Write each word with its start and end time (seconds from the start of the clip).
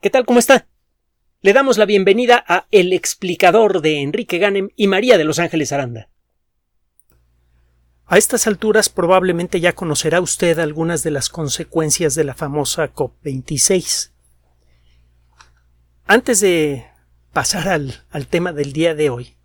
¿Qué 0.00 0.10
tal? 0.10 0.26
¿Cómo 0.26 0.38
está? 0.38 0.66
Le 1.40 1.54
damos 1.54 1.78
la 1.78 1.86
bienvenida 1.86 2.44
a 2.46 2.66
El 2.70 2.92
explicador 2.92 3.80
de 3.80 4.02
Enrique 4.02 4.36
Ganem 4.36 4.68
y 4.76 4.88
María 4.88 5.16
de 5.16 5.24
Los 5.24 5.38
Ángeles 5.38 5.72
Aranda. 5.72 6.10
A 8.04 8.18
estas 8.18 8.46
alturas 8.46 8.90
probablemente 8.90 9.58
ya 9.58 9.74
conocerá 9.74 10.20
usted 10.20 10.58
algunas 10.58 11.02
de 11.02 11.12
las 11.12 11.30
consecuencias 11.30 12.14
de 12.14 12.24
la 12.24 12.34
famosa 12.34 12.92
COP26. 12.92 14.10
Antes 16.06 16.40
de 16.40 16.84
pasar 17.32 17.66
al, 17.68 18.04
al 18.10 18.26
tema 18.26 18.52
del 18.52 18.74
día 18.74 18.94
de 18.94 19.08
hoy, 19.08 19.38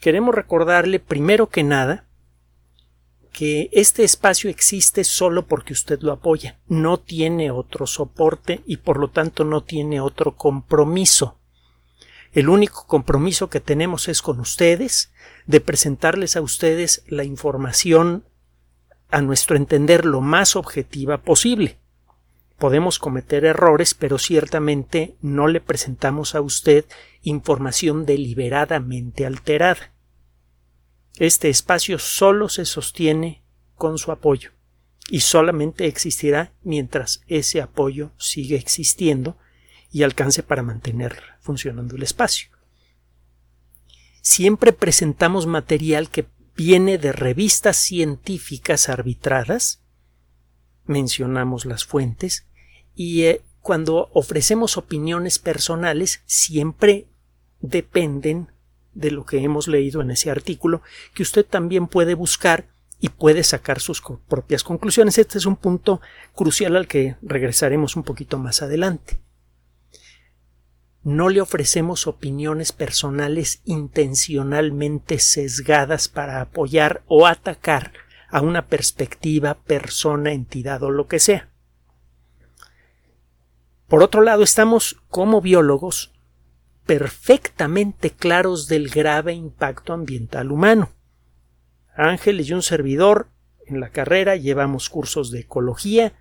queremos 0.00 0.34
recordarle 0.34 0.98
primero 0.98 1.48
que 1.50 1.62
nada 1.62 2.08
que 3.34 3.68
este 3.72 4.04
espacio 4.04 4.48
existe 4.48 5.02
solo 5.02 5.46
porque 5.46 5.72
usted 5.72 6.00
lo 6.00 6.12
apoya, 6.12 6.60
no 6.68 6.98
tiene 6.98 7.50
otro 7.50 7.86
soporte 7.86 8.62
y 8.64 8.78
por 8.78 8.98
lo 8.98 9.08
tanto 9.10 9.44
no 9.44 9.64
tiene 9.64 10.00
otro 10.00 10.36
compromiso. 10.36 11.40
El 12.32 12.48
único 12.48 12.86
compromiso 12.86 13.50
que 13.50 13.58
tenemos 13.58 14.08
es 14.08 14.22
con 14.22 14.38
ustedes, 14.38 15.12
de 15.46 15.60
presentarles 15.60 16.36
a 16.36 16.42
ustedes 16.42 17.02
la 17.08 17.24
información 17.24 18.24
a 19.10 19.20
nuestro 19.20 19.56
entender 19.56 20.04
lo 20.04 20.20
más 20.20 20.54
objetiva 20.54 21.18
posible. 21.18 21.78
Podemos 22.56 23.00
cometer 23.00 23.44
errores, 23.44 23.94
pero 23.94 24.18
ciertamente 24.18 25.16
no 25.20 25.48
le 25.48 25.60
presentamos 25.60 26.36
a 26.36 26.40
usted 26.40 26.84
información 27.22 28.06
deliberadamente 28.06 29.26
alterada. 29.26 29.93
Este 31.16 31.48
espacio 31.48 31.98
solo 31.98 32.48
se 32.48 32.64
sostiene 32.64 33.42
con 33.76 33.98
su 33.98 34.10
apoyo 34.10 34.50
y 35.08 35.20
solamente 35.20 35.86
existirá 35.86 36.52
mientras 36.62 37.22
ese 37.26 37.60
apoyo 37.60 38.12
siga 38.16 38.56
existiendo 38.56 39.36
y 39.92 40.02
alcance 40.02 40.42
para 40.42 40.62
mantener 40.62 41.22
funcionando 41.40 41.94
el 41.94 42.02
espacio. 42.02 42.48
Siempre 44.22 44.72
presentamos 44.72 45.46
material 45.46 46.08
que 46.10 46.26
viene 46.56 46.98
de 46.98 47.12
revistas 47.12 47.76
científicas 47.76 48.88
arbitradas, 48.88 49.82
mencionamos 50.86 51.64
las 51.64 51.84
fuentes, 51.84 52.46
y 52.94 53.24
eh, 53.24 53.42
cuando 53.60 54.10
ofrecemos 54.14 54.76
opiniones 54.76 55.38
personales 55.38 56.22
siempre 56.26 57.06
dependen 57.60 58.53
de 58.94 59.10
lo 59.10 59.24
que 59.24 59.38
hemos 59.38 59.68
leído 59.68 60.00
en 60.00 60.10
ese 60.10 60.30
artículo, 60.30 60.82
que 61.14 61.22
usted 61.22 61.44
también 61.44 61.86
puede 61.86 62.14
buscar 62.14 62.68
y 63.00 63.10
puede 63.10 63.42
sacar 63.42 63.80
sus 63.80 64.02
propias 64.28 64.64
conclusiones. 64.64 65.18
Este 65.18 65.38
es 65.38 65.46
un 65.46 65.56
punto 65.56 66.00
crucial 66.34 66.76
al 66.76 66.86
que 66.86 67.16
regresaremos 67.22 67.96
un 67.96 68.02
poquito 68.02 68.38
más 68.38 68.62
adelante. 68.62 69.20
No 71.02 71.28
le 71.28 71.42
ofrecemos 71.42 72.06
opiniones 72.06 72.72
personales 72.72 73.60
intencionalmente 73.66 75.18
sesgadas 75.18 76.08
para 76.08 76.40
apoyar 76.40 77.02
o 77.06 77.26
atacar 77.26 77.92
a 78.30 78.40
una 78.40 78.68
perspectiva, 78.68 79.54
persona, 79.54 80.32
entidad 80.32 80.82
o 80.82 80.90
lo 80.90 81.06
que 81.06 81.18
sea. 81.18 81.50
Por 83.86 84.02
otro 84.02 84.22
lado, 84.22 84.42
estamos 84.42 84.96
como 85.10 85.42
biólogos 85.42 86.13
perfectamente 86.86 88.10
claros 88.10 88.68
del 88.68 88.88
grave 88.88 89.32
impacto 89.32 89.92
ambiental 89.92 90.52
humano. 90.52 90.90
Ángeles 91.96 92.48
y 92.48 92.52
un 92.52 92.62
servidor 92.62 93.28
en 93.66 93.80
la 93.80 93.90
carrera 93.90 94.36
llevamos 94.36 94.90
cursos 94.90 95.30
de 95.30 95.40
ecología, 95.40 96.12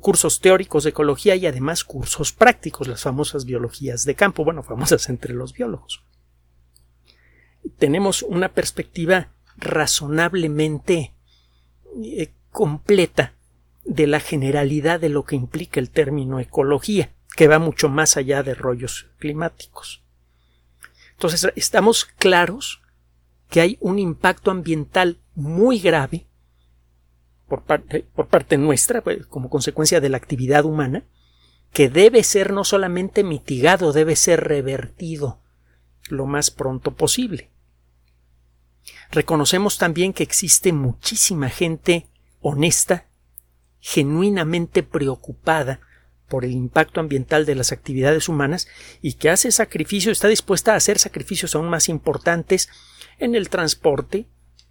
cursos 0.00 0.40
teóricos 0.40 0.84
de 0.84 0.90
ecología 0.90 1.34
y 1.36 1.46
además 1.46 1.84
cursos 1.84 2.32
prácticos, 2.32 2.88
las 2.88 3.02
famosas 3.02 3.44
biologías 3.44 4.04
de 4.04 4.14
campo, 4.14 4.44
bueno, 4.44 4.62
famosas 4.62 5.08
entre 5.08 5.34
los 5.34 5.52
biólogos. 5.52 6.04
Tenemos 7.78 8.22
una 8.22 8.50
perspectiva 8.50 9.28
razonablemente 9.56 11.14
eh, 12.02 12.32
completa 12.50 13.32
de 13.84 14.06
la 14.06 14.20
generalidad 14.20 15.00
de 15.00 15.08
lo 15.08 15.24
que 15.24 15.36
implica 15.36 15.80
el 15.80 15.90
término 15.90 16.40
ecología, 16.40 17.12
que 17.36 17.48
va 17.48 17.58
mucho 17.58 17.88
más 17.88 18.16
allá 18.16 18.42
de 18.42 18.54
rollos 18.54 19.08
climáticos. 19.18 20.03
Entonces, 21.14 21.50
estamos 21.56 22.04
claros 22.04 22.82
que 23.48 23.60
hay 23.60 23.78
un 23.80 23.98
impacto 23.98 24.50
ambiental 24.50 25.20
muy 25.34 25.78
grave 25.78 26.26
por 27.48 27.62
parte, 27.62 28.06
por 28.14 28.28
parte 28.28 28.58
nuestra, 28.58 29.02
pues, 29.02 29.26
como 29.26 29.50
consecuencia 29.50 30.00
de 30.00 30.08
la 30.08 30.16
actividad 30.16 30.64
humana, 30.64 31.04
que 31.72 31.88
debe 31.88 32.22
ser 32.22 32.52
no 32.52 32.64
solamente 32.64 33.24
mitigado, 33.24 33.92
debe 33.92 34.16
ser 34.16 34.44
revertido 34.44 35.40
lo 36.08 36.26
más 36.26 36.50
pronto 36.50 36.94
posible. 36.94 37.50
Reconocemos 39.10 39.78
también 39.78 40.12
que 40.12 40.22
existe 40.22 40.72
muchísima 40.72 41.48
gente 41.48 42.08
honesta, 42.40 43.06
genuinamente 43.80 44.82
preocupada 44.82 45.80
por 46.34 46.44
el 46.44 46.50
impacto 46.50 46.98
ambiental 46.98 47.46
de 47.46 47.54
las 47.54 47.70
actividades 47.70 48.28
humanas 48.28 48.66
y 49.00 49.12
que 49.12 49.30
hace 49.30 49.52
sacrificios, 49.52 50.10
está 50.10 50.26
dispuesta 50.26 50.72
a 50.72 50.76
hacer 50.76 50.98
sacrificios 50.98 51.54
aún 51.54 51.68
más 51.68 51.88
importantes 51.88 52.68
en 53.20 53.36
el 53.36 53.48
transporte, 53.48 54.26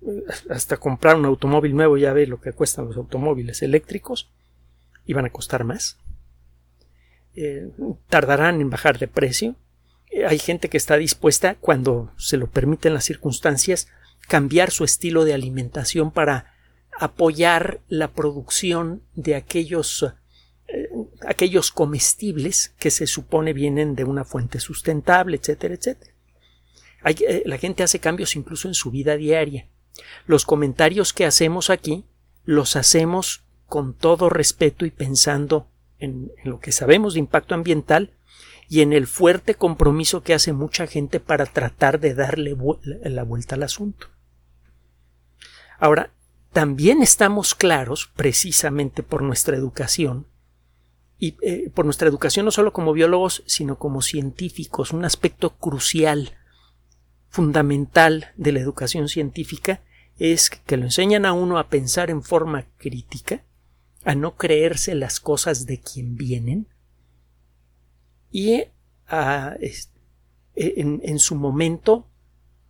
eh, 0.05 0.23
hasta 0.49 0.75
comprar 0.75 1.15
un 1.15 1.23
automóvil 1.23 1.73
nuevo 1.73 1.97
ya 1.97 2.11
ve 2.11 2.27
lo 2.27 2.41
que 2.41 2.51
cuestan 2.51 2.83
los 2.83 2.97
automóviles 2.97 3.61
eléctricos 3.61 4.29
y 5.05 5.13
van 5.13 5.23
a 5.23 5.29
costar 5.29 5.63
más. 5.63 5.99
Eh, 7.33 7.69
tardarán 8.09 8.59
en 8.59 8.69
bajar 8.69 8.99
de 8.99 9.07
precio. 9.07 9.55
Eh, 10.11 10.25
hay 10.25 10.39
gente 10.39 10.67
que 10.67 10.75
está 10.75 10.97
dispuesta, 10.97 11.55
cuando 11.55 12.11
se 12.17 12.35
lo 12.35 12.47
permiten 12.47 12.93
las 12.93 13.05
circunstancias, 13.05 13.87
cambiar 14.27 14.69
su 14.69 14.83
estilo 14.83 15.23
de 15.23 15.33
alimentación 15.33 16.11
para 16.11 16.55
apoyar 16.99 17.79
la 17.87 18.11
producción 18.11 19.01
de 19.15 19.35
aquellos 19.35 20.13
aquellos 21.27 21.71
comestibles 21.71 22.73
que 22.79 22.91
se 22.91 23.07
supone 23.07 23.53
vienen 23.53 23.95
de 23.95 24.03
una 24.03 24.25
fuente 24.25 24.59
sustentable, 24.59 25.37
etcétera, 25.37 25.75
etcétera. 25.75 26.13
Eh, 27.05 27.43
la 27.45 27.57
gente 27.57 27.83
hace 27.83 27.99
cambios 27.99 28.35
incluso 28.35 28.67
en 28.67 28.73
su 28.73 28.91
vida 28.91 29.15
diaria. 29.15 29.67
Los 30.25 30.45
comentarios 30.45 31.13
que 31.13 31.25
hacemos 31.25 31.69
aquí 31.69 32.05
los 32.45 32.75
hacemos 32.75 33.43
con 33.67 33.93
todo 33.93 34.29
respeto 34.29 34.85
y 34.85 34.91
pensando 34.91 35.67
en, 35.99 36.31
lo 36.43 36.59
que 36.59 36.71
sabemos 36.71 37.13
de 37.13 37.19
impacto 37.19 37.55
ambiental 37.55 38.11
y 38.69 38.81
en 38.81 38.93
el 38.93 39.07
fuerte 39.07 39.55
compromiso 39.55 40.23
que 40.23 40.33
hace 40.33 40.53
mucha 40.53 40.87
gente 40.87 41.19
para 41.19 41.45
tratar 41.45 41.99
de 41.99 42.13
darle 42.13 42.55
la 43.03 43.23
vuelta 43.23 43.55
al 43.55 43.63
asunto. 43.63 44.07
Ahora, 45.77 46.11
también 46.51 47.01
estamos 47.01 47.55
claros, 47.55 48.11
precisamente 48.15 49.03
por 49.03 49.21
nuestra 49.21 49.57
educación, 49.57 50.27
y 51.23 51.37
eh, 51.41 51.71
por 51.73 51.85
nuestra 51.85 52.09
educación 52.09 52.43
no 52.43 52.51
solo 52.51 52.73
como 52.73 52.91
biólogos, 52.91 53.43
sino 53.45 53.79
como 53.79 54.01
científicos, 54.01 54.91
un 54.91 55.05
aspecto 55.05 55.51
crucial, 55.51 56.35
fundamental 57.29 58.33
de 58.35 58.51
la 58.51 58.59
educación 58.59 59.07
científica 59.07 59.79
es 60.19 60.49
que 60.49 60.75
lo 60.75 60.83
enseñan 60.83 61.25
a 61.25 61.31
uno 61.31 61.59
a 61.59 61.69
pensar 61.69 62.09
en 62.09 62.23
forma 62.23 62.65
crítica, 62.77 63.45
a 64.03 64.15
no 64.15 64.35
creerse 64.35 64.95
las 64.95 65.21
cosas 65.21 65.65
de 65.65 65.79
quien 65.79 66.17
vienen 66.17 66.67
y 68.29 68.65
a, 69.07 69.55
e, 69.61 69.73
en, 70.75 71.19
su 71.19 71.35
momento 71.35 72.05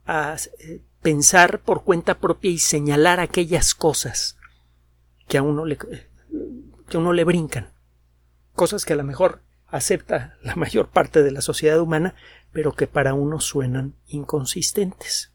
a 0.05 0.37
eh, 0.59 0.83
pensar 1.01 1.63
por 1.63 1.83
cuenta 1.83 2.19
propia 2.19 2.51
y 2.51 2.59
señalar 2.59 3.19
aquellas 3.19 3.73
cosas 3.73 4.37
que 5.27 5.39
a 5.39 5.41
uno 5.41 5.65
le, 5.65 5.75
que 5.79 6.97
a 6.97 6.99
uno 6.99 7.13
le 7.13 7.23
brincan 7.23 7.72
cosas 8.55 8.85
que 8.85 8.93
a 8.93 8.97
lo 8.97 9.03
mejor 9.03 9.41
acepta 9.67 10.37
la 10.43 10.55
mayor 10.55 10.89
parte 10.89 11.23
de 11.23 11.31
la 11.31 11.41
sociedad 11.41 11.79
humana, 11.79 12.15
pero 12.51 12.73
que 12.73 12.87
para 12.87 13.13
uno 13.13 13.39
suenan 13.39 13.95
inconsistentes. 14.07 15.31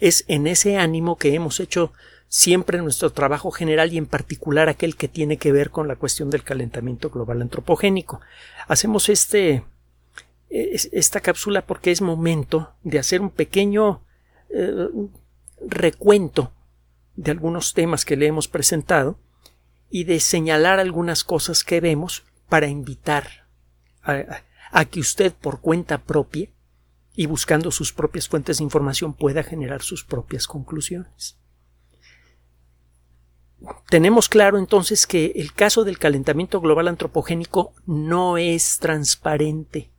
Es 0.00 0.24
en 0.28 0.46
ese 0.46 0.76
ánimo 0.76 1.16
que 1.16 1.34
hemos 1.34 1.60
hecho 1.60 1.92
siempre 2.28 2.80
nuestro 2.80 3.10
trabajo 3.10 3.50
general 3.50 3.92
y 3.92 3.98
en 3.98 4.06
particular 4.06 4.68
aquel 4.68 4.96
que 4.96 5.08
tiene 5.08 5.36
que 5.36 5.50
ver 5.50 5.70
con 5.70 5.88
la 5.88 5.96
cuestión 5.96 6.30
del 6.30 6.44
calentamiento 6.44 7.10
global 7.10 7.42
antropogénico. 7.42 8.20
Hacemos 8.68 9.08
este 9.08 9.64
esta 10.50 11.20
cápsula 11.20 11.64
porque 11.64 11.92
es 11.92 12.02
momento 12.02 12.72
de 12.82 12.98
hacer 12.98 13.20
un 13.20 13.30
pequeño 13.30 14.02
eh, 14.48 14.88
recuento 15.64 16.52
de 17.14 17.30
algunos 17.30 17.72
temas 17.72 18.04
que 18.04 18.16
le 18.16 18.26
hemos 18.26 18.48
presentado 18.48 19.16
y 19.90 20.04
de 20.04 20.20
señalar 20.20 20.78
algunas 20.78 21.24
cosas 21.24 21.64
que 21.64 21.80
vemos 21.80 22.22
para 22.48 22.68
invitar 22.68 23.48
a, 24.02 24.84
que 24.86 25.00
usted 25.00 25.32
por 25.32 25.60
cuenta 25.60 25.98
propia 25.98 26.48
y 27.14 27.26
buscando 27.26 27.70
sus 27.70 27.92
propias 27.92 28.28
fuentes 28.28 28.58
de 28.58 28.64
información 28.64 29.12
pueda 29.12 29.42
generar 29.42 29.82
sus 29.82 30.04
propias 30.04 30.46
conclusiones. 30.46 31.36
tenemos 33.90 34.28
claro 34.28 34.56
entonces 34.56 35.06
que 35.06 35.32
el 35.36 35.52
caso 35.52 35.84
del 35.84 35.98
calentamiento 35.98 36.60
global 36.60 36.88
antropogénico 36.88 37.74
no 37.84 38.38
es 38.38 38.78
transparente. 38.78 39.90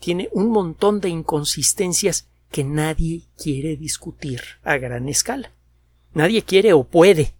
Tiene 0.00 0.28
un 0.32 0.50
montón 0.50 1.00
de 1.00 1.08
inconsistencias 1.08 2.28
que 2.50 2.62
nadie 2.62 3.22
quiere 3.38 3.76
discutir 3.76 4.42
a 4.62 4.76
gran 4.76 5.08
escala. 5.08 5.52
Nadie 6.12 6.42
quiere 6.42 6.72
o 6.74 6.84
puede. 6.84 7.35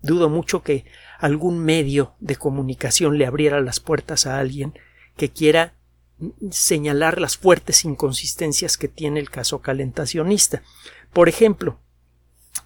Dudo 0.00 0.28
mucho 0.28 0.62
que 0.62 0.84
algún 1.18 1.58
medio 1.58 2.14
de 2.20 2.36
comunicación 2.36 3.18
le 3.18 3.26
abriera 3.26 3.60
las 3.60 3.80
puertas 3.80 4.26
a 4.26 4.38
alguien 4.38 4.78
que 5.16 5.30
quiera 5.30 5.74
señalar 6.50 7.20
las 7.20 7.36
fuertes 7.36 7.84
inconsistencias 7.84 8.76
que 8.76 8.88
tiene 8.88 9.20
el 9.20 9.30
caso 9.30 9.60
calentacionista. 9.60 10.62
Por 11.12 11.28
ejemplo, 11.28 11.80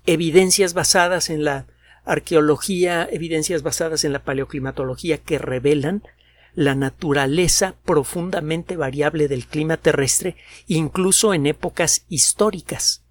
evidencias 0.07 0.75
basadas 0.75 1.31
en 1.31 1.45
la 1.45 1.67
arqueología, 2.05 3.09
evidencias 3.11 3.63
basadas 3.63 4.05
en 4.05 4.13
la 4.13 4.25
paleoclimatología 4.25 5.19
que 5.19 5.39
revelan 5.39 6.03
la 6.55 6.75
naturaleza 6.75 7.77
profundamente 7.85 8.77
variable 8.77 9.29
del 9.29 9.47
clima 9.47 9.77
terrestre, 9.77 10.37
incluso 10.67 11.33
en 11.33 11.47
épocas 11.47 12.05
históricas. 12.09 13.05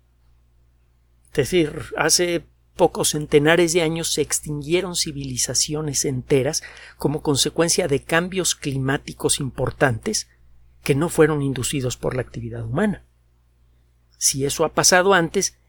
Es 1.31 1.37
decir, 1.37 1.85
hace 1.97 2.43
pocos 2.81 3.09
centenares 3.09 3.73
de 3.73 3.83
años 3.83 4.11
se 4.11 4.23
extinguieron 4.23 4.95
civilizaciones 4.95 6.03
enteras 6.03 6.63
como 6.97 7.21
consecuencia 7.21 7.87
de 7.87 8.01
cambios 8.01 8.55
climáticos 8.55 9.39
importantes 9.39 10.27
que 10.81 10.95
no 10.95 11.07
fueron 11.07 11.43
inducidos 11.43 11.95
por 11.95 12.15
la 12.15 12.23
actividad 12.23 12.65
humana. 12.65 13.05
Si 14.17 14.45
eso 14.45 14.65
ha 14.65 14.73
pasado 14.73 15.13
antes, 15.13 15.59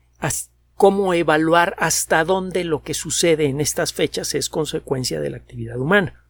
¿cómo 0.74 1.12
evaluar 1.12 1.76
hasta 1.78 2.24
dónde 2.24 2.64
lo 2.64 2.82
que 2.82 2.94
sucede 2.94 3.44
en 3.44 3.60
estas 3.60 3.92
fechas 3.92 4.34
es 4.34 4.48
consecuencia 4.48 5.20
de 5.20 5.28
la 5.28 5.36
actividad 5.36 5.78
humana? 5.78 6.24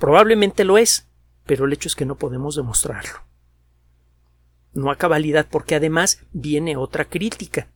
Probablemente 0.00 0.64
lo 0.64 0.78
es, 0.78 1.08
pero 1.44 1.66
el 1.66 1.74
hecho 1.74 1.88
es 1.88 1.94
que 1.94 2.06
no 2.06 2.16
podemos 2.16 2.56
demostrarlo. 2.56 3.20
No 4.72 4.90
a 4.90 4.96
cabalidad 4.96 5.46
porque 5.50 5.74
además 5.74 6.24
viene 6.32 6.78
otra 6.78 7.04
crítica, 7.04 7.68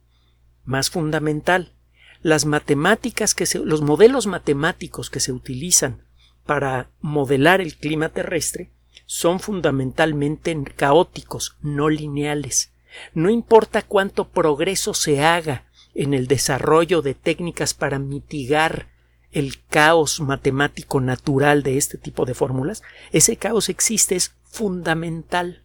más 0.64 0.88
fundamental. 0.88 1.74
Las 2.22 2.46
matemáticas 2.46 3.34
que 3.34 3.46
los 3.64 3.82
modelos 3.82 4.26
matemáticos 4.26 5.10
que 5.10 5.20
se 5.20 5.32
utilizan 5.32 6.02
para 6.44 6.88
modelar 7.00 7.60
el 7.60 7.76
clima 7.76 8.08
terrestre 8.08 8.70
son 9.06 9.40
fundamentalmente 9.40 10.56
caóticos, 10.76 11.56
no 11.62 11.88
lineales. 11.88 12.72
No 13.14 13.30
importa 13.30 13.82
cuánto 13.82 14.28
progreso 14.28 14.94
se 14.94 15.24
haga 15.24 15.64
en 15.94 16.14
el 16.14 16.26
desarrollo 16.26 17.02
de 17.02 17.14
técnicas 17.14 17.74
para 17.74 17.98
mitigar 17.98 18.88
el 19.32 19.62
caos 19.68 20.20
matemático 20.20 21.00
natural 21.00 21.62
de 21.62 21.76
este 21.76 21.98
tipo 21.98 22.24
de 22.24 22.34
fórmulas, 22.34 22.82
ese 23.12 23.36
caos 23.36 23.68
existe, 23.68 24.16
es 24.16 24.34
fundamental. 24.44 25.62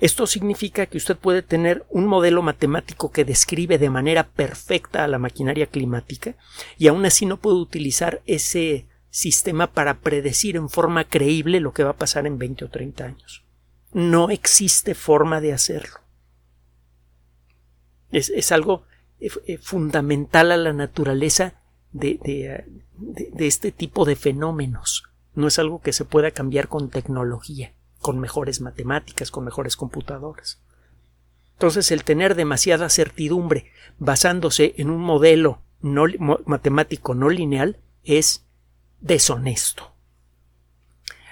Esto 0.00 0.26
significa 0.26 0.86
que 0.86 0.98
usted 0.98 1.16
puede 1.16 1.42
tener 1.42 1.84
un 1.90 2.06
modelo 2.06 2.42
matemático 2.42 3.10
que 3.10 3.24
describe 3.24 3.78
de 3.78 3.90
manera 3.90 4.28
perfecta 4.28 5.04
a 5.04 5.08
la 5.08 5.18
maquinaria 5.18 5.66
climática 5.66 6.34
y 6.78 6.88
aún 6.88 7.04
así 7.04 7.26
no 7.26 7.38
puede 7.38 7.56
utilizar 7.56 8.22
ese 8.26 8.86
sistema 9.10 9.72
para 9.72 10.00
predecir 10.00 10.56
en 10.56 10.68
forma 10.68 11.04
creíble 11.04 11.60
lo 11.60 11.72
que 11.72 11.84
va 11.84 11.90
a 11.90 11.96
pasar 11.96 12.26
en 12.26 12.38
20 12.38 12.64
o 12.64 12.68
30 12.68 13.04
años. 13.04 13.44
No 13.92 14.30
existe 14.30 14.94
forma 14.94 15.40
de 15.40 15.52
hacerlo. 15.52 16.00
Es, 18.12 18.50
algo 18.50 18.84
eh, 19.20 19.28
eh, 19.46 19.58
fundamental 19.58 20.50
a 20.52 20.56
la 20.56 20.72
naturaleza 20.72 21.54
de, 21.92 22.64
este 23.38 23.72
tipo 23.72 24.04
de 24.04 24.16
fenómenos. 24.16 25.04
No 25.34 25.46
es 25.46 25.58
algo 25.58 25.80
que 25.80 25.92
se 25.92 26.04
pueda 26.04 26.30
cambiar 26.30 26.68
con 26.68 26.90
tecnología, 26.90 27.72
con 28.00 28.18
mejores 28.18 28.60
matemáticas, 28.60 29.30
con 29.30 29.44
mejores 29.44 29.76
computadoras. 29.76 30.60
Entonces, 31.52 31.90
el 31.90 32.04
tener 32.04 32.34
demasiada 32.34 32.88
certidumbre 32.88 33.70
basándose 33.98 34.74
en 34.78 34.90
un 34.90 35.02
modelo 35.02 35.60
matemático 35.82 37.14
no 37.14 37.28
lineal 37.28 37.78
es 38.02 38.44
deshonesto. 39.00 39.92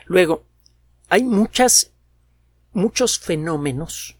Luego, 0.06 0.44
hay 1.08 1.24
muchos 1.24 1.90
fenómenos 3.20 4.16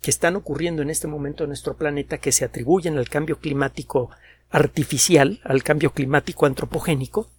que 0.00 0.10
están 0.10 0.36
ocurriendo 0.36 0.82
en 0.82 0.90
este 0.90 1.06
momento 1.06 1.44
en 1.44 1.50
nuestro 1.50 1.76
planeta 1.76 2.18
que 2.18 2.32
se 2.32 2.44
atribuyen 2.44 2.98
al 2.98 3.08
cambio 3.08 3.38
climático 3.38 4.10
artificial, 4.50 5.40
al 5.44 5.62
cambio 5.62 5.92
climático 5.92 6.46
antropogénico, 6.46 7.30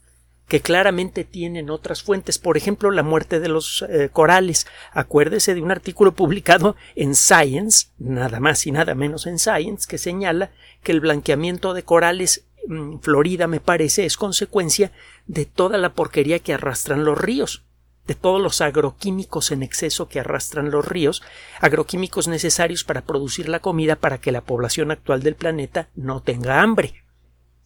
que 0.47 0.61
claramente 0.61 1.23
tienen 1.23 1.69
otras 1.69 2.03
fuentes, 2.03 2.39
por 2.39 2.57
ejemplo, 2.57 2.91
la 2.91 3.03
muerte 3.03 3.39
de 3.39 3.49
los 3.49 3.85
eh, 3.89 4.09
corales. 4.11 4.65
Acuérdese 4.91 5.53
de 5.53 5.61
un 5.61 5.71
artículo 5.71 6.13
publicado 6.13 6.75
en 6.95 7.15
Science, 7.15 7.88
nada 7.97 8.39
más 8.39 8.65
y 8.65 8.71
nada 8.71 8.95
menos 8.95 9.27
en 9.27 9.39
Science, 9.39 9.88
que 9.88 9.97
señala 9.97 10.51
que 10.83 10.94
el 10.94 11.01
blanqueamiento 11.01 11.73
de 11.73 11.83
corales 11.83 12.45
en 12.69 13.01
Florida, 13.01 13.47
me 13.47 13.59
parece, 13.59 14.05
es 14.05 14.17
consecuencia 14.17 14.91
de 15.25 15.45
toda 15.45 15.77
la 15.77 15.94
porquería 15.94 16.39
que 16.39 16.53
arrastran 16.53 17.05
los 17.05 17.17
ríos 17.17 17.63
de 18.07 18.15
todos 18.15 18.41
los 18.41 18.61
agroquímicos 18.61 19.51
en 19.51 19.63
exceso 19.63 20.07
que 20.07 20.21
arrastran 20.21 20.71
los 20.71 20.88
ríos, 20.88 21.21
agroquímicos 21.59 22.27
necesarios 22.27 22.83
para 22.85 23.01
producir 23.01 23.49
la 23.49 23.59
comida 23.59 23.97
para 23.97 24.19
que 24.19 24.31
la 24.31 24.41
población 24.41 24.91
actual 24.91 25.21
del 25.21 25.35
planeta 25.35 25.89
no 25.94 26.21
tenga 26.21 26.61
hambre. 26.61 27.03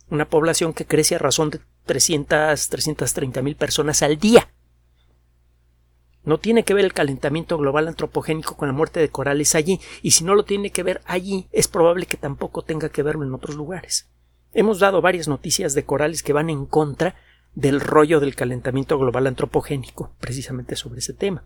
Una 0.10 0.28
población 0.28 0.74
que 0.74 0.86
crece 0.86 1.16
a 1.16 1.20
razón 1.20 1.52
de 1.52 1.62
300, 1.86 2.70
330 2.70 3.42
mil 3.42 3.56
personas 3.56 4.02
al 4.02 4.18
día. 4.18 4.50
No 6.24 6.38
tiene 6.38 6.64
que 6.64 6.74
ver 6.74 6.86
el 6.86 6.94
calentamiento 6.94 7.58
global 7.58 7.88
antropogénico 7.88 8.56
con 8.56 8.68
la 8.68 8.74
muerte 8.74 9.00
de 9.00 9.10
corales 9.10 9.56
allí, 9.56 9.80
y 10.04 10.12
si 10.12 10.24
no 10.24 10.36
lo 10.36 10.46
tiene 10.46 10.72
que 10.72 10.84
ver 10.84 11.02
allí, 11.06 11.48
es 11.52 11.68
probable 11.68 12.06
que 12.06 12.18
tampoco 12.18 12.62
tenga 12.62 12.90
que 12.90 13.02
verlo 13.02 13.26
en 13.26 13.34
otros 13.34 13.56
lugares. 13.56 14.10
Hemos 14.54 14.80
dado 14.80 15.02
varias 15.02 15.28
noticias 15.28 15.74
de 15.74 15.86
corales 15.86 16.22
que 16.22 16.34
van 16.34 16.50
en 16.50 16.66
contra 16.66 17.16
del 17.56 17.82
rollo 17.82 18.20
del 18.20 18.36
calentamiento 18.36 19.00
global 19.00 19.28
antropogénico, 19.28 20.14
precisamente 20.20 20.76
sobre 20.76 21.00
ese 21.00 21.14
tema. 21.14 21.44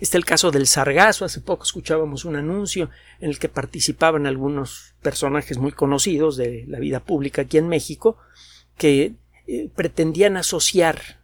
Está 0.00 0.16
el 0.16 0.24
caso 0.24 0.50
del 0.50 0.66
sargazo. 0.66 1.24
Hace 1.24 1.40
poco 1.40 1.64
escuchábamos 1.64 2.24
un 2.24 2.36
anuncio 2.36 2.90
en 3.20 3.30
el 3.30 3.38
que 3.38 3.48
participaban 3.48 4.26
algunos 4.26 4.94
personajes 5.02 5.58
muy 5.58 5.72
conocidos 5.72 6.36
de 6.36 6.64
la 6.66 6.78
vida 6.78 7.00
pública 7.00 7.42
aquí 7.42 7.58
en 7.58 7.68
México 7.68 8.16
que 8.78 9.14
eh, 9.46 9.68
pretendían 9.74 10.36
asociar, 10.36 11.20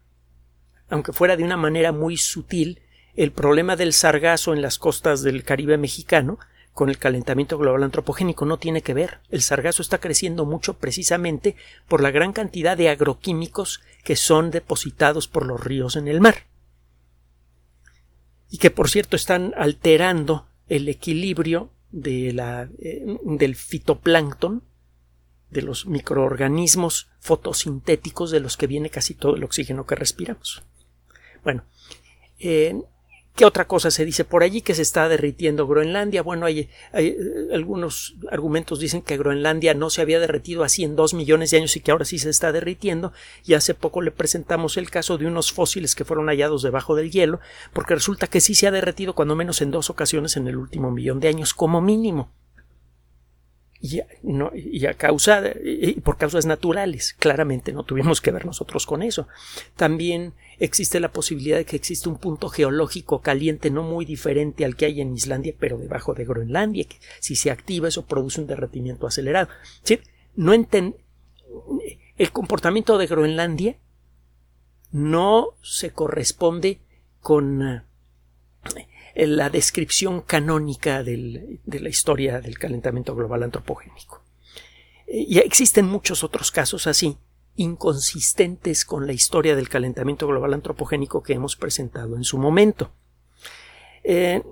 aunque 0.89 1.13
fuera 1.13 1.37
de 1.37 1.45
una 1.45 1.57
manera 1.57 1.93
muy 1.93 2.19
sutil, 2.19 2.83
el 3.17 3.33
problema 3.33 3.77
del 3.77 3.93
sargazo 3.93 4.53
en 4.53 4.61
las 4.61 4.79
costas 4.79 5.23
del 5.23 5.45
Caribe 5.45 5.79
mexicano 5.79 6.39
con 6.73 6.89
el 6.89 6.99
calentamiento 6.99 7.57
global 7.57 7.85
antropogénico 7.85 8.45
no 8.45 8.59
tiene 8.59 8.83
que 8.83 8.95
ver. 8.95 9.21
El 9.31 9.43
sargazo 9.43 9.81
está 9.81 9.99
creciendo 9.99 10.45
mucho 10.45 10.75
precisamente 10.75 11.55
por 11.87 12.03
la 12.03 12.11
gran 12.11 12.33
cantidad 12.33 12.77
de 12.77 12.89
agroquímicos 12.89 13.81
que 14.03 14.17
son 14.17 14.51
depositados 14.51 15.29
por 15.29 15.47
los 15.47 15.63
ríos 15.63 15.95
en 15.95 16.09
el 16.09 16.21
mar. 16.21 16.47
Y 18.51 18.59
que 18.59 18.71
por 18.71 18.91
cierto 18.91 19.15
están 19.15 19.55
alterando 19.57 20.49
el 20.67 20.89
equilibrio 20.89 21.71
de 21.93 22.33
la, 22.33 22.69
eh, 22.81 23.19
del 23.23 23.55
fitoplancton, 23.55 24.65
de 25.55 25.63
los 25.63 25.87
microorganismos 25.87 27.09
fotosintéticos 27.21 28.31
de 28.31 28.41
los 28.41 28.59
que 28.59 28.67
viene 28.67 28.91
casi 28.91 29.15
todo 29.15 29.37
el 29.37 29.45
oxígeno 29.45 29.87
que 29.87 29.95
respiramos. 29.95 30.63
Bueno, 31.43 31.65
eh, 32.39 32.75
¿Qué 33.37 33.45
otra 33.45 33.67
cosa 33.67 33.91
se 33.91 34.05
dice 34.05 34.25
por 34.25 34.45
allí? 34.45 34.61
Que 34.61 34.77
se 34.77 34.83
está 34.83 35.09
derritiendo 35.09 35.67
Groenlandia. 35.67 36.23
Bueno, 36.23 36.47
hay, 36.47 36.69
eh, 36.93 37.17
algunos 37.53 38.15
argumentos 38.31 38.79
dicen 38.79 39.03
que 39.03 39.17
Groenlandia 39.17 39.75
no 39.75 39.91
se 39.91 40.03
había 40.03 40.21
derretido 40.21 40.63
así 40.63 40.85
en 40.85 40.95
dos 40.95 41.15
millones 41.15 41.51
de 41.51 41.57
años 41.57 41.75
y 41.75 41.81
que 41.81 41.91
ahora 41.91 42.05
sí 42.05 42.21
se 42.21 42.31
está 42.31 42.53
derritiendo. 42.53 43.13
Y 43.45 43.55
hace 43.55 43.75
poco 43.75 44.03
le 44.03 44.13
presentamos 44.13 44.77
el 44.77 44.89
caso 44.89 45.19
de 45.19 45.27
unos 45.27 45.51
fósiles 45.51 45.97
que 45.97 46.05
fueron 46.05 46.29
hallados 46.29 46.63
debajo 46.63 46.95
del 46.95 47.11
hielo, 47.11 47.41
porque 47.73 47.95
resulta 47.95 48.29
que 48.29 48.41
sí 48.41 48.55
se 48.55 48.69
ha 48.69 48.71
derretido 48.71 49.17
cuando 49.17 49.35
menos 49.35 49.61
en 49.63 49.73
dos 49.73 49.91
ocasiones 49.91 50.37
en 50.37 50.47
el 50.47 50.57
último 50.57 50.93
millón 50.93 51.19
de 51.19 51.27
años, 51.27 51.55
como 51.55 51.81
mínimo 51.81 52.31
y, 53.85 54.01
no, 54.23 54.51
y 54.55 54.87
a 54.87 54.97
y 55.63 56.01
por 56.01 56.17
causas 56.17 56.47
naturales. 56.47 57.13
Claramente 57.13 57.71
no 57.71 57.83
tuvimos 57.83 58.23
que 58.23 58.31
ver 58.31 58.47
nosotros 58.47 58.87
con 58.87 59.03
eso. 59.03 59.29
También 59.77 60.33
existe 60.59 61.01
la 61.01 61.13
posibilidad 61.13 61.59
de 61.59 61.67
que 61.67 61.77
existe 61.77 62.09
un 62.09 62.17
punto 62.17 62.49
geológico 62.49 63.21
caliente 63.21 63.71
no 63.71 63.83
muy 63.83 64.07
diferente 64.07 64.65
al 64.65 64.75
que 64.75 64.87
hay 64.87 65.03
en 65.03 65.13
Islandia, 65.13 65.53
pero 65.59 65.77
debajo 65.77 66.15
de 66.15 66.25
Groenlandia, 66.25 66.85
que 66.85 66.97
si 67.21 67.37
se 67.37 67.51
activa 67.51 67.89
eso 67.89 68.07
produce 68.07 68.41
un 68.41 68.47
derretimiento 68.47 69.07
acelerado. 69.07 69.51
El 72.17 72.31
comportamiento 72.33 72.97
de 72.97 73.07
Groenlandia 73.07 73.77
no 74.93 75.49
se 75.61 75.91
corresponde 75.91 76.81
con 77.21 77.85
la 79.15 79.51
descripción 79.51 80.23
canónica 80.23 81.03
de 81.03 81.61
la 81.65 81.89
historia 81.89 82.41
del 82.41 82.59
calentamiento 82.59 83.15
global 83.15 83.43
antropogénico. 83.43 84.23
Y 85.07 85.39
existen 85.39 85.87
muchos 85.87 86.25
otros 86.25 86.51
casos 86.51 86.87
así, 86.87 87.17
inconsistentes 87.57 88.85
con 88.85 89.07
la 89.07 89.13
historia 89.13 89.55
del 89.55 89.69
calentamiento 89.69 90.27
global 90.27 90.55
antropogénico 90.55 91.23
que 91.23 91.35
hemos 91.35 91.57
presentado 91.57 92.17
en 92.17 92.25
su 92.25 92.39
momento. 92.39 92.91
Eh, 94.03 94.43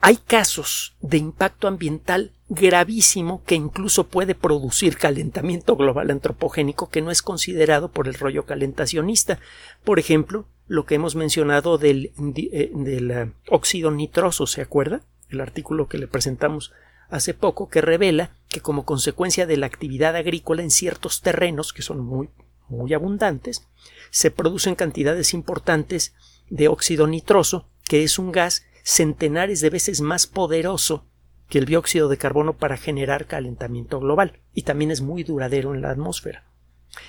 hay 0.00 0.16
casos 0.16 0.96
de 1.00 1.16
impacto 1.16 1.66
ambiental 1.66 2.32
gravísimo 2.54 3.42
que 3.44 3.54
incluso 3.54 4.08
puede 4.08 4.34
producir 4.34 4.96
calentamiento 4.96 5.76
global 5.76 6.10
antropogénico 6.10 6.88
que 6.88 7.02
no 7.02 7.10
es 7.10 7.22
considerado 7.22 7.90
por 7.90 8.08
el 8.08 8.14
rollo 8.14 8.46
calentacionista. 8.46 9.38
Por 9.84 9.98
ejemplo, 9.98 10.46
lo 10.66 10.86
que 10.86 10.94
hemos 10.94 11.14
mencionado 11.14 11.78
del, 11.78 12.12
eh, 12.36 12.70
del 12.74 13.10
eh, 13.10 13.32
óxido 13.48 13.90
nitroso, 13.90 14.46
¿se 14.46 14.62
acuerda? 14.62 15.02
El 15.28 15.40
artículo 15.40 15.88
que 15.88 15.98
le 15.98 16.08
presentamos 16.08 16.72
hace 17.10 17.34
poco 17.34 17.68
que 17.68 17.80
revela 17.80 18.30
que 18.48 18.60
como 18.60 18.84
consecuencia 18.84 19.46
de 19.46 19.56
la 19.56 19.66
actividad 19.66 20.16
agrícola 20.16 20.62
en 20.62 20.70
ciertos 20.70 21.20
terrenos 21.20 21.72
que 21.72 21.82
son 21.82 22.00
muy 22.00 22.30
muy 22.68 22.94
abundantes, 22.94 23.66
se 24.10 24.30
producen 24.30 24.74
cantidades 24.74 25.34
importantes 25.34 26.14
de 26.48 26.68
óxido 26.68 27.06
nitroso, 27.06 27.68
que 27.84 28.02
es 28.02 28.18
un 28.18 28.32
gas 28.32 28.64
centenares 28.82 29.60
de 29.60 29.70
veces 29.70 30.00
más 30.00 30.26
poderoso 30.26 31.06
que 31.48 31.58
el 31.58 31.66
dióxido 31.66 32.08
de 32.08 32.16
carbono 32.16 32.54
para 32.54 32.76
generar 32.76 33.26
calentamiento 33.26 34.00
global 34.00 34.38
y 34.54 34.62
también 34.62 34.90
es 34.90 35.00
muy 35.00 35.24
duradero 35.24 35.74
en 35.74 35.82
la 35.82 35.90
atmósfera 35.90 36.44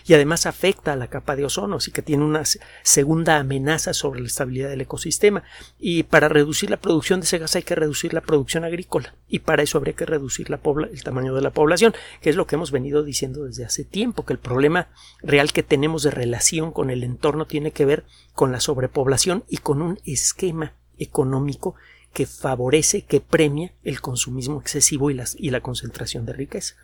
y 0.05 0.13
además 0.13 0.45
afecta 0.45 0.93
a 0.93 0.95
la 0.95 1.07
capa 1.07 1.35
de 1.35 1.45
ozono, 1.45 1.77
así 1.77 1.91
que 1.91 2.01
tiene 2.01 2.23
una 2.23 2.43
segunda 2.83 3.37
amenaza 3.37 3.93
sobre 3.93 4.21
la 4.21 4.27
estabilidad 4.27 4.69
del 4.69 4.81
ecosistema. 4.81 5.43
Y 5.79 6.03
para 6.03 6.29
reducir 6.29 6.69
la 6.69 6.77
producción 6.77 7.19
de 7.19 7.25
ese 7.25 7.37
gas 7.37 7.55
hay 7.55 7.63
que 7.63 7.75
reducir 7.75 8.13
la 8.13 8.21
producción 8.21 8.63
agrícola, 8.63 9.15
y 9.27 9.39
para 9.39 9.63
eso 9.63 9.77
habría 9.77 9.95
que 9.95 10.05
reducir 10.05 10.47
el 10.49 11.03
tamaño 11.03 11.33
de 11.33 11.41
la 11.41 11.51
población, 11.51 11.93
que 12.21 12.29
es 12.29 12.35
lo 12.35 12.47
que 12.47 12.55
hemos 12.55 12.71
venido 12.71 13.03
diciendo 13.03 13.45
desde 13.45 13.65
hace 13.65 13.83
tiempo, 13.83 14.25
que 14.25 14.33
el 14.33 14.39
problema 14.39 14.89
real 15.21 15.51
que 15.51 15.63
tenemos 15.63 16.03
de 16.03 16.11
relación 16.11 16.71
con 16.71 16.89
el 16.89 17.03
entorno 17.03 17.45
tiene 17.45 17.71
que 17.71 17.85
ver 17.85 18.05
con 18.33 18.51
la 18.51 18.59
sobrepoblación 18.59 19.43
y 19.49 19.57
con 19.57 19.81
un 19.81 19.99
esquema 20.05 20.73
económico 20.97 21.75
que 22.15 22.25
favorece, 22.25 23.03
que 23.03 23.19
premia 23.19 23.74
el 23.84 24.00
consumismo 24.00 24.62
excesivo 24.62 25.12
y, 25.12 25.22
y 25.36 25.50
la 25.50 25.60
concentración 25.60 26.25
de 26.25 26.31
riqueza. 26.31 26.75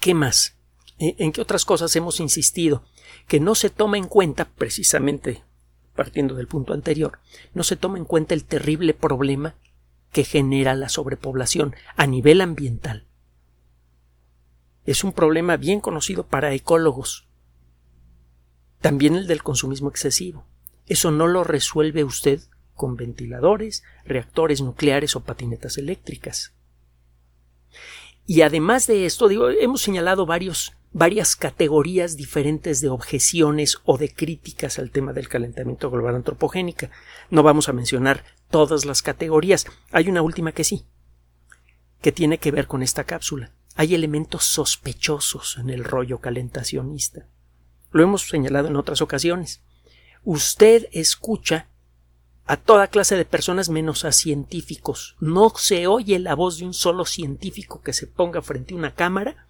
¿Qué 0.00 0.14
más? 0.14 0.56
¿En 0.96 1.32
qué 1.32 1.42
otras 1.42 1.66
cosas 1.66 1.94
hemos 1.94 2.18
insistido? 2.18 2.82
Que 3.28 3.40
no 3.40 3.54
se 3.54 3.68
toma 3.68 3.98
en 3.98 4.06
cuenta, 4.06 4.46
precisamente 4.46 5.44
partiendo 5.94 6.34
del 6.34 6.48
punto 6.48 6.72
anterior, 6.72 7.18
no 7.52 7.62
se 7.62 7.76
toma 7.76 7.98
en 7.98 8.06
cuenta 8.06 8.32
el 8.32 8.46
terrible 8.46 8.94
problema 8.94 9.54
que 10.12 10.24
genera 10.24 10.74
la 10.74 10.88
sobrepoblación 10.88 11.76
a 11.94 12.06
nivel 12.06 12.40
ambiental. 12.40 13.06
Es 14.86 15.04
un 15.04 15.12
problema 15.12 15.58
bien 15.58 15.80
conocido 15.80 16.26
para 16.26 16.54
ecólogos. 16.54 17.28
También 18.80 19.14
el 19.14 19.26
del 19.26 19.42
consumismo 19.42 19.90
excesivo. 19.90 20.46
Eso 20.86 21.10
no 21.10 21.26
lo 21.26 21.44
resuelve 21.44 22.02
usted 22.02 22.40
con 22.74 22.96
ventiladores, 22.96 23.82
reactores 24.04 24.60
nucleares 24.60 25.16
o 25.16 25.20
patinetas 25.20 25.78
eléctricas. 25.78 26.52
Y 28.26 28.42
además 28.42 28.86
de 28.86 29.06
esto, 29.06 29.28
digo, 29.28 29.50
hemos 29.50 29.82
señalado 29.82 30.26
varios 30.26 30.72
varias 30.94 31.34
categorías 31.34 32.16
diferentes 32.16 32.80
de 32.80 32.88
objeciones 32.88 33.78
o 33.84 33.98
de 33.98 34.14
críticas 34.14 34.78
al 34.78 34.92
tema 34.92 35.12
del 35.12 35.28
calentamiento 35.28 35.90
global 35.90 36.14
antropogénica. 36.14 36.90
No 37.30 37.42
vamos 37.42 37.68
a 37.68 37.72
mencionar 37.72 38.24
todas 38.48 38.84
las 38.84 39.02
categorías. 39.02 39.66
Hay 39.90 40.08
una 40.08 40.22
última 40.22 40.52
que 40.52 40.62
sí, 40.62 40.86
que 42.00 42.12
tiene 42.12 42.38
que 42.38 42.52
ver 42.52 42.68
con 42.68 42.82
esta 42.82 43.02
cápsula. 43.04 43.50
Hay 43.74 43.96
elementos 43.96 44.44
sospechosos 44.44 45.58
en 45.58 45.68
el 45.68 45.82
rollo 45.82 46.18
calentacionista. 46.20 47.26
Lo 47.90 48.04
hemos 48.04 48.28
señalado 48.28 48.68
en 48.68 48.76
otras 48.76 49.02
ocasiones. 49.02 49.62
Usted 50.22 50.86
escucha 50.92 51.68
a 52.46 52.56
toda 52.56 52.88
clase 52.88 53.16
de 53.16 53.24
personas 53.24 53.68
menos 53.68 54.04
a 54.04 54.12
científicos. 54.12 55.16
No 55.20 55.52
se 55.56 55.86
oye 55.86 56.18
la 56.18 56.34
voz 56.34 56.58
de 56.58 56.66
un 56.66 56.74
solo 56.74 57.06
científico 57.06 57.80
que 57.82 57.92
se 57.92 58.06
ponga 58.06 58.42
frente 58.42 58.74
a 58.74 58.76
una 58.76 58.94
cámara 58.94 59.46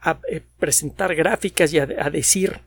a 0.00 0.18
eh, 0.28 0.42
presentar 0.58 1.14
gráficas 1.14 1.72
y 1.72 1.78
a, 1.78 1.86
decir 1.86 2.60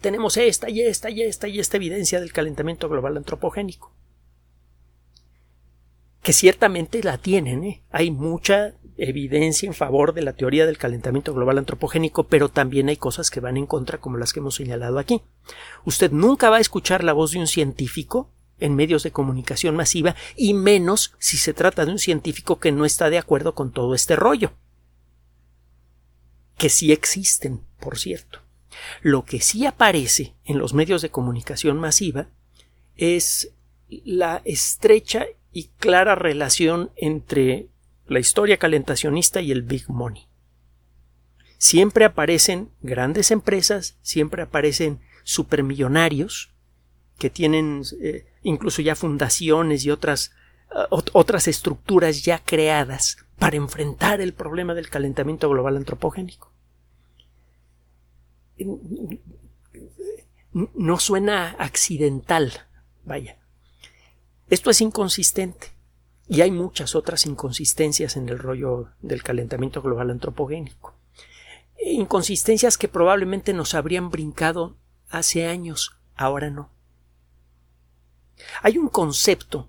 tenemos 0.00 0.36
esta 0.36 0.68
y 0.68 0.82
esta 0.82 1.10
y 1.10 1.22
esta 1.22 1.48
y 1.48 1.58
esta 1.58 1.76
evidencia 1.78 2.20
del 2.20 2.32
calentamiento 2.32 2.88
global 2.88 3.16
antropogénico. 3.16 3.92
Que 6.22 6.34
ciertamente 6.34 7.02
la 7.02 7.16
tienen, 7.16 7.64
¿eh? 7.64 7.82
hay 7.90 8.10
mucha 8.10 8.74
evidencia 8.98 9.66
en 9.66 9.72
favor 9.72 10.12
de 10.12 10.20
la 10.20 10.34
teoría 10.34 10.66
del 10.66 10.76
calentamiento 10.76 11.32
global 11.32 11.56
antropogénico, 11.56 12.24
pero 12.24 12.50
también 12.50 12.90
hay 12.90 12.98
cosas 12.98 13.30
que 13.30 13.40
van 13.40 13.56
en 13.56 13.64
contra, 13.64 13.98
como 13.98 14.18
las 14.18 14.34
que 14.34 14.40
hemos 14.40 14.56
señalado 14.56 14.98
aquí. 14.98 15.22
Usted 15.86 16.12
nunca 16.12 16.50
va 16.50 16.56
a 16.56 16.60
escuchar 16.60 17.02
la 17.02 17.14
voz 17.14 17.30
de 17.30 17.38
un 17.38 17.46
científico 17.46 18.28
en 18.60 18.76
medios 18.76 19.02
de 19.02 19.10
comunicación 19.10 19.76
masiva, 19.76 20.14
y 20.36 20.54
menos 20.54 21.14
si 21.18 21.36
se 21.36 21.54
trata 21.54 21.84
de 21.84 21.92
un 21.92 21.98
científico 21.98 22.60
que 22.60 22.72
no 22.72 22.84
está 22.84 23.10
de 23.10 23.18
acuerdo 23.18 23.54
con 23.54 23.72
todo 23.72 23.94
este 23.94 24.16
rollo 24.16 24.52
que 26.60 26.68
sí 26.68 26.92
existen, 26.92 27.62
por 27.80 27.98
cierto. 27.98 28.40
Lo 29.00 29.24
que 29.24 29.40
sí 29.40 29.64
aparece 29.64 30.34
en 30.44 30.58
los 30.58 30.74
medios 30.74 31.00
de 31.00 31.08
comunicación 31.08 31.78
masiva 31.78 32.28
es 32.96 33.54
la 33.88 34.42
estrecha 34.44 35.24
y 35.52 35.68
clara 35.78 36.14
relación 36.16 36.90
entre 36.96 37.68
la 38.06 38.20
historia 38.20 38.58
calentacionista 38.58 39.40
y 39.40 39.52
el 39.52 39.62
Big 39.62 39.88
Money. 39.88 40.28
Siempre 41.56 42.04
aparecen 42.04 42.70
grandes 42.82 43.30
empresas, 43.30 43.96
siempre 44.02 44.42
aparecen 44.42 45.00
supermillonarios 45.24 46.52
que 47.20 47.30
tienen 47.30 47.84
eh, 48.02 48.26
incluso 48.42 48.82
ya 48.82 48.96
fundaciones 48.96 49.84
y 49.84 49.92
otras, 49.92 50.32
uh, 50.90 51.00
otras 51.12 51.46
estructuras 51.46 52.24
ya 52.24 52.42
creadas 52.44 53.18
para 53.38 53.56
enfrentar 53.56 54.20
el 54.20 54.34
problema 54.34 54.74
del 54.74 54.90
calentamiento 54.90 55.48
global 55.48 55.76
antropogénico 55.76 56.50
no 60.74 60.98
suena 60.98 61.50
accidental. 61.58 62.52
Vaya. 63.04 63.38
Esto 64.48 64.70
es 64.70 64.80
inconsistente. 64.80 65.68
Y 66.28 66.42
hay 66.42 66.50
muchas 66.50 66.94
otras 66.94 67.26
inconsistencias 67.26 68.16
en 68.16 68.28
el 68.28 68.38
rollo 68.38 68.88
del 69.00 69.22
calentamiento 69.22 69.82
global 69.82 70.10
antropogénico. 70.10 70.94
Inconsistencias 71.84 72.78
que 72.78 72.88
probablemente 72.88 73.52
nos 73.52 73.74
habrían 73.74 74.10
brincado 74.10 74.76
hace 75.08 75.46
años, 75.46 75.96
ahora 76.14 76.50
no. 76.50 76.70
Hay 78.62 78.78
un 78.78 78.88
concepto 78.88 79.68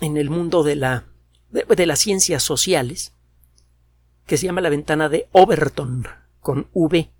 en 0.00 0.16
el 0.16 0.30
mundo 0.30 0.62
de, 0.62 0.76
la, 0.76 1.06
de 1.50 1.86
las 1.86 2.00
ciencias 2.00 2.42
sociales 2.42 3.12
que 4.26 4.36
se 4.36 4.46
llama 4.46 4.60
la 4.60 4.70
ventana 4.70 5.08
de 5.08 5.28
Overton 5.32 6.06
con 6.40 6.68
V 6.72 7.10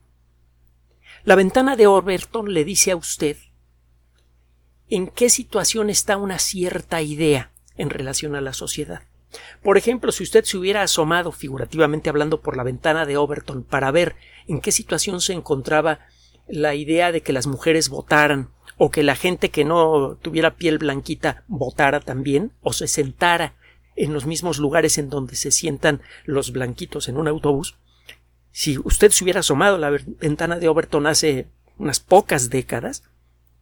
la 1.25 1.37
ventana 1.37 1.77
de 1.77 1.87
Overton 1.87 2.53
le 2.53 2.65
dice 2.65 2.91
a 2.91 2.97
usted 2.97 3.37
en 4.91 5.07
qué 5.07 5.31
situación 5.31 5.89
está 5.89 6.17
una 6.17 6.41
cierta 6.41 7.01
idea 7.01 7.53
en 7.77 7.91
relación 7.91 8.35
a 8.35 8.41
la 8.41 8.53
sociedad. 8.53 9.03
Por 9.63 9.79
ejemplo, 9.79 10.11
si 10.11 10.25
usted 10.25 10.45
se 10.45 10.59
hubiera 10.59 10.83
asomado 10.83 11.31
figurativamente 11.31 12.11
hablando 12.11 12.41
por 12.41 12.57
la 12.57 12.65
ventana 12.65 13.07
de 13.07 13.17
Overton 13.17 13.63
para 13.63 13.93
ver 13.93 14.17
en 14.49 14.61
qué 14.61 14.73
situación 14.73 15.21
se 15.21 15.33
encontraba 15.33 16.01
la 16.53 16.75
idea 16.75 17.13
de 17.13 17.23
que 17.23 17.33
las 17.33 17.47
mujeres 17.47 17.89
votaran 17.89 18.51
o 18.77 18.91
que 18.91 19.03
la 19.03 19.17
gente 19.17 19.49
que 19.49 19.65
no 19.65 20.19
tuviera 20.21 20.57
piel 20.57 20.77
blanquita 20.77 21.45
votara 21.49 22.01
también 22.01 22.53
o 22.61 22.75
se 22.75 22.89
sentara 22.89 23.55
en 23.97 24.13
los 24.13 24.27
mismos 24.27 24.59
lugares 24.59 24.99
en 24.99 25.09
donde 25.09 25.35
se 25.35 25.51
sientan 25.51 26.03
los 26.27 26.53
blanquitos 26.53 27.09
en 27.09 27.17
un 27.17 27.27
autobús, 27.27 27.77
si 28.51 28.79
usted 28.85 29.11
se 29.13 29.25
hubiera 29.25 29.41
asomado 29.41 29.77
a 29.77 29.79
la 29.79 29.91
ventana 29.91 30.59
de 30.59 30.69
Overton 30.69 31.07
hace 31.07 31.49
unas 31.79 32.01
pocas 32.01 32.51
décadas, 32.51 33.03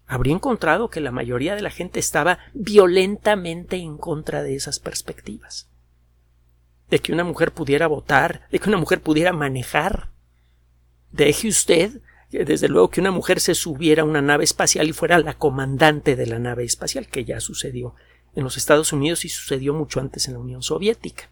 habría 0.09 0.35
encontrado 0.35 0.91
que 0.91 1.01
la 1.01 1.13
mayoría 1.13 1.55
de 1.55 1.63
la 1.63 1.71
gente 1.71 2.01
estaba 2.01 2.41
violentamente 2.55 3.77
en 3.77 3.99
contra 3.99 4.43
de 4.43 4.57
esas 4.57 4.81
perspectivas. 4.81 5.69
De 6.89 6.99
que 6.99 7.13
una 7.13 7.23
mujer 7.23 7.53
pudiera 7.53 7.87
votar, 7.87 8.49
de 8.51 8.59
que 8.59 8.69
una 8.69 8.79
mujer 8.79 9.01
pudiera 9.01 9.33
manejar. 9.33 10.11
Deje 11.13 11.47
usted, 11.47 12.01
desde 12.31 12.69
luego, 12.69 12.91
que 12.91 13.01
una 13.01 13.11
mujer 13.11 13.41
se 13.41 13.55
subiera 13.55 14.03
a 14.03 14.07
una 14.07 14.23
nave 14.23 14.45
espacial 14.45 14.89
y 14.89 14.93
fuera 14.93 15.19
la 15.19 15.35
comandante 15.35 16.17
de 16.17 16.27
la 16.27 16.39
nave 16.39 16.65
espacial, 16.65 17.09
que 17.09 17.25
ya 17.25 17.41
sucedió 17.41 17.95
en 18.35 18.45
los 18.45 18.57
Estados 18.57 18.93
Unidos 18.93 19.25
y 19.25 19.29
sucedió 19.29 19.75
mucho 19.75 20.01
antes 20.01 20.29
en 20.29 20.35
la 20.35 20.41
Unión 20.41 20.63
Soviética. 20.63 21.31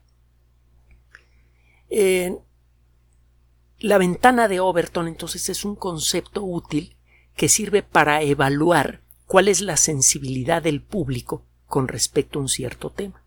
La 3.79 3.99
ventana 3.99 4.49
de 4.49 4.59
Overton 4.59 5.07
entonces 5.07 5.49
es 5.49 5.65
un 5.65 5.77
concepto 5.77 6.43
útil 6.43 6.97
que 7.37 7.49
sirve 7.49 7.85
para 7.85 8.23
evaluar 8.23 9.03
cuál 9.27 9.47
es 9.47 9.61
la 9.61 9.77
sensibilidad 9.77 10.61
del 10.61 10.83
público 10.83 11.45
con 11.67 11.87
respecto 11.87 12.39
a 12.39 12.43
un 12.43 12.49
cierto 12.49 12.91
tema. 12.91 13.23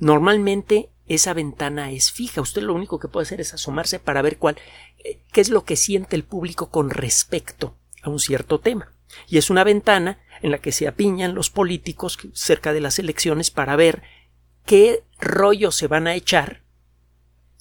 Normalmente 0.00 0.90
esa 1.14 1.34
ventana 1.34 1.90
es 1.90 2.12
fija. 2.12 2.40
Usted 2.40 2.62
lo 2.62 2.74
único 2.74 2.98
que 2.98 3.08
puede 3.08 3.24
hacer 3.24 3.40
es 3.40 3.54
asomarse 3.54 3.98
para 3.98 4.22
ver 4.22 4.38
cuál, 4.38 4.56
eh, 4.98 5.20
qué 5.32 5.40
es 5.40 5.50
lo 5.50 5.64
que 5.64 5.76
siente 5.76 6.16
el 6.16 6.24
público 6.24 6.70
con 6.70 6.90
respecto 6.90 7.76
a 8.02 8.10
un 8.10 8.20
cierto 8.20 8.60
tema. 8.60 8.92
Y 9.26 9.38
es 9.38 9.50
una 9.50 9.64
ventana 9.64 10.20
en 10.40 10.52
la 10.52 10.58
que 10.58 10.72
se 10.72 10.86
apiñan 10.86 11.34
los 11.34 11.50
políticos 11.50 12.18
cerca 12.32 12.72
de 12.72 12.80
las 12.80 12.98
elecciones 12.98 13.50
para 13.50 13.76
ver 13.76 14.02
qué 14.64 15.04
rollo 15.18 15.72
se 15.72 15.88
van 15.88 16.06
a 16.06 16.14
echar 16.14 16.62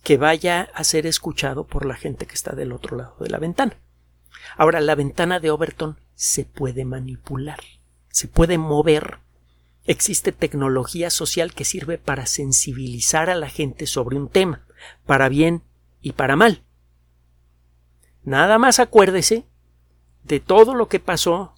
que 0.04 0.18
vaya 0.18 0.70
a 0.74 0.84
ser 0.84 1.06
escuchado 1.06 1.68
por 1.68 1.86
la 1.86 1.96
gente 1.96 2.26
que 2.26 2.36
está 2.36 2.56
del 2.56 2.72
otro 2.72 2.96
lado 2.96 3.18
de 3.20 3.30
la 3.30 3.40
ventana. 3.40 3.78
Ahora, 4.58 4.80
la 4.80 4.96
ventana 4.96 5.40
de 5.40 5.52
Overton 5.52 6.00
se 6.16 6.46
puede 6.46 6.86
manipular, 6.86 7.60
se 8.10 8.28
puede 8.28 8.58
mover. 8.58 9.20
Existe 9.86 10.32
tecnología 10.32 11.10
social 11.10 11.54
que 11.54 11.66
sirve 11.66 11.98
para 11.98 12.26
sensibilizar 12.26 13.30
a 13.30 13.36
la 13.36 13.50
gente 13.50 13.88
sobre 13.88 14.18
un 14.18 14.30
tema, 14.30 14.66
para 15.06 15.30
bien 15.30 15.64
y 16.02 16.12
para 16.14 16.36
mal. 16.36 16.64
Nada 18.24 18.60
más 18.60 18.80
acuérdese 18.80 19.46
de 20.24 20.40
todo 20.40 20.76
lo 20.76 20.88
que 20.88 21.00
pasó 21.00 21.56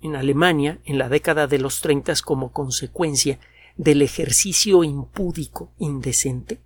en 0.00 0.14
Alemania 0.14 0.78
en 0.84 0.98
la 0.98 1.08
década 1.08 1.46
de 1.46 1.58
los 1.58 1.80
30 1.80 2.14
como 2.24 2.52
consecuencia 2.52 3.40
del 3.76 4.02
ejercicio 4.02 4.84
impúdico, 4.84 5.72
indecente, 5.78 6.60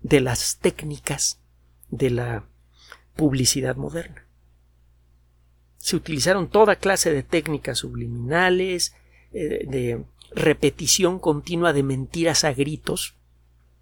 de 0.00 0.20
las 0.20 0.58
técnicas 0.58 1.40
de 1.90 2.10
la 2.10 2.44
publicidad 3.16 3.76
moderna. 3.76 4.26
Se 5.78 5.96
utilizaron 5.96 6.48
toda 6.48 6.76
clase 6.76 7.12
de 7.12 7.22
técnicas 7.22 7.78
subliminales, 7.78 8.94
eh, 9.32 9.64
de 9.66 10.04
repetición 10.30 11.18
continua 11.18 11.72
de 11.72 11.82
mentiras 11.82 12.44
a 12.44 12.52
gritos. 12.52 13.16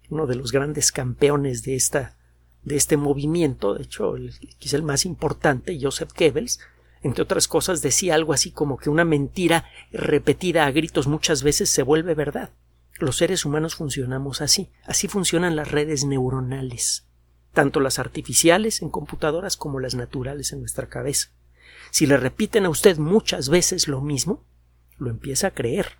Uno 0.09 0.25
de 0.27 0.35
los 0.35 0.51
grandes 0.51 0.91
campeones 0.91 1.63
de, 1.63 1.75
esta, 1.75 2.15
de 2.63 2.75
este 2.75 2.97
movimiento, 2.97 3.73
de 3.73 3.83
hecho, 3.83 4.15
el, 4.15 4.33
quizá 4.57 4.77
el 4.77 4.83
más 4.83 5.05
importante, 5.05 5.77
Joseph 5.81 6.11
Goebbels, 6.17 6.59
entre 7.01 7.23
otras 7.23 7.47
cosas, 7.47 7.81
decía 7.81 8.15
algo 8.15 8.33
así 8.33 8.51
como 8.51 8.77
que 8.77 8.89
una 8.89 9.05
mentira 9.05 9.65
repetida 9.91 10.65
a 10.65 10.71
gritos 10.71 11.07
muchas 11.07 11.43
veces 11.43 11.69
se 11.69 11.83
vuelve 11.83 12.15
verdad. 12.15 12.51
Los 12.99 13.17
seres 13.17 13.45
humanos 13.45 13.75
funcionamos 13.75 14.41
así, 14.41 14.71
así 14.83 15.07
funcionan 15.07 15.55
las 15.55 15.69
redes 15.69 16.05
neuronales, 16.05 17.05
tanto 17.53 17.79
las 17.79 17.99
artificiales 17.99 18.81
en 18.81 18.89
computadoras 18.89 19.55
como 19.55 19.79
las 19.79 19.93
naturales 19.93 20.51
en 20.51 20.61
nuestra 20.61 20.87
cabeza. 20.87 21.29
Si 21.91 22.07
le 22.07 22.17
repiten 22.17 22.65
a 22.65 22.69
usted 22.69 22.97
muchas 22.97 23.49
veces 23.49 23.87
lo 23.87 24.01
mismo, 24.01 24.43
lo 24.97 25.11
empieza 25.11 25.47
a 25.47 25.51
creer, 25.51 25.97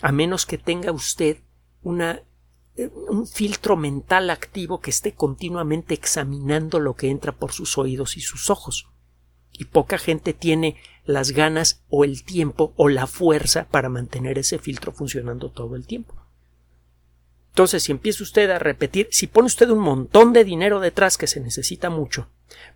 a 0.00 0.12
menos 0.12 0.46
que 0.46 0.58
tenga 0.58 0.92
usted 0.92 1.38
eh, 1.84 2.90
un 3.08 3.26
filtro 3.26 3.76
mental 3.76 4.30
activo 4.30 4.80
que 4.80 4.90
esté 4.90 5.12
continuamente 5.12 5.94
examinando 5.94 6.80
lo 6.80 6.94
que 6.94 7.10
entra 7.10 7.32
por 7.32 7.52
sus 7.52 7.76
oídos 7.78 8.16
y 8.16 8.20
sus 8.20 8.50
ojos. 8.50 8.88
Y 9.52 9.66
poca 9.66 9.98
gente 9.98 10.32
tiene 10.32 10.76
las 11.04 11.32
ganas 11.32 11.82
o 11.88 12.04
el 12.04 12.24
tiempo 12.24 12.72
o 12.76 12.88
la 12.88 13.06
fuerza 13.06 13.66
para 13.70 13.88
mantener 13.88 14.38
ese 14.38 14.58
filtro 14.58 14.92
funcionando 14.92 15.50
todo 15.50 15.76
el 15.76 15.86
tiempo. 15.86 16.14
Entonces, 17.50 17.82
si 17.82 17.92
empieza 17.92 18.22
usted 18.22 18.48
a 18.48 18.58
repetir, 18.58 19.08
si 19.10 19.26
pone 19.26 19.46
usted 19.46 19.68
un 19.68 19.80
montón 19.80 20.32
de 20.32 20.42
dinero 20.42 20.80
detrás 20.80 21.18
que 21.18 21.26
se 21.26 21.38
necesita 21.38 21.90
mucho 21.90 22.28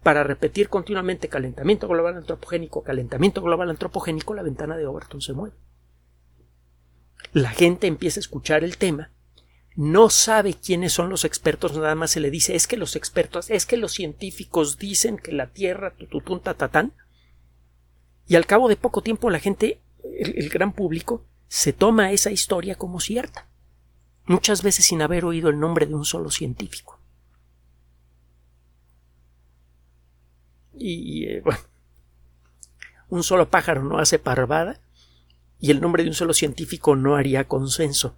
para 0.02 0.22
repetir 0.22 0.68
continuamente 0.68 1.28
calentamiento 1.28 1.88
global 1.88 2.16
antropogénico, 2.16 2.82
calentamiento 2.82 3.40
global 3.40 3.70
antropogénico, 3.70 4.34
la 4.34 4.42
ventana 4.42 4.76
de 4.76 4.86
Overton 4.86 5.22
se 5.22 5.32
mueve. 5.32 5.56
La 7.36 7.50
gente 7.50 7.86
empieza 7.86 8.18
a 8.18 8.22
escuchar 8.22 8.64
el 8.64 8.78
tema, 8.78 9.10
no 9.74 10.08
sabe 10.08 10.54
quiénes 10.54 10.94
son 10.94 11.10
los 11.10 11.26
expertos, 11.26 11.76
nada 11.76 11.94
más 11.94 12.12
se 12.12 12.20
le 12.20 12.30
dice 12.30 12.56
es 12.56 12.66
que 12.66 12.78
los 12.78 12.96
expertos, 12.96 13.50
es 13.50 13.66
que 13.66 13.76
los 13.76 13.92
científicos 13.92 14.78
dicen 14.78 15.18
que 15.18 15.32
la 15.32 15.48
Tierra, 15.48 15.94
tututun, 15.94 16.40
tatatán, 16.40 16.94
y 18.26 18.36
al 18.36 18.46
cabo 18.46 18.70
de 18.70 18.76
poco 18.76 19.02
tiempo 19.02 19.28
la 19.28 19.38
gente, 19.38 19.82
el 20.18 20.48
gran 20.48 20.72
público, 20.72 21.26
se 21.46 21.74
toma 21.74 22.10
esa 22.10 22.30
historia 22.30 22.76
como 22.76 23.00
cierta 23.00 23.46
muchas 24.24 24.62
veces 24.62 24.86
sin 24.86 25.02
haber 25.02 25.26
oído 25.26 25.50
el 25.50 25.60
nombre 25.60 25.84
de 25.84 25.94
un 25.94 26.06
solo 26.06 26.30
científico. 26.30 26.98
Y 30.72 31.26
eh, 31.26 31.42
bueno, 31.44 31.60
un 33.10 33.22
solo 33.22 33.50
pájaro 33.50 33.84
no 33.84 33.98
hace 33.98 34.18
parvada 34.18 34.80
y 35.58 35.70
el 35.70 35.80
nombre 35.80 36.02
de 36.02 36.10
un 36.10 36.14
solo 36.14 36.34
científico 36.34 36.96
no 36.96 37.16
haría 37.16 37.48
consenso, 37.48 38.16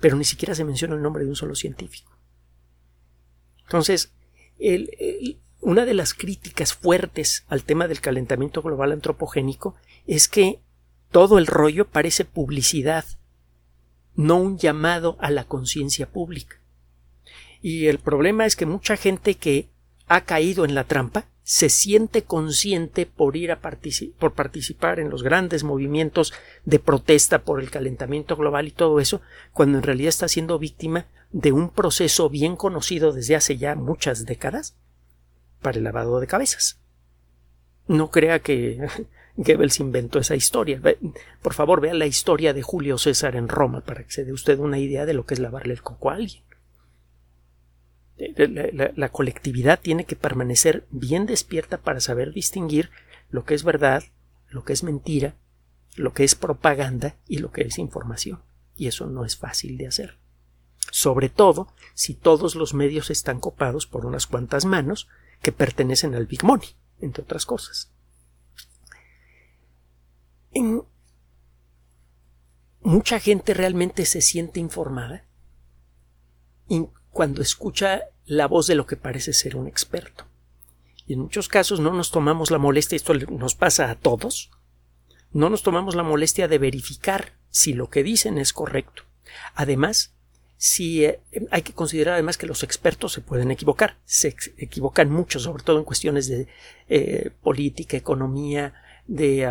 pero 0.00 0.16
ni 0.16 0.24
siquiera 0.24 0.54
se 0.54 0.64
menciona 0.64 0.94
el 0.94 1.02
nombre 1.02 1.24
de 1.24 1.30
un 1.30 1.36
solo 1.36 1.54
científico. 1.54 2.16
Entonces, 3.62 4.12
una 5.60 5.84
de 5.84 5.94
las 5.94 6.14
críticas 6.14 6.74
fuertes 6.74 7.44
al 7.48 7.62
tema 7.62 7.86
del 7.86 8.00
calentamiento 8.00 8.62
global 8.62 8.92
antropogénico 8.92 9.76
es 10.06 10.28
que 10.28 10.60
todo 11.10 11.38
el 11.38 11.46
rollo 11.46 11.88
parece 11.88 12.24
publicidad 12.24 13.04
no 14.16 14.36
un 14.36 14.58
llamado 14.58 15.16
a 15.20 15.30
la 15.30 15.44
conciencia 15.44 16.10
pública. 16.10 16.60
Y 17.62 17.86
el 17.86 17.98
problema 17.98 18.46
es 18.46 18.56
que 18.56 18.66
mucha 18.66 18.96
gente 18.96 19.34
que 19.34 19.68
ha 20.08 20.22
caído 20.22 20.64
en 20.64 20.74
la 20.74 20.84
trampa 20.84 21.26
se 21.50 21.68
siente 21.68 22.22
consciente 22.22 23.06
por 23.06 23.36
ir 23.36 23.50
a 23.50 23.58
por 24.20 24.34
participar 24.34 25.00
en 25.00 25.10
los 25.10 25.24
grandes 25.24 25.64
movimientos 25.64 26.32
de 26.64 26.78
protesta 26.78 27.42
por 27.42 27.58
el 27.58 27.72
calentamiento 27.72 28.36
global 28.36 28.68
y 28.68 28.70
todo 28.70 29.00
eso, 29.00 29.20
cuando 29.52 29.78
en 29.78 29.82
realidad 29.82 30.10
está 30.10 30.28
siendo 30.28 30.60
víctima 30.60 31.06
de 31.32 31.50
un 31.50 31.68
proceso 31.68 32.30
bien 32.30 32.54
conocido 32.54 33.10
desde 33.12 33.34
hace 33.34 33.56
ya 33.56 33.74
muchas 33.74 34.26
décadas 34.26 34.76
para 35.60 35.78
el 35.78 35.82
lavado 35.82 36.20
de 36.20 36.28
cabezas. 36.28 36.78
No 37.88 38.12
crea 38.12 38.38
que 38.38 38.86
Goebbels 39.36 39.80
inventó 39.80 40.20
esa 40.20 40.36
historia. 40.36 40.80
Por 41.42 41.54
favor, 41.54 41.80
vea 41.80 41.94
la 41.94 42.06
historia 42.06 42.54
de 42.54 42.62
Julio 42.62 42.96
César 42.96 43.34
en 43.34 43.48
Roma 43.48 43.80
para 43.80 44.04
que 44.04 44.12
se 44.12 44.24
dé 44.24 44.32
usted 44.32 44.60
una 44.60 44.78
idea 44.78 45.04
de 45.04 45.14
lo 45.14 45.26
que 45.26 45.34
es 45.34 45.40
lavarle 45.40 45.74
el 45.74 45.82
coco 45.82 46.10
a 46.10 46.14
alguien. 46.14 46.44
La, 48.36 48.92
la, 48.94 49.08
colectividad 49.08 49.80
tiene 49.80 50.04
que 50.04 50.16
permanecer 50.16 50.86
bien 50.90 51.26
despierta 51.26 51.78
para 51.78 52.00
saber 52.00 52.32
distinguir 52.32 52.90
lo 53.30 53.44
que 53.44 53.54
es 53.54 53.64
verdad, 53.64 54.04
lo 54.48 54.64
que 54.64 54.72
es 54.74 54.82
mentira, 54.82 55.36
lo 55.96 56.12
que 56.12 56.24
es 56.24 56.34
propaganda 56.34 57.16
y 57.26 57.38
lo 57.38 57.50
que 57.50 57.62
es 57.62 57.78
información. 57.78 58.42
Y 58.76 58.88
eso 58.88 59.06
no 59.06 59.24
es 59.24 59.36
fácil 59.36 59.78
de 59.78 59.86
hacer. 59.86 60.18
Sobre 60.90 61.28
todo 61.28 61.68
si 61.94 62.14
todos 62.14 62.54
los 62.54 62.74
medios 62.74 63.10
están 63.10 63.40
copados 63.40 63.86
por 63.86 64.04
unas 64.04 64.26
cuantas 64.26 64.64
manos 64.64 65.08
que 65.40 65.52
pertenecen 65.52 66.14
al 66.14 66.26
Big 66.26 66.44
Money, 66.44 66.68
entre 67.00 67.22
otras 67.22 67.46
cosas 67.46 67.90
mucha 72.82 73.20
gente 73.20 73.54
realmente 73.54 74.04
se 74.04 74.20
siente 74.20 74.60
informada 74.60 75.24
cuando 77.10 77.42
escucha 77.42 78.02
la 78.26 78.46
voz 78.46 78.66
de 78.66 78.74
lo 78.74 78.86
que 78.86 78.96
parece 78.96 79.32
ser 79.32 79.56
un 79.56 79.66
experto. 79.66 80.24
Y 81.06 81.14
en 81.14 81.20
muchos 81.20 81.48
casos 81.48 81.80
no 81.80 81.92
nos 81.92 82.10
tomamos 82.10 82.50
la 82.50 82.58
molestia, 82.58 82.96
esto 82.96 83.14
nos 83.14 83.54
pasa 83.54 83.90
a 83.90 83.96
todos, 83.96 84.50
no 85.32 85.50
nos 85.50 85.62
tomamos 85.62 85.94
la 85.94 86.02
molestia 86.02 86.48
de 86.48 86.58
verificar 86.58 87.32
si 87.50 87.72
lo 87.72 87.90
que 87.90 88.02
dicen 88.02 88.38
es 88.38 88.52
correcto. 88.52 89.02
Además, 89.54 90.12
si 90.56 91.04
eh, 91.04 91.20
hay 91.50 91.62
que 91.62 91.72
considerar 91.72 92.14
además 92.14 92.36
que 92.36 92.46
los 92.46 92.62
expertos 92.62 93.12
se 93.12 93.22
pueden 93.22 93.50
equivocar, 93.50 93.96
se 94.04 94.36
equivocan 94.58 95.10
mucho, 95.10 95.40
sobre 95.40 95.64
todo 95.64 95.78
en 95.78 95.84
cuestiones 95.84 96.28
de 96.28 96.48
eh, 96.88 97.30
política, 97.42 97.96
economía, 97.96 98.74
de 99.06 99.42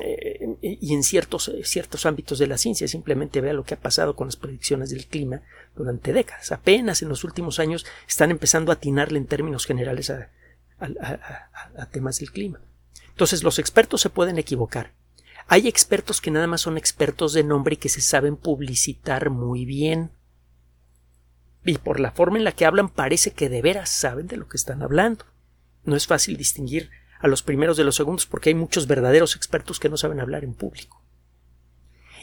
eh, 0.00 0.27
y 0.60 0.94
en 0.94 1.02
ciertos, 1.02 1.48
eh, 1.48 1.64
ciertos 1.64 2.06
ámbitos 2.06 2.38
de 2.38 2.46
la 2.46 2.58
ciencia. 2.58 2.88
Simplemente 2.88 3.40
vea 3.40 3.52
lo 3.52 3.64
que 3.64 3.74
ha 3.74 3.80
pasado 3.80 4.16
con 4.16 4.28
las 4.28 4.36
predicciones 4.36 4.90
del 4.90 5.06
clima 5.06 5.42
durante 5.76 6.12
décadas. 6.12 6.52
Apenas 6.52 7.02
en 7.02 7.08
los 7.08 7.24
últimos 7.24 7.58
años 7.58 7.86
están 8.06 8.30
empezando 8.30 8.72
a 8.72 8.76
atinarle 8.76 9.18
en 9.18 9.26
términos 9.26 9.66
generales 9.66 10.10
a, 10.10 10.30
a 10.80 11.86
temas 11.86 12.20
del 12.20 12.32
clima. 12.32 12.60
Entonces 13.10 13.42
los 13.42 13.58
expertos 13.58 14.00
se 14.00 14.10
pueden 14.10 14.38
equivocar. 14.38 14.92
Hay 15.46 15.66
expertos 15.66 16.20
que 16.20 16.30
nada 16.30 16.46
más 16.46 16.60
son 16.60 16.76
expertos 16.76 17.32
de 17.32 17.42
nombre 17.42 17.74
y 17.74 17.78
que 17.78 17.88
se 17.88 18.00
saben 18.00 18.36
publicitar 18.36 19.30
muy 19.30 19.64
bien. 19.64 20.10
Y 21.64 21.78
por 21.78 22.00
la 22.00 22.12
forma 22.12 22.38
en 22.38 22.44
la 22.44 22.52
que 22.52 22.66
hablan 22.66 22.88
parece 22.88 23.32
que 23.32 23.48
de 23.48 23.62
veras 23.62 23.90
saben 23.90 24.26
de 24.26 24.36
lo 24.36 24.48
que 24.48 24.56
están 24.56 24.82
hablando. 24.82 25.24
No 25.84 25.96
es 25.96 26.06
fácil 26.06 26.36
distinguir 26.36 26.90
a 27.18 27.28
los 27.28 27.42
primeros 27.42 27.76
de 27.76 27.84
los 27.84 27.96
segundos 27.96 28.26
porque 28.26 28.50
hay 28.50 28.54
muchos 28.54 28.86
verdaderos 28.86 29.36
expertos 29.36 29.80
que 29.80 29.88
no 29.88 29.96
saben 29.96 30.20
hablar 30.20 30.44
en 30.44 30.54
público. 30.54 31.02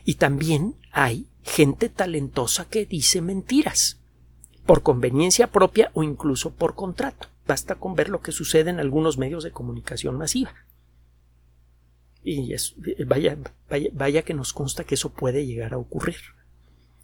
Y 0.04 0.16
también 0.16 0.76
hay 0.92 1.28
gente 1.44 1.90
talentosa 1.90 2.66
que 2.66 2.86
dice 2.86 3.22
mentiras, 3.22 4.00
por 4.66 4.84
conveniencia 4.84 5.48
propia 5.48 5.92
o 5.94 6.04
incluso 6.04 6.54
por 6.54 6.76
contrato. 6.76 7.28
Basta 7.48 7.76
con 7.76 7.96
ver 7.96 8.10
lo 8.10 8.22
que 8.22 8.32
sucede 8.32 8.72
en 8.72 8.80
algunos 8.80 9.18
medios 9.18 9.44
de 9.44 9.52
comunicación 9.52 10.18
masiva. 10.18 10.54
Y 12.24 12.52
vaya, 13.06 13.38
vaya, 13.70 13.90
vaya 13.94 14.24
que 14.24 14.34
nos 14.34 14.52
consta 14.54 14.84
que 14.84 14.96
eso 14.96 15.12
puede 15.12 15.46
llegar 15.46 15.74
a 15.74 15.78
ocurrir. 15.78 16.18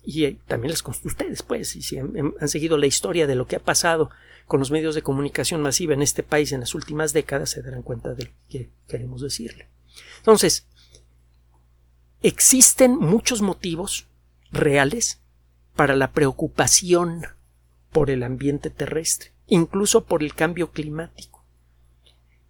y 0.03 0.25
eh, 0.25 0.39
también 0.47 0.71
les 0.71 0.81
consta 0.81 1.07
ustedes, 1.07 1.43
pues, 1.43 1.69
si 1.69 1.97
han, 1.99 2.33
seguido 2.47 2.75
la 2.77 2.87
historia 2.87 3.27
de 3.27 3.35
lo 3.35 3.45
que 3.45 3.55
ha 3.55 3.59
pasado 3.59 4.09
con 4.51 4.59
los 4.59 4.69
medios 4.69 4.95
de 4.95 5.01
comunicación 5.01 5.61
masiva 5.61 5.93
en 5.93 6.01
este 6.01 6.23
país 6.23 6.51
en 6.51 6.59
las 6.59 6.75
últimas 6.75 7.13
décadas, 7.13 7.51
se 7.51 7.61
darán 7.61 7.83
cuenta 7.83 8.13
de 8.13 8.25
lo 8.25 8.31
que 8.49 8.69
queremos 8.85 9.21
decirle. 9.21 9.69
Entonces, 10.17 10.67
existen 12.21 12.97
muchos 12.97 13.41
motivos 13.41 14.09
reales 14.51 15.21
para 15.73 15.95
la 15.95 16.11
preocupación 16.11 17.27
por 17.93 18.09
el 18.09 18.23
ambiente 18.23 18.69
terrestre, 18.69 19.31
incluso 19.47 20.03
por 20.03 20.21
el 20.21 20.35
cambio 20.35 20.71
climático. 20.71 21.45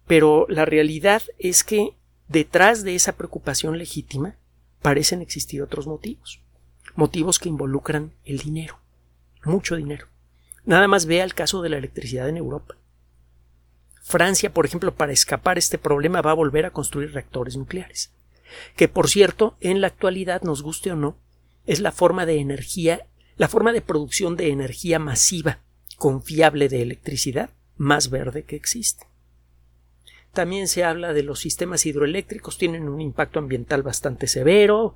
Pero 0.08 0.46
la 0.48 0.64
realidad 0.64 1.22
es 1.38 1.62
que 1.62 1.94
detrás 2.26 2.82
de 2.82 2.96
esa 2.96 3.12
preocupación 3.12 3.78
legítima 3.78 4.34
parecen 4.80 5.22
existir 5.22 5.62
otros 5.62 5.86
motivos, 5.86 6.40
motivos 6.96 7.38
que 7.38 7.48
involucran 7.48 8.12
el 8.24 8.38
dinero, 8.38 8.80
mucho 9.44 9.76
dinero. 9.76 10.08
Nada 10.64 10.88
más 10.88 11.06
vea 11.06 11.24
el 11.24 11.34
caso 11.34 11.62
de 11.62 11.68
la 11.68 11.78
electricidad 11.78 12.28
en 12.28 12.36
Europa. 12.36 12.76
Francia, 14.02 14.52
por 14.52 14.66
ejemplo, 14.66 14.94
para 14.94 15.12
escapar 15.12 15.58
este 15.58 15.78
problema 15.78 16.22
va 16.22 16.32
a 16.32 16.34
volver 16.34 16.66
a 16.66 16.70
construir 16.70 17.12
reactores 17.12 17.56
nucleares, 17.56 18.12
que 18.76 18.88
por 18.88 19.08
cierto, 19.08 19.56
en 19.60 19.80
la 19.80 19.86
actualidad, 19.86 20.42
nos 20.42 20.62
guste 20.62 20.92
o 20.92 20.96
no, 20.96 21.16
es 21.66 21.80
la 21.80 21.92
forma 21.92 22.26
de 22.26 22.38
energía, 22.38 23.06
la 23.36 23.48
forma 23.48 23.72
de 23.72 23.80
producción 23.80 24.36
de 24.36 24.50
energía 24.50 24.98
masiva, 24.98 25.60
confiable 25.96 26.68
de 26.68 26.82
electricidad, 26.82 27.50
más 27.76 28.10
verde 28.10 28.44
que 28.44 28.56
existe. 28.56 29.06
También 30.32 30.66
se 30.66 30.82
habla 30.84 31.12
de 31.12 31.22
los 31.22 31.40
sistemas 31.40 31.84
hidroeléctricos, 31.86 32.58
tienen 32.58 32.88
un 32.88 33.00
impacto 33.00 33.38
ambiental 33.38 33.82
bastante 33.82 34.26
severo. 34.26 34.94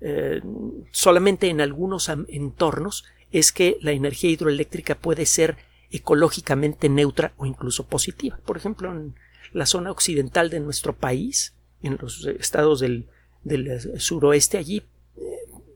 Eh, 0.00 0.42
solamente 0.90 1.48
en 1.48 1.60
algunos 1.60 2.10
entornos 2.28 3.04
es 3.34 3.50
que 3.50 3.78
la 3.80 3.90
energía 3.90 4.30
hidroeléctrica 4.30 4.94
puede 4.94 5.26
ser 5.26 5.56
ecológicamente 5.90 6.88
neutra 6.88 7.32
o 7.36 7.46
incluso 7.46 7.86
positiva. 7.86 8.38
Por 8.46 8.56
ejemplo, 8.56 8.92
en 8.92 9.16
la 9.52 9.66
zona 9.66 9.90
occidental 9.90 10.50
de 10.50 10.60
nuestro 10.60 10.92
país, 10.92 11.52
en 11.82 11.98
los 12.00 12.24
estados 12.26 12.78
del, 12.78 13.08
suroeste, 13.98 14.56
allí 14.56 14.84
eh, 15.16 15.22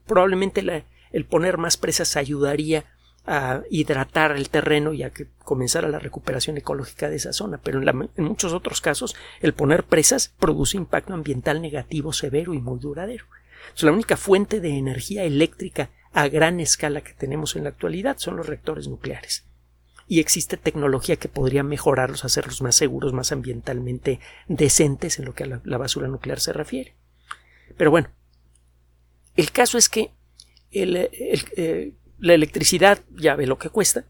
probablemente 0.07 0.64
el 1.11 1.25
poner 1.25 1.59
más 1.59 1.77
presas 1.77 2.16
ayudaría 2.16 2.85
a 3.27 3.62
hidratar 3.71 4.37
el 4.37 4.51
terreno 4.51 4.92
y 4.92 5.03
a 5.03 5.11
que 5.11 5.27
comenzara 5.44 5.88
la 5.88 5.99
recuperación 5.99 6.57
ecológica 6.59 7.11
de 7.11 7.16
esa 7.16 7.33
zona, 7.33 7.59
pero 7.61 7.83
en, 7.83 8.25
muchos 8.25 8.53
otros 8.53 8.81
casos 8.81 9.16
el 9.40 9.53
poner 9.53 9.83
presas 9.83 10.33
produce 10.38 10.77
impacto 10.77 11.12
ambiental 11.12 11.61
negativo 11.61 12.12
severo 12.12 12.55
y 12.55 12.61
muy 12.61 12.79
duradero. 12.79 13.25
la 13.81 13.92
única 13.92 14.16
fuente 14.16 14.61
de 14.61 14.79
energía 14.79 15.25
eléctrica 15.25 15.90
a 16.12 16.29
gran 16.29 16.61
escala 16.61 17.03
que 17.03 17.12
tenemos 17.12 17.57
en 17.57 17.64
la 17.64 17.71
actualidad 17.71 18.18
son 18.18 18.37
los 18.37 18.47
reactores 18.47 18.88
nucleares. 18.88 19.44
Y 20.07 20.21
existe 20.21 20.57
tecnología 20.57 21.16
que 21.16 21.29
podría 21.29 21.62
mejorarlos, 21.62 22.25
hacerlos 22.25 22.62
más 22.62 22.77
seguros, 22.77 23.12
más 23.12 23.31
ambientalmente 23.31 24.21
decentes 24.47 25.18
en 25.18 25.27
lo 25.27 25.35
que 25.35 25.44
a 25.44 25.61
la, 25.62 25.79
basura 25.79 26.09
nuclear 26.09 26.40
se 26.40 26.55
refiere. 26.55 26.94
Pero 27.77 27.90
bueno, 27.90 28.09
el 29.37 29.53
caso 29.53 29.77
es 29.77 29.90
que 29.90 30.12
el, 30.71 30.97
eh, 30.97 31.92
la 32.18 32.35
electricidad 32.35 33.01
ya 33.11 33.37
ve 33.37 33.47
lo 33.47 33.59
que 33.59 33.71
cuesta 33.71 34.07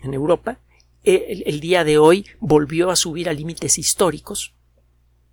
en 0.00 0.14
Europa. 0.14 0.60
El, 1.04 1.60
día 1.60 1.84
de 1.84 1.96
hoy 1.96 2.26
volvió 2.38 2.90
a 2.90 2.96
subir 2.96 3.28
a 3.28 3.32
límites 3.32 3.78
históricos. 3.78 4.54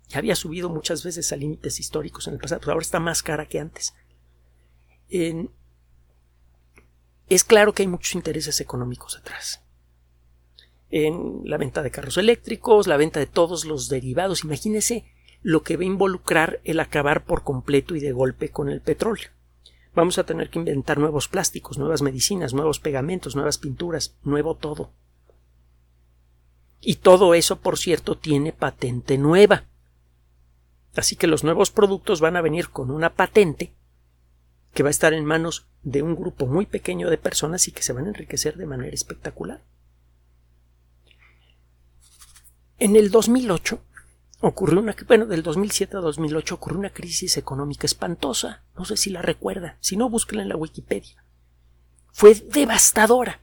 Ya 0.08 0.18
había 0.18 0.36
subido 0.36 0.70
muchas 0.70 1.04
veces 1.04 1.32
a 1.32 1.36
límites 1.36 1.80
históricos 1.80 2.26
en 2.28 2.34
el 2.34 2.40
pasado, 2.40 2.60
pero 2.60 2.72
ahora 2.72 2.82
está 2.82 3.00
más 3.00 3.22
cara 3.22 3.46
que 3.46 3.60
antes. 3.60 3.94
Es 7.28 7.44
claro 7.44 7.72
que 7.72 7.82
hay 7.82 7.88
muchos 7.88 8.14
intereses 8.14 8.60
económicos 8.60 9.16
atrás. 9.16 9.62
En 10.90 11.42
la 11.44 11.56
venta 11.56 11.82
de 11.82 11.90
carros 11.90 12.16
eléctricos, 12.16 12.86
la 12.86 12.96
venta 12.96 13.18
de 13.18 13.26
todos 13.26 13.64
los 13.64 13.88
derivados. 13.88 14.44
Imagínese 14.44 15.04
lo 15.42 15.62
que 15.62 15.76
va 15.76 15.82
a 15.82 15.86
involucrar 15.86 16.60
el 16.64 16.80
acabar 16.80 17.24
por 17.24 17.42
completo 17.42 17.96
y 17.96 18.00
de 18.00 18.12
golpe 18.12 18.50
con 18.50 18.68
el 18.68 18.80
petróleo. 18.80 19.30
Vamos 19.94 20.18
a 20.18 20.24
tener 20.24 20.50
que 20.50 20.58
inventar 20.58 20.98
nuevos 20.98 21.26
plásticos, 21.26 21.78
nuevas 21.78 22.02
medicinas, 22.02 22.52
nuevos 22.52 22.80
pegamentos, 22.80 23.34
nuevas 23.34 23.58
pinturas, 23.58 24.14
nuevo 24.22 24.54
todo. 24.54 24.90
Y 26.80 26.96
todo 26.96 27.34
eso, 27.34 27.56
por 27.56 27.78
cierto, 27.78 28.16
tiene 28.16 28.52
patente 28.52 29.18
nueva. 29.18 29.64
Así 30.94 31.16
que 31.16 31.26
los 31.26 31.44
nuevos 31.44 31.70
productos 31.70 32.20
van 32.20 32.36
a 32.36 32.42
venir 32.42 32.70
con 32.70 32.90
una 32.90 33.14
patente 33.14 33.72
que 34.76 34.82
va 34.82 34.90
a 34.90 34.98
estar 34.98 35.14
en 35.14 35.24
manos 35.24 35.66
de 35.82 36.02
un 36.02 36.14
grupo 36.14 36.46
muy 36.46 36.66
pequeño 36.66 37.08
de 37.08 37.16
personas 37.16 37.66
y 37.66 37.72
que 37.72 37.82
se 37.82 37.94
van 37.94 38.04
a 38.04 38.08
enriquecer 38.08 38.58
de 38.58 38.66
manera 38.66 38.92
espectacular. 38.92 39.64
En 42.76 42.94
el 42.94 43.10
2008, 43.10 43.80
ocurrió 44.42 44.80
una, 44.80 44.94
bueno, 45.08 45.24
del 45.24 45.42
2007 45.42 45.96
a 45.96 46.00
2008 46.00 46.56
ocurrió 46.56 46.78
una 46.78 46.92
crisis 46.92 47.38
económica 47.38 47.86
espantosa. 47.86 48.64
No 48.76 48.84
sé 48.84 48.98
si 48.98 49.08
la 49.08 49.22
recuerda. 49.22 49.78
Si 49.80 49.96
no, 49.96 50.10
búsquela 50.10 50.42
en 50.42 50.50
la 50.50 50.56
Wikipedia. 50.56 51.24
Fue 52.12 52.34
devastadora. 52.34 53.40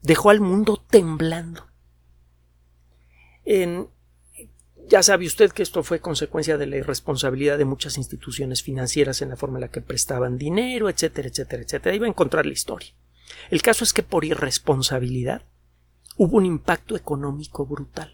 Dejó 0.00 0.30
al 0.30 0.40
mundo 0.40 0.82
temblando. 0.88 1.66
En, 3.44 3.90
ya 4.88 5.02
sabe 5.02 5.26
usted 5.26 5.50
que 5.52 5.62
esto 5.62 5.82
fue 5.82 6.00
consecuencia 6.00 6.58
de 6.58 6.66
la 6.66 6.76
irresponsabilidad 6.76 7.58
de 7.58 7.64
muchas 7.64 7.96
instituciones 7.96 8.62
financieras 8.62 9.22
en 9.22 9.30
la 9.30 9.36
forma 9.36 9.58
en 9.58 9.62
la 9.62 9.70
que 9.70 9.80
prestaban 9.80 10.36
dinero, 10.36 10.88
etcétera, 10.88 11.28
etcétera, 11.28 11.62
etcétera. 11.62 11.94
Iba 11.94 12.06
a 12.06 12.10
encontrar 12.10 12.44
la 12.46 12.52
historia. 12.52 12.90
El 13.50 13.62
caso 13.62 13.84
es 13.84 13.92
que 13.92 14.02
por 14.02 14.24
irresponsabilidad 14.24 15.42
hubo 16.16 16.36
un 16.36 16.46
impacto 16.46 16.96
económico 16.96 17.66
brutal. 17.66 18.12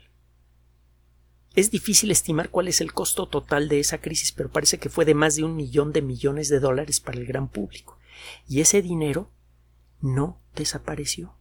Es 1.54 1.72
difícil 1.72 2.12
estimar 2.12 2.50
cuál 2.50 2.68
es 2.68 2.80
el 2.80 2.92
costo 2.92 3.26
total 3.26 3.68
de 3.68 3.80
esa 3.80 3.98
crisis, 3.98 4.30
pero 4.30 4.50
parece 4.50 4.78
que 4.78 4.88
fue 4.88 5.04
de 5.04 5.14
más 5.14 5.34
de 5.34 5.42
un 5.42 5.56
millón 5.56 5.92
de 5.92 6.02
millones 6.02 6.48
de 6.48 6.60
dólares 6.60 7.00
para 7.00 7.18
el 7.18 7.26
gran 7.26 7.48
público. 7.48 7.98
Y 8.48 8.60
ese 8.60 8.82
dinero 8.82 9.30
no 10.00 10.40
desapareció. 10.54 11.34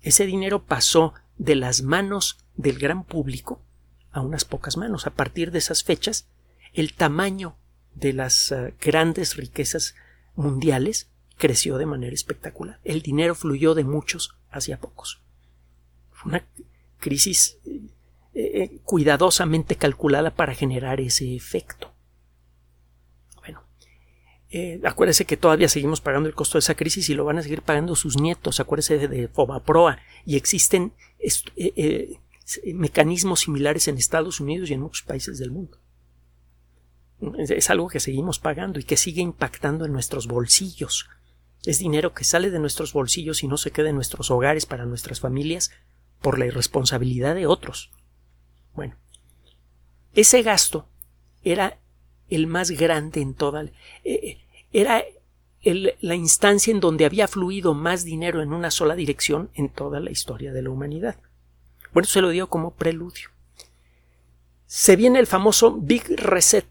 Ese 0.00 0.26
dinero 0.26 0.64
pasó 0.64 1.14
de 1.36 1.56
las 1.56 1.82
manos 1.82 2.38
del 2.56 2.78
gran 2.78 3.04
público 3.04 3.60
a 4.18 4.22
unas 4.22 4.44
pocas 4.44 4.76
manos. 4.76 5.06
A 5.06 5.10
partir 5.10 5.50
de 5.50 5.58
esas 5.58 5.84
fechas, 5.84 6.26
el 6.72 6.94
tamaño 6.94 7.56
de 7.94 8.12
las 8.12 8.52
eh, 8.52 8.74
grandes 8.80 9.36
riquezas 9.36 9.94
mundiales 10.34 11.08
creció 11.38 11.78
de 11.78 11.86
manera 11.86 12.14
espectacular. 12.14 12.80
El 12.84 13.00
dinero 13.00 13.34
fluyó 13.34 13.74
de 13.74 13.84
muchos 13.84 14.36
hacia 14.50 14.78
pocos. 14.78 15.22
Fue 16.12 16.30
una 16.30 16.44
crisis 16.98 17.58
eh, 17.64 17.90
eh, 18.34 18.78
cuidadosamente 18.84 19.76
calculada 19.76 20.30
para 20.30 20.54
generar 20.54 21.00
ese 21.00 21.34
efecto. 21.34 21.92
Bueno, 23.36 23.62
eh, 24.50 24.80
acuérdese 24.84 25.24
que 25.24 25.36
todavía 25.36 25.68
seguimos 25.68 26.00
pagando 26.00 26.28
el 26.28 26.34
costo 26.34 26.58
de 26.58 26.60
esa 26.60 26.74
crisis 26.74 27.08
y 27.08 27.14
lo 27.14 27.24
van 27.24 27.38
a 27.38 27.42
seguir 27.42 27.62
pagando 27.62 27.96
sus 27.96 28.20
nietos. 28.20 28.60
Acuérdese 28.60 28.98
de, 28.98 29.08
de 29.08 29.28
Fobaproa 29.28 29.98
y 30.26 30.36
existen 30.36 30.92
mecanismos 32.74 33.40
similares 33.40 33.88
en 33.88 33.98
Estados 33.98 34.40
Unidos 34.40 34.70
y 34.70 34.74
en 34.74 34.80
muchos 34.80 35.02
países 35.02 35.38
del 35.38 35.50
mundo. 35.50 35.78
Es 37.38 37.68
algo 37.70 37.88
que 37.88 38.00
seguimos 38.00 38.38
pagando 38.38 38.78
y 38.78 38.84
que 38.84 38.96
sigue 38.96 39.20
impactando 39.20 39.84
en 39.84 39.92
nuestros 39.92 40.28
bolsillos. 40.28 41.08
Es 41.64 41.80
dinero 41.80 42.14
que 42.14 42.24
sale 42.24 42.50
de 42.50 42.60
nuestros 42.60 42.92
bolsillos 42.92 43.42
y 43.42 43.48
no 43.48 43.56
se 43.56 43.72
queda 43.72 43.90
en 43.90 43.96
nuestros 43.96 44.30
hogares 44.30 44.66
para 44.66 44.86
nuestras 44.86 45.20
familias 45.20 45.72
por 46.22 46.38
la 46.38 46.46
irresponsabilidad 46.46 47.34
de 47.34 47.46
otros. 47.46 47.90
Bueno, 48.74 48.94
ese 50.14 50.42
gasto 50.42 50.88
era 51.42 51.78
el 52.28 52.46
más 52.46 52.70
grande 52.70 53.20
en 53.20 53.34
toda. 53.34 53.64
Eh, 54.04 54.38
era 54.72 55.04
la 55.62 56.14
instancia 56.14 56.70
en 56.70 56.80
donde 56.80 57.04
había 57.04 57.26
fluido 57.26 57.74
más 57.74 58.04
dinero 58.04 58.42
en 58.42 58.52
una 58.52 58.70
sola 58.70 58.94
dirección 58.94 59.50
en 59.54 59.68
toda 59.68 59.98
la 59.98 60.10
historia 60.10 60.52
de 60.52 60.62
la 60.62 60.70
humanidad. 60.70 61.16
Bueno, 61.92 62.06
se 62.06 62.20
lo 62.20 62.30
dio 62.30 62.48
como 62.48 62.72
preludio. 62.72 63.30
Se 64.66 64.96
viene 64.96 65.18
el 65.18 65.26
famoso 65.26 65.72
Big 65.72 66.04
Reset, 66.08 66.68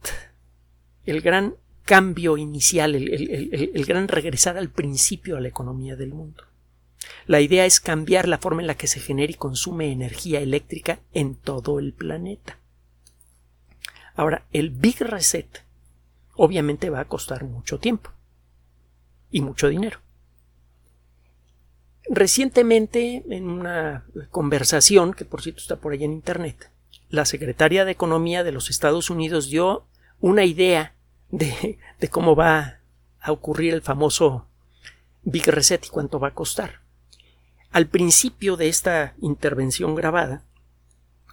el 1.06 1.22
gran 1.22 1.56
cambio 1.84 2.38
inicial, 2.38 2.96
el 2.96 3.86
gran 3.86 4.08
regresar 4.08 4.58
al 4.58 4.70
principio 4.70 5.38
a 5.38 5.42
la 5.42 5.48
economía 5.48 5.96
del 5.96 6.14
mundo. 6.14 6.44
La 7.26 7.42
idea 7.42 7.66
es 7.66 7.80
cambiar 7.80 8.28
la 8.28 8.38
forma 8.38 8.62
en 8.62 8.68
la 8.68 8.76
que 8.76 8.88
se 8.88 9.00
genera 9.00 9.32
y 9.32 9.36
consume 9.36 9.92
energía 9.92 10.40
eléctrica 10.40 11.00
en 11.14 11.36
todo 11.36 11.80
el 11.80 11.94
planeta. 11.94 12.58
Ahora, 14.16 14.46
el 14.52 14.70
Big 14.70 15.00
Reset 15.00 15.64
obviamente 16.36 16.90
va 16.90 17.02
a 17.02 17.08
costar 17.08 17.44
mucho 17.44 17.80
tiempo 17.80 18.12
y 19.32 19.42
mucho 19.42 19.68
dinero. 19.68 20.00
Recientemente, 22.10 23.24
en 23.30 23.50
una 23.50 24.06
conversación, 24.32 25.14
que 25.14 25.26
por 25.26 25.42
cierto 25.42 25.62
está 25.62 25.76
por 25.76 25.92
ahí 25.92 26.04
en 26.04 26.14
Internet, 26.14 26.72
la 27.10 27.26
secretaria 27.26 27.86
de 27.86 27.92
Economía 27.92 28.44
de 28.44 28.52
los 28.52 28.70
Estados 28.70 29.10
Unidos 29.10 29.50
dio 29.50 29.86
una 30.20 30.46
idea 30.46 30.94
de, 31.30 31.78
cómo 32.10 32.36
va 32.36 32.80
a 33.20 33.32
ocurrir 33.32 33.74
el 33.74 33.82
famoso 33.82 34.48
Big 35.24 35.48
Reset 35.48 35.86
y 35.86 35.90
cuánto 35.90 36.20
va 36.20 36.30
a 36.30 36.34
costar. 36.34 36.82
Al 37.72 37.88
principio 37.88 38.56
de 38.56 38.70
esta 38.70 39.16
intervención 39.22 39.94
grabada, 39.96 40.44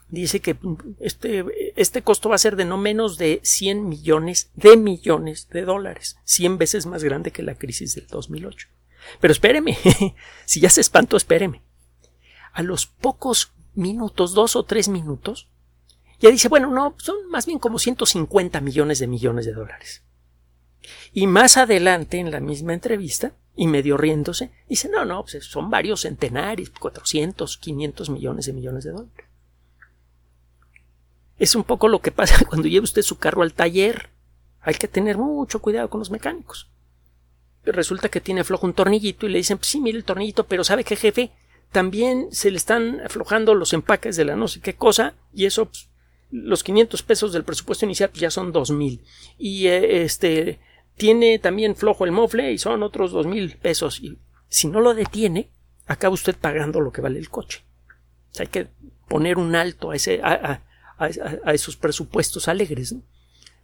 dice 0.08 0.40
que 0.40 0.56
este, 1.00 1.44
este 1.76 2.02
costo 2.02 2.28
va 2.28 2.34
a 2.34 2.38
ser 2.38 2.56
de 2.56 2.64
no 2.64 2.78
menos 2.78 3.16
de 3.16 3.40
100 3.42 3.88
millones 3.88 4.50
de 4.54 4.76
millones 4.76 5.48
de 5.50 5.62
dólares, 5.62 6.18
100 6.24 6.58
veces 6.58 6.86
más 6.86 7.04
grande 7.04 7.30
que 7.30 7.42
la 7.42 7.54
crisis 7.54 7.94
del 7.94 8.08
2008. 8.08 8.68
Pero 9.20 9.32
espéreme, 9.32 9.76
si 10.44 10.60
ya 10.60 10.70
se 10.70 10.80
espantó, 10.80 11.16
espéreme. 11.16 11.62
A 12.52 12.62
los 12.62 12.86
pocos 12.86 13.52
minutos, 13.74 14.34
dos 14.34 14.56
o 14.56 14.64
tres 14.64 14.88
minutos, 14.88 15.48
ya 16.20 16.30
dice, 16.30 16.48
bueno, 16.48 16.70
no, 16.70 16.94
son 16.98 17.28
más 17.28 17.46
bien 17.46 17.58
como 17.58 17.78
150 17.78 18.60
millones 18.60 18.98
de 18.98 19.06
millones 19.06 19.46
de 19.46 19.52
dólares. 19.52 20.02
Y 21.12 21.26
más 21.26 21.56
adelante, 21.56 22.18
en 22.18 22.30
la 22.30 22.40
misma 22.40 22.74
entrevista, 22.74 23.32
y 23.56 23.66
medio 23.66 23.96
riéndose, 23.96 24.50
dice, 24.68 24.88
no, 24.88 25.04
no, 25.04 25.22
pues 25.22 25.44
son 25.44 25.70
varios 25.70 26.00
centenares, 26.00 26.70
400, 26.70 27.58
500 27.58 28.10
millones 28.10 28.46
de 28.46 28.52
millones 28.52 28.84
de 28.84 28.90
dólares. 28.90 29.26
Es 31.38 31.54
un 31.54 31.64
poco 31.64 31.88
lo 31.88 32.00
que 32.00 32.12
pasa 32.12 32.44
cuando 32.48 32.68
lleva 32.68 32.84
usted 32.84 33.02
su 33.02 33.18
carro 33.18 33.42
al 33.42 33.54
taller. 33.54 34.10
Hay 34.60 34.74
que 34.74 34.88
tener 34.88 35.18
mucho 35.18 35.60
cuidado 35.60 35.90
con 35.90 35.98
los 35.98 36.10
mecánicos. 36.10 36.70
Resulta 37.64 38.08
que 38.08 38.20
tiene 38.20 38.44
flojo 38.44 38.66
un 38.66 38.74
tornillito 38.74 39.26
y 39.26 39.30
le 39.30 39.38
dicen, 39.38 39.58
pues 39.58 39.68
sí, 39.68 39.80
mire 39.80 39.98
el 39.98 40.04
tornillito, 40.04 40.46
pero 40.46 40.64
¿sabe 40.64 40.84
qué, 40.84 40.96
jefe? 40.96 41.30
También 41.72 42.28
se 42.30 42.50
le 42.50 42.56
están 42.56 43.00
aflojando 43.00 43.54
los 43.54 43.72
empaques 43.72 44.16
de 44.16 44.24
la 44.24 44.36
no 44.36 44.48
sé 44.48 44.60
qué 44.60 44.74
cosa 44.74 45.14
y 45.32 45.46
eso, 45.46 45.66
pues, 45.66 45.88
los 46.30 46.64
500 46.64 47.02
pesos 47.02 47.32
del 47.32 47.44
presupuesto 47.44 47.84
inicial 47.84 48.10
pues 48.10 48.20
ya 48.20 48.30
son 48.30 48.52
2000. 48.52 49.04
Y 49.38 49.66
eh, 49.68 50.02
este, 50.02 50.60
tiene 50.96 51.38
también 51.38 51.76
flojo 51.76 52.04
el 52.04 52.12
mofle 52.12 52.52
y 52.52 52.58
son 52.58 52.82
otros 52.82 53.12
2000 53.12 53.56
pesos. 53.58 54.00
Y 54.00 54.18
si 54.48 54.68
no 54.68 54.80
lo 54.80 54.94
detiene, 54.94 55.50
acaba 55.86 56.14
usted 56.14 56.36
pagando 56.36 56.80
lo 56.80 56.92
que 56.92 57.00
vale 57.00 57.18
el 57.18 57.30
coche. 57.30 57.64
hay 58.38 58.48
que 58.48 58.68
poner 59.08 59.38
un 59.38 59.54
alto 59.54 59.90
a 59.90 59.96
ese, 59.96 60.20
a, 60.22 60.62
a, 60.98 61.52
esos 61.52 61.76
presupuestos 61.76 62.48
alegres. 62.48 62.94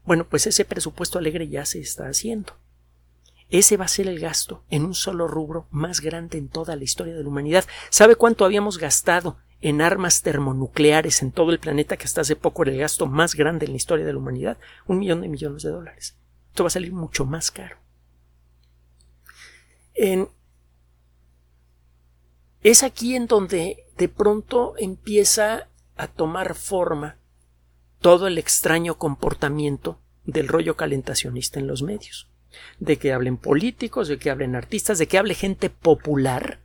Bueno, 0.05 0.27
pues 0.29 0.47
ese 0.47 0.65
presupuesto 0.65 1.19
alegre 1.19 1.49
ya 1.49 1.65
se 1.65 1.81
está 1.81 2.09
haciendo. 2.09 2.55
Ese 3.51 3.77
va 3.77 3.85
a 3.87 3.89
ser 3.89 4.07
el 4.09 4.21
gasto 4.21 4.65
en 4.71 4.85
un 4.85 4.95
solo 4.95 5.27
rubro 5.27 5.67
más 5.71 6.01
grande 6.01 6.39
en 6.39 6.49
toda 6.49 6.77
la 6.77 6.85
historia 6.85 7.15
de 7.15 7.23
la 7.23 7.29
humanidad. 7.29 7.65
¿Sabe 7.91 8.17
cuánto 8.17 8.45
habíamos 8.45 8.79
gastado 8.79 9.39
en 9.61 9.83
armas 9.83 10.23
termonucleares 10.23 11.21
en 11.23 11.33
todo 11.33 11.51
el 11.51 11.59
planeta 11.59 11.97
que 11.97 12.05
hasta 12.05 12.21
hace 12.21 12.37
poco 12.37 12.63
era 12.63 12.73
el 12.73 12.79
gasto 12.79 13.07
más 13.07 13.35
grande 13.35 13.67
en 13.67 13.73
la 13.73 13.77
historia 13.77 14.07
de 14.07 14.13
la 14.13 14.19
humanidad? 14.19 14.57
Un 14.87 15.01
millón 15.01 15.21
de 15.21 15.29
millones 15.29 15.63
de 15.63 15.71
dólares. 15.71 16.17
Esto 16.49 16.65
va 16.65 16.69
a 16.69 16.71
salir 16.71 16.93
mucho 16.93 17.27
más 17.27 17.51
caro. 17.51 17.77
Es 22.63 22.83
aquí 22.83 23.17
en 23.17 23.27
donde 23.27 23.85
de 23.97 24.09
pronto 24.09 24.75
empieza 24.79 25.69
a 25.97 26.07
tomar 26.07 26.55
forma 26.55 27.19
todo 28.01 28.27
el 28.27 28.39
extraño 28.39 28.97
comportamiento 28.97 29.99
del 30.25 30.49
rollo 30.49 30.77
calentacionista 30.77 31.59
en 31.59 31.67
los 31.67 31.83
medios. 31.83 32.31
De 32.79 32.99
que 32.99 33.13
hablen 33.13 33.37
políticos, 33.37 34.09
de 34.09 34.19
que 34.19 34.31
hablen 34.31 34.57
artistas, 34.57 34.99
de 34.99 35.07
que 35.07 35.19
hable 35.19 35.35
gente 35.35 35.71
popular 35.71 36.61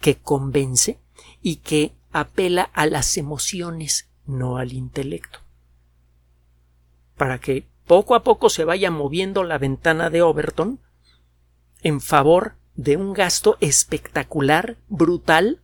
que 0.00 0.16
convence 0.16 0.98
y 1.40 1.56
que 1.56 1.92
apela 2.12 2.62
a 2.74 2.86
las 2.86 3.16
emociones, 3.16 4.10
no 4.26 4.58
al 4.58 4.72
intelecto. 4.72 5.40
Para 7.16 7.38
que 7.38 7.66
poco 7.86 8.14
a 8.14 8.22
poco 8.22 8.50
se 8.50 8.64
vaya 8.64 8.90
moviendo 8.90 9.44
la 9.44 9.58
ventana 9.58 10.10
de 10.10 10.22
Overton 10.22 10.80
en 11.82 12.00
favor 12.00 12.54
de 12.74 12.96
un 12.96 13.12
gasto 13.12 13.56
espectacular, 13.60 14.76
brutal, 14.88 15.61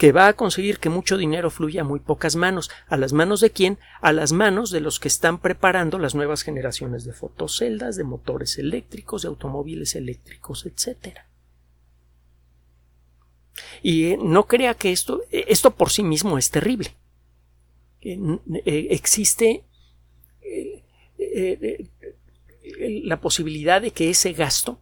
que 0.00 0.12
va 0.12 0.28
a 0.28 0.32
conseguir 0.32 0.78
que 0.78 0.88
mucho 0.88 1.18
dinero 1.18 1.50
fluya 1.50 1.82
a 1.82 1.84
muy 1.84 2.00
pocas 2.00 2.34
manos. 2.34 2.70
¿A 2.88 2.96
las 2.96 3.12
manos 3.12 3.42
de 3.42 3.50
quién? 3.50 3.78
A 4.00 4.14
las 4.14 4.32
manos 4.32 4.70
de 4.70 4.80
los 4.80 4.98
que 4.98 5.08
están 5.08 5.36
preparando 5.36 5.98
las 5.98 6.14
nuevas 6.14 6.40
generaciones 6.40 7.04
de 7.04 7.12
fotoceldas, 7.12 7.96
de 7.96 8.04
motores 8.04 8.56
eléctricos, 8.56 9.20
de 9.20 9.28
automóviles 9.28 9.94
eléctricos, 9.96 10.64
etc. 10.64 11.18
Y 13.82 14.06
eh, 14.06 14.18
no 14.18 14.46
crea 14.46 14.72
que 14.72 14.90
esto, 14.90 15.20
eh, 15.30 15.44
esto 15.48 15.72
por 15.72 15.90
sí 15.90 16.02
mismo 16.02 16.38
es 16.38 16.50
terrible. 16.50 16.94
Eh, 18.00 18.38
existe 18.64 19.64
la 23.04 23.20
posibilidad 23.20 23.82
de 23.82 23.90
que 23.90 24.08
ese 24.08 24.32
gasto 24.32 24.80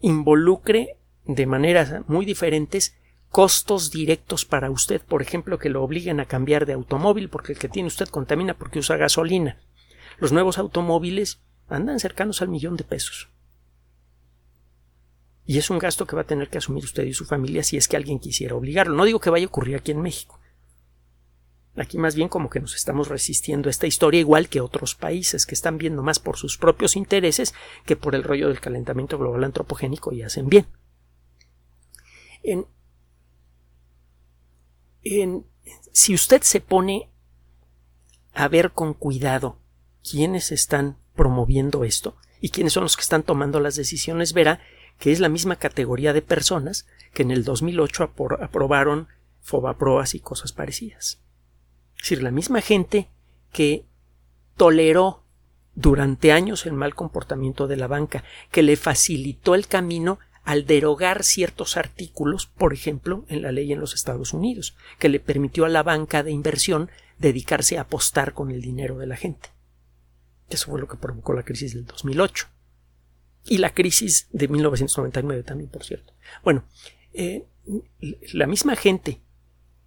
involucre 0.00 0.98
de 1.24 1.46
maneras 1.46 2.06
muy 2.08 2.26
diferentes 2.26 2.94
costos 3.36 3.90
directos 3.90 4.46
para 4.46 4.70
usted, 4.70 5.02
por 5.02 5.20
ejemplo, 5.20 5.58
que 5.58 5.68
lo 5.68 5.82
obliguen 5.82 6.20
a 6.20 6.24
cambiar 6.24 6.64
de 6.64 6.72
automóvil 6.72 7.28
porque 7.28 7.52
el 7.52 7.58
que 7.58 7.68
tiene 7.68 7.88
usted 7.88 8.08
contamina 8.08 8.54
porque 8.54 8.78
usa 8.78 8.96
gasolina. 8.96 9.60
Los 10.16 10.32
nuevos 10.32 10.56
automóviles 10.56 11.42
andan 11.68 12.00
cercanos 12.00 12.40
al 12.40 12.48
millón 12.48 12.78
de 12.78 12.84
pesos. 12.84 13.28
Y 15.44 15.58
es 15.58 15.68
un 15.68 15.78
gasto 15.78 16.06
que 16.06 16.16
va 16.16 16.22
a 16.22 16.26
tener 16.26 16.48
que 16.48 16.56
asumir 16.56 16.82
usted 16.82 17.04
y 17.04 17.12
su 17.12 17.26
familia 17.26 17.62
si 17.62 17.76
es 17.76 17.88
que 17.88 17.98
alguien 17.98 18.20
quisiera 18.20 18.54
obligarlo. 18.54 18.96
No 18.96 19.04
digo 19.04 19.20
que 19.20 19.28
vaya 19.28 19.44
a 19.44 19.48
ocurrir 19.48 19.76
aquí 19.76 19.90
en 19.90 20.00
México. 20.00 20.40
Aquí 21.76 21.98
más 21.98 22.14
bien 22.14 22.30
como 22.30 22.48
que 22.48 22.60
nos 22.60 22.74
estamos 22.74 23.08
resistiendo 23.08 23.68
a 23.68 23.70
esta 23.70 23.86
historia 23.86 24.20
igual 24.20 24.48
que 24.48 24.62
otros 24.62 24.94
países 24.94 25.44
que 25.44 25.54
están 25.54 25.76
viendo 25.76 26.02
más 26.02 26.20
por 26.20 26.38
sus 26.38 26.56
propios 26.56 26.96
intereses 26.96 27.52
que 27.84 27.96
por 27.96 28.14
el 28.14 28.22
rollo 28.22 28.48
del 28.48 28.60
calentamiento 28.60 29.18
global 29.18 29.44
antropogénico 29.44 30.14
y 30.14 30.22
hacen 30.22 30.48
bien. 30.48 30.64
En, 32.42 32.66
si 35.92 36.14
usted 36.14 36.42
se 36.42 36.60
pone 36.60 37.10
a 38.32 38.48
ver 38.48 38.72
con 38.72 38.94
cuidado 38.94 39.58
quiénes 40.08 40.52
están 40.52 40.98
promoviendo 41.14 41.84
esto 41.84 42.16
y 42.40 42.50
quiénes 42.50 42.74
son 42.74 42.84
los 42.84 42.96
que 42.96 43.02
están 43.02 43.22
tomando 43.22 43.60
las 43.60 43.76
decisiones, 43.76 44.32
verá 44.32 44.60
que 44.98 45.12
es 45.12 45.20
la 45.20 45.28
misma 45.28 45.56
categoría 45.56 46.12
de 46.12 46.22
personas 46.22 46.86
que 47.12 47.22
en 47.22 47.30
el 47.30 47.44
2008 47.44 48.12
aprobaron 48.40 49.08
fobaproas 49.40 50.14
y 50.14 50.20
cosas 50.20 50.52
parecidas. 50.52 51.20
Es 51.96 52.02
decir, 52.02 52.22
la 52.22 52.30
misma 52.30 52.60
gente 52.60 53.08
que 53.52 53.86
toleró 54.56 55.22
durante 55.74 56.32
años 56.32 56.66
el 56.66 56.72
mal 56.72 56.94
comportamiento 56.94 57.66
de 57.66 57.76
la 57.76 57.86
banca, 57.86 58.24
que 58.50 58.62
le 58.62 58.76
facilitó 58.76 59.54
el 59.54 59.66
camino 59.66 60.18
al 60.46 60.64
derogar 60.64 61.24
ciertos 61.24 61.76
artículos, 61.76 62.46
por 62.46 62.72
ejemplo, 62.72 63.24
en 63.28 63.42
la 63.42 63.50
ley 63.50 63.72
en 63.72 63.80
los 63.80 63.94
Estados 63.94 64.32
Unidos, 64.32 64.76
que 65.00 65.08
le 65.08 65.18
permitió 65.18 65.64
a 65.64 65.68
la 65.68 65.82
banca 65.82 66.22
de 66.22 66.30
inversión 66.30 66.88
dedicarse 67.18 67.76
a 67.76 67.82
apostar 67.82 68.32
con 68.32 68.52
el 68.52 68.62
dinero 68.62 68.96
de 68.96 69.08
la 69.08 69.16
gente. 69.16 69.50
Eso 70.48 70.70
fue 70.70 70.80
lo 70.80 70.86
que 70.86 70.96
provocó 70.96 71.32
la 71.32 71.42
crisis 71.42 71.74
del 71.74 71.84
2008. 71.84 72.46
Y 73.46 73.58
la 73.58 73.74
crisis 73.74 74.28
de 74.30 74.46
1999 74.46 75.42
también, 75.42 75.68
por 75.68 75.82
cierto. 75.82 76.12
Bueno, 76.44 76.64
eh, 77.12 77.44
la 78.32 78.46
misma 78.46 78.76
gente 78.76 79.20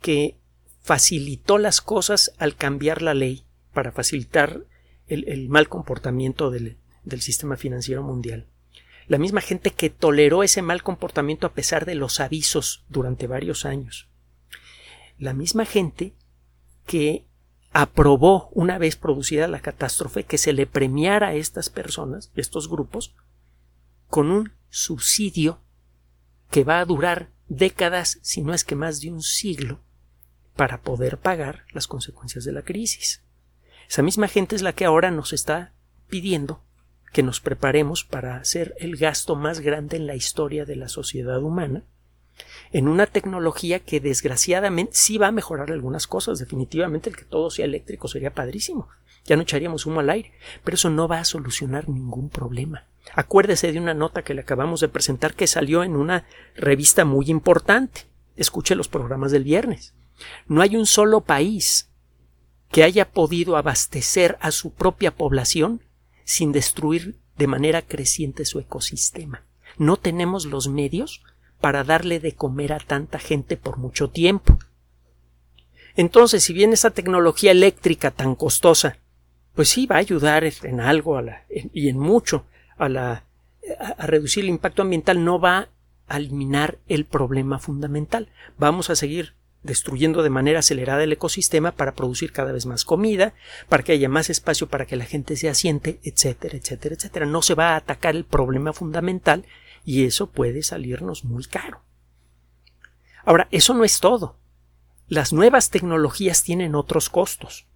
que 0.02 0.36
facilitó 0.82 1.58
las 1.58 1.80
cosas 1.80 2.34
al 2.38 2.58
cambiar 2.58 3.02
la 3.02 3.14
ley 3.14 3.46
para 3.74 3.94
facilitar 3.94 4.66
el, 5.08 5.48
mal 5.48 5.70
comportamiento 5.70 6.52
del 6.52 7.22
sistema 7.22 7.56
financiero 7.56 8.04
mundial 8.04 8.46
la 9.10 9.18
misma 9.18 9.42
gente 9.42 9.72
que 9.72 9.90
toleró 9.90 10.44
ese 10.44 10.62
mal 10.62 10.84
comportamiento 10.84 11.48
a 11.48 11.54
pesar 11.54 11.86
de 11.86 11.96
los 11.96 12.20
avisos 12.20 12.86
durante 12.90 13.26
varios 13.26 13.66
años, 13.66 14.08
la 15.18 15.34
misma 15.34 15.66
gente 15.66 16.14
que 16.86 17.26
aprobó 17.72 18.50
una 18.54 18.78
vez 18.78 18.96
producida 18.96 19.48
la 19.48 19.62
catástrofe 19.62 20.24
que 20.24 20.38
se 20.38 20.54
le 20.54 20.68
premiara 20.68 21.30
a 21.30 21.34
estas 21.34 21.70
personas, 21.70 22.32
estos 22.36 22.70
grupos, 22.70 23.16
con 24.08 24.30
un 24.30 24.54
subsidio 24.70 25.60
que 26.52 26.64
va 26.64 26.80
a 26.80 26.86
durar 26.86 27.32
décadas, 27.48 28.20
si 28.22 28.44
no 28.44 28.54
es 28.54 28.64
que 28.64 28.76
más 28.76 29.02
de 29.02 29.12
un 29.12 29.24
siglo, 29.24 29.80
para 30.56 30.82
poder 30.82 31.18
pagar 31.18 31.66
las 31.74 31.88
consecuencias 31.88 32.46
de 32.46 32.52
la 32.52 32.62
crisis. 32.62 33.24
Esa 33.90 34.04
misma 34.04 34.28
gente 34.28 34.56
es 34.56 34.62
la 34.62 34.74
que 34.74 34.86
ahora 34.86 35.10
nos 35.10 35.34
está 35.34 35.74
pidiendo 36.10 36.64
que 37.12 37.24
nos 37.24 37.40
preparemos 37.40 38.04
para 38.04 38.38
hacer 38.38 38.76
el 38.80 38.96
gasto 38.98 39.36
más 39.36 39.60
grande 39.60 39.98
en 39.98 40.08
la 40.08 40.16
historia 40.16 40.66
de 40.66 40.76
la 40.76 40.90
sociedad 40.90 41.42
humana 41.42 41.84
en 42.72 42.88
una 42.88 43.06
tecnología 43.06 43.80
que 43.80 44.00
desgraciadamente 44.00 44.94
sí 44.96 45.18
va 45.18 45.28
a 45.28 45.32
mejorar 45.32 45.72
algunas 45.72 46.08
cosas. 46.08 46.40
Definitivamente 46.40 47.10
el 47.10 47.16
que 47.16 47.26
todo 47.26 47.50
sea 47.50 47.66
eléctrico 47.66 48.08
sería 48.08 48.34
padrísimo. 48.34 48.88
Ya 49.26 49.36
no 49.36 49.44
echaríamos 49.44 49.86
humo 49.86 50.00
al 50.00 50.10
aire, 50.10 50.32
pero 50.64 50.76
eso 50.76 50.90
no 50.90 51.08
va 51.08 51.20
a 51.20 51.26
solucionar 51.26 51.90
ningún 51.90 52.30
problema. 52.30 52.86
Acuérdese 53.14 53.72
de 53.72 53.80
una 53.80 53.94
nota 53.94 54.24
que 54.24 54.34
le 54.34 54.42
acabamos 54.42 54.82
de 54.82 54.90
presentar 54.90 55.34
que 55.34 55.48
salió 55.48 55.84
en 55.84 55.96
una 55.96 56.26
revista 56.56 57.06
muy 57.06 57.30
importante. 57.30 58.06
Escuche 58.36 58.76
los 58.76 58.88
programas 58.88 59.32
del 59.32 59.44
viernes. 59.44 59.94
No 60.48 60.62
hay 60.62 60.76
un 60.76 60.86
solo 60.86 61.22
país 61.22 61.90
que 62.72 62.84
haya 62.84 63.10
podido 63.10 63.58
abastecer 63.58 64.38
a 64.42 64.52
su 64.52 64.72
propia 64.72 65.16
población 65.16 65.82
sin 66.30 66.52
destruir 66.52 67.18
de 67.40 67.48
manera 67.48 67.82
creciente 67.82 68.46
su 68.46 68.60
ecosistema. 68.60 69.42
No 69.80 69.98
tenemos 69.98 70.46
los 70.46 70.68
medios 70.68 71.24
para 71.60 71.84
darle 71.84 72.20
de 72.20 72.36
comer 72.36 72.72
a 72.72 72.78
tanta 72.78 73.18
gente 73.18 73.58
por 73.58 73.78
mucho 73.80 74.12
tiempo. 74.12 74.60
Entonces, 75.96 76.44
si 76.44 76.54
bien 76.54 76.72
esa 76.72 76.92
tecnología 76.92 77.50
eléctrica 77.50 78.12
tan 78.12 78.36
costosa, 78.36 79.00
pues 79.56 79.70
sí 79.70 79.88
va 79.88 79.96
a 79.96 80.06
ayudar 80.06 80.44
en 80.44 80.80
algo 80.82 81.20
y 81.50 81.90
en 81.90 81.98
mucho 81.98 82.46
a, 82.78 82.90
la, 82.90 83.24
a 83.98 84.06
reducir 84.06 84.44
el 84.44 84.52
impacto 84.52 84.84
ambiental, 84.84 85.26
no 85.26 85.40
va 85.40 85.70
a 86.08 86.18
eliminar 86.18 86.78
el 86.88 87.06
problema 87.06 87.58
fundamental. 87.58 88.30
Vamos 88.60 88.92
a 88.92 88.96
seguir 88.96 89.34
destruyendo 89.64 90.24
de 90.24 90.30
manera 90.30 90.60
acelerada 90.60 91.04
el 91.04 91.12
ecosistema 91.12 91.72
para 91.72 91.94
producir 91.94 92.32
cada 92.32 92.52
vez 92.52 92.66
más 92.66 92.86
comida, 92.86 93.34
para 93.68 93.84
que 93.84 93.92
haya 93.92 94.10
más 94.10 94.30
espacio 94.30 94.68
para 94.68 94.86
que 94.86 94.96
la 94.96 95.06
gente 95.06 95.36
se 95.36 95.50
asiente, 95.50 96.00
etcétera, 96.04 96.58
etcétera, 96.58 96.96
etcétera. 96.96 97.26
No 97.26 97.42
se 97.42 97.56
va 97.56 97.72
a 97.72 97.76
atacar 97.78 98.16
el 98.16 98.26
problema 98.26 98.74
fundamental 98.74 99.46
y 99.84 100.06
eso 100.06 100.30
puede 100.32 100.64
salirnos 100.64 101.26
muy 101.26 101.46
caro. 101.46 101.82
Ahora, 103.26 103.48
eso 103.52 103.74
no 103.74 103.84
es 103.84 104.00
todo. 104.00 104.38
Las 105.08 105.34
nuevas 105.34 105.70
tecnologías 105.70 106.44
tienen 106.44 106.76
otros 106.76 107.10
costos. 107.10 107.68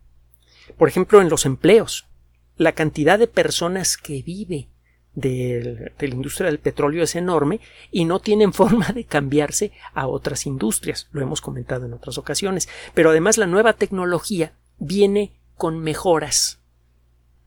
Por 0.77 0.87
ejemplo, 0.87 1.21
en 1.21 1.29
los 1.29 1.45
empleos, 1.45 2.07
la 2.55 2.73
cantidad 2.73 3.19
de 3.19 3.27
personas 3.27 3.97
que 3.97 4.21
vive 4.21 4.69
de, 5.15 5.93
la 5.97 6.07
industria 6.07 6.47
del 6.47 6.59
petróleo 6.59 7.03
es 7.03 7.15
enorme 7.15 7.59
y 7.91 8.05
no 8.05 8.19
tienen 8.19 8.53
forma 8.53 8.87
de 8.87 9.05
cambiarse 9.05 9.71
a 9.93 10.07
otras 10.07 10.45
industrias. 10.45 11.07
Lo 11.11 11.21
hemos 11.21 11.41
comentado 11.41 11.85
en 11.85 11.93
otras 11.93 12.17
ocasiones. 12.17 12.69
Pero 12.93 13.09
además 13.09 13.37
la 13.37 13.47
nueva 13.47 13.73
tecnología 13.73 14.53
viene 14.79 15.33
con 15.55 15.79
mejoras. 15.79 16.59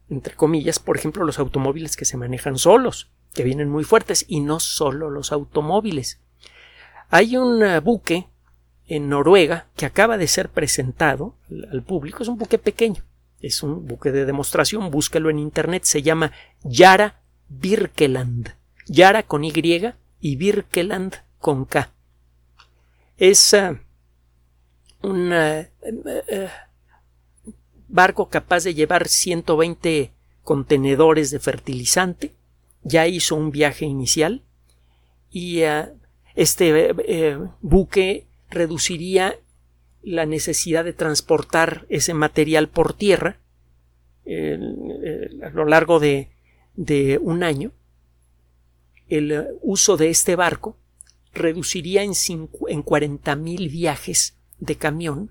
Entre 0.08 0.34
comillas, 0.34 0.78
por 0.78 0.96
ejemplo, 0.96 1.24
los 1.24 1.38
automóviles 1.38 1.96
que 1.96 2.04
se 2.04 2.16
manejan 2.16 2.58
solos 2.58 3.10
que 3.34 3.44
vienen 3.44 3.68
muy 3.68 3.84
fuertes 3.84 4.24
y 4.28 4.40
no 4.40 4.60
solo 4.60 5.10
los 5.10 5.30
automóviles. 5.30 6.20
Hay 7.10 7.36
un 7.36 7.62
eh, 7.62 7.80
buque 7.80 8.28
en 8.86 9.08
Noruega 9.08 9.66
que 9.76 9.84
acaba 9.84 10.16
de 10.16 10.26
ser 10.26 10.48
presentado 10.48 11.34
al 11.70 11.82
público. 11.82 12.22
Es 12.22 12.28
un 12.28 12.38
buque 12.38 12.56
pequeño. 12.56 13.02
Es 13.40 13.62
un 13.62 13.86
buque 13.86 14.10
de 14.10 14.24
demostración. 14.24 14.90
Búsquelo 14.90 15.28
en 15.28 15.38
internet. 15.38 15.84
Se 15.84 16.02
llama 16.02 16.32
Yara 16.62 17.20
Birkeland. 17.48 18.54
Yara 18.86 19.22
con 19.24 19.44
Y 19.44 19.52
y 20.20 20.36
Birkeland 20.36 21.14
con 21.38 21.64
K. 21.64 21.92
Es 23.16 23.54
eh, 23.54 23.78
un 25.02 25.30
eh, 25.32 25.70
barco 27.88 28.28
capaz 28.28 28.64
de 28.64 28.74
llevar 28.74 29.08
120 29.08 30.12
contenedores 30.42 31.30
de 31.30 31.40
fertilizante 31.40 32.32
ya 32.82 33.06
hizo 33.06 33.34
un 33.34 33.50
viaje 33.50 33.84
inicial 33.84 34.42
y 35.30 35.60
eh, 35.62 35.86
este 36.34 36.94
eh, 37.06 37.38
buque 37.60 38.26
reduciría 38.48 39.36
la 40.02 40.24
necesidad 40.24 40.84
de 40.84 40.92
transportar 40.92 41.84
ese 41.88 42.14
material 42.14 42.68
por 42.68 42.94
tierra 42.94 43.38
a 44.28 45.50
lo 45.50 45.64
largo 45.66 46.00
de, 46.00 46.30
de, 46.76 47.18
un 47.18 47.42
año. 47.42 47.72
El 49.08 49.48
uso 49.62 49.96
de 49.96 50.10
este 50.10 50.36
barco 50.36 50.76
reduciría 51.32 52.02
en, 52.02 52.10
en 52.10 52.84
40.000 52.84 53.70
viajes 53.70 54.36
de 54.58 54.76
camión 54.76 55.30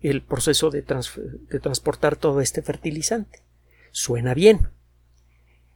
el 0.00 0.22
proceso 0.22 0.70
de, 0.70 0.82
de 0.82 1.60
transportar 1.60 2.16
todo 2.16 2.40
este 2.40 2.62
fertilizante. 2.62 3.42
Suena 3.90 4.34
bien. 4.34 4.68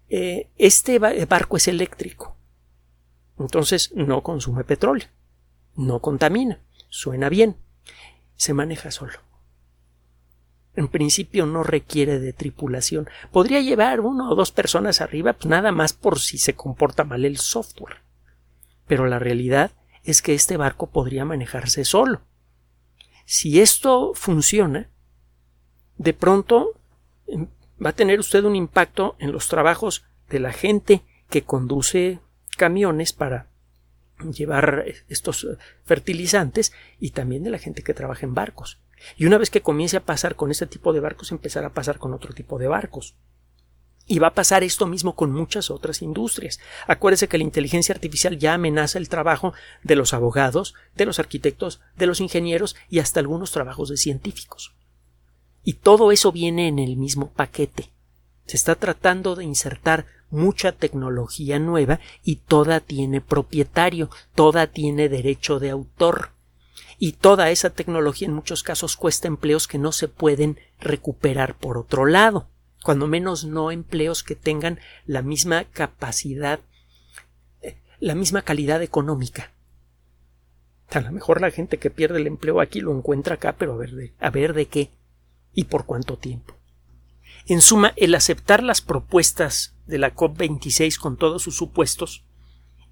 Eh, 0.09 0.51
este 0.57 0.97
eh, 0.97 1.27
barco 1.27 1.57
es 1.57 1.69
eléctrico. 1.69 2.37
Entonces 3.39 3.93
no 3.95 4.23
consume 4.23 4.65
petróleo, 4.65 5.09
no 5.75 6.01
contamina, 6.01 6.61
suena 6.91 7.31
bien, 7.31 7.57
se 8.37 8.53
maneja 8.53 8.91
solo. 8.91 9.19
En 10.81 10.89
principio 10.89 11.45
no 11.45 11.63
requiere 11.63 12.21
de 12.21 12.33
tripulación. 12.33 13.07
Podría 13.31 13.61
llevar 13.61 14.01
uno 14.01 14.31
o 14.31 14.35
dos 14.35 14.51
personas 14.51 15.03
arriba, 15.03 15.35
pues 15.35 15.45
nada 15.45 15.73
más 15.73 15.93
por 15.93 16.19
si 16.19 16.39
se 16.39 16.55
comporta 16.55 17.05
mal 17.05 17.27
el 17.27 17.37
software. 17.37 17.99
Pero 18.87 19.05
la 19.05 19.19
realidad 19.19 19.73
es 20.05 20.23
que 20.23 20.33
este 20.33 20.57
barco 20.57 20.87
podría 20.87 21.27
manejarse 21.27 21.85
solo. 21.85 22.23
Si 23.27 23.61
esto 23.61 24.13
funciona, 24.15 24.89
de 25.99 26.15
pronto 26.15 26.81
em, 27.27 27.49
va 27.85 27.91
a 27.91 27.95
tener 27.95 28.19
usted 28.19 28.45
un 28.45 28.57
impacto 28.57 29.17
en 29.19 29.33
los 29.33 29.49
trabajos 29.49 30.07
de 30.31 30.41
la 30.41 30.55
gente 30.55 31.03
que 31.29 31.43
conduce 31.43 32.21
camiones 32.57 33.13
para 33.13 33.51
llevar 34.35 34.87
estos 35.11 35.45
eh, 35.45 35.59
fertilizantes 35.85 36.73
y 36.99 37.11
también 37.11 37.43
de 37.43 37.51
la 37.51 37.59
gente 37.59 37.83
que 37.83 37.93
trabaja 37.93 38.25
en 38.25 38.33
barcos. 38.33 38.81
Y 39.17 39.27
una 39.27 39.39
vez 39.39 39.51
que 39.51 39.63
comience 39.63 39.97
a 39.97 40.05
pasar 40.05 40.37
con 40.37 40.51
este 40.51 40.67
tipo 40.67 40.93
de 40.93 41.01
barcos, 41.01 41.33
empezará 41.33 41.69
a 41.69 41.73
pasar 41.75 41.99
con 41.99 42.15
otro 42.15 42.33
tipo 42.35 42.59
de 42.59 42.69
barcos. 42.69 43.15
Y 44.07 44.19
va 44.19 44.29
a 44.29 44.35
pasar 44.35 44.65
esto 44.65 44.87
mismo 44.87 45.15
con 45.15 45.31
muchas 45.31 45.71
otras 45.71 46.03
industrias. 46.03 46.59
Acuérdese 46.87 47.29
que 47.29 47.39
la 47.39 47.45
inteligencia 47.45 47.95
artificial 47.95 48.39
ya 48.39 48.55
amenaza 48.55 48.99
el 48.99 49.09
trabajo 49.09 49.53
de 49.85 49.95
los 49.95 50.13
abogados, 50.15 50.75
de 50.97 51.07
los 51.07 51.19
arquitectos, 51.19 51.81
de 51.97 52.07
los 52.07 52.21
ingenieros 52.21 52.75
y 52.89 52.99
hasta 52.99 53.21
algunos 53.21 53.53
trabajos 53.53 53.89
de 53.89 53.97
científicos. 53.97 54.75
Y 55.63 55.75
todo 55.75 56.11
eso 56.11 56.33
viene 56.33 56.67
en 56.69 56.79
el 56.79 56.97
mismo 56.97 57.31
paquete. 57.31 57.91
Se 58.47 58.57
está 58.57 58.75
tratando 58.75 59.37
de 59.37 59.45
insertar 59.45 60.07
mucha 60.31 60.73
tecnología 60.73 61.59
nueva 61.59 62.01
y 62.25 62.37
toda 62.37 62.81
tiene 62.81 63.21
propietario, 63.21 64.11
toda 64.35 64.67
tiene 64.67 65.09
derecho 65.09 65.61
de 65.61 65.71
autor. 65.71 66.31
Y 67.03 67.13
toda 67.13 67.51
esa 67.51 67.71
tecnología 67.71 68.29
en 68.29 68.35
muchos 68.35 68.63
casos 68.63 68.99
cuesta 68.99 69.27
empleos 69.27 69.67
que 69.67 69.79
no 69.79 69.91
se 69.91 70.07
pueden 70.07 70.59
recuperar 70.79 71.57
por 71.57 71.79
otro 71.79 72.05
lado, 72.05 72.51
cuando 72.85 73.07
menos 73.07 73.47
no 73.47 73.71
empleos 73.71 74.23
que 74.23 74.35
tengan 74.35 74.79
la 75.07 75.23
misma 75.23 75.65
capacidad, 75.65 76.61
eh, 77.63 77.79
la 78.01 78.15
misma 78.15 78.43
calidad 78.43 78.83
económica. 78.83 79.51
A 80.91 81.01
lo 81.01 81.11
mejor 81.11 81.41
la 81.41 81.51
gente 81.51 81.79
que 81.79 81.89
pierde 81.89 82.19
el 82.19 82.27
empleo 82.27 82.61
aquí 82.61 82.83
lo 82.83 82.95
encuentra 82.95 83.37
acá, 83.37 83.55
pero 83.57 83.73
a 83.73 83.77
ver 83.79 83.93
de, 83.93 84.13
a 84.21 84.29
ver 84.29 84.53
de 84.53 84.67
qué 84.67 84.91
y 85.55 85.65
por 85.65 85.87
cuánto 85.87 86.19
tiempo. 86.19 86.55
En 87.47 87.63
suma, 87.63 87.95
el 87.97 88.15
aceptar 88.15 88.63
las 88.63 88.83
propuestas 88.83 89.75
de 89.87 89.97
la 89.97 90.15
COP26 90.15 90.99
con 90.99 91.17
todos 91.17 91.43
sus 91.43 91.57
supuestos 91.57 92.25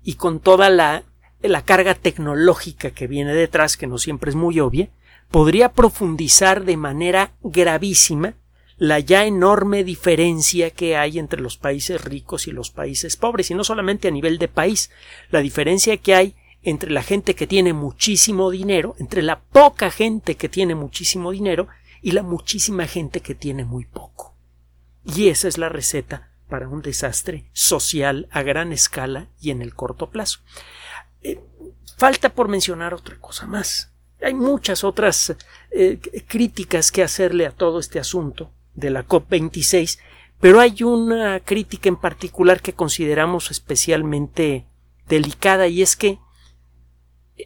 y 0.03 0.15
con 0.15 0.41
toda 0.41 0.71
la, 0.71 1.05
la 1.43 1.63
carga 1.63 1.95
tecnológica 1.95 2.91
que 2.91 3.07
viene 3.07 3.35
detrás, 3.35 3.77
que 3.77 3.87
no 3.87 3.99
siempre 3.99 4.31
es 4.31 4.37
muy 4.37 4.61
obvia, 4.61 4.89
podría 5.31 5.73
profundizar 5.73 6.65
de 6.65 6.77
manera 6.77 7.33
gravísima 7.43 8.35
la 8.77 9.01
ya 9.01 9.25
enorme 9.25 9.83
diferencia 9.83 10.71
que 10.71 10.97
hay 10.97 11.19
entre 11.19 11.41
los 11.41 11.57
países 11.57 12.03
ricos 12.03 12.47
y 12.47 12.53
los 12.53 12.71
países 12.71 13.17
pobres, 13.17 13.51
y 13.51 13.55
no 13.55 13.65
solamente 13.65 14.09
a 14.09 14.13
nivel 14.13 14.39
de 14.39 14.49
país, 14.49 14.91
la 15.31 15.41
diferencia 15.41 15.97
que 15.97 16.15
hay 16.15 16.37
entre 16.63 16.91
la 16.91 17.03
gente 17.03 17.35
que 17.35 17.47
tiene 17.47 17.73
muchísimo 17.73 18.51
dinero, 18.51 18.95
entre 18.99 19.23
la 19.23 19.41
poca 19.41 19.91
gente 19.91 20.37
que 20.37 20.49
tiene 20.49 20.75
muchísimo 20.75 21.33
dinero 21.33 21.69
y 22.03 22.13
la 22.13 22.23
muchísima 22.23 22.87
gente 22.87 23.21
que 23.21 23.35
tiene 23.35 23.65
muy 23.65 23.85
poco. 23.85 24.37
Y 25.05 25.29
esa 25.29 25.49
es 25.49 25.59
la 25.59 25.69
receta 25.69 26.31
para 26.49 26.69
un 26.69 26.83
desastre 26.83 27.49
social 27.53 28.29
a 28.31 28.43
gran 28.43 28.73
escala 28.73 29.29
y 29.41 29.51
en 29.51 29.63
el 29.63 29.75
corto 29.75 30.11
plazo. 30.11 30.41
Eh, 31.23 31.41
falta 31.97 32.29
por 32.29 32.49
mencionar 32.49 32.95
otra 32.95 33.19
cosa 33.19 33.47
más. 33.47 33.93
Hay 34.21 34.35
muchas 34.35 34.85
otras 34.85 35.37
eh, 35.71 35.99
críticas 36.27 36.91
que 36.91 37.03
hacerle 37.03 37.47
a 37.47 37.53
todo 37.53 37.79
este 37.79 37.99
asunto 37.99 38.53
de 38.75 38.91
la 38.91 39.07
COP26, 39.07 39.99
pero 40.41 40.61
hay 40.61 40.83
una 40.83 41.41
crítica 41.41 41.89
en 41.89 41.97
particular 41.97 42.61
que 42.61 42.73
consideramos 42.73 43.51
especialmente 43.51 44.67
delicada 45.09 45.69
y 45.69 45.83
es 45.83 45.97
que 45.97 46.19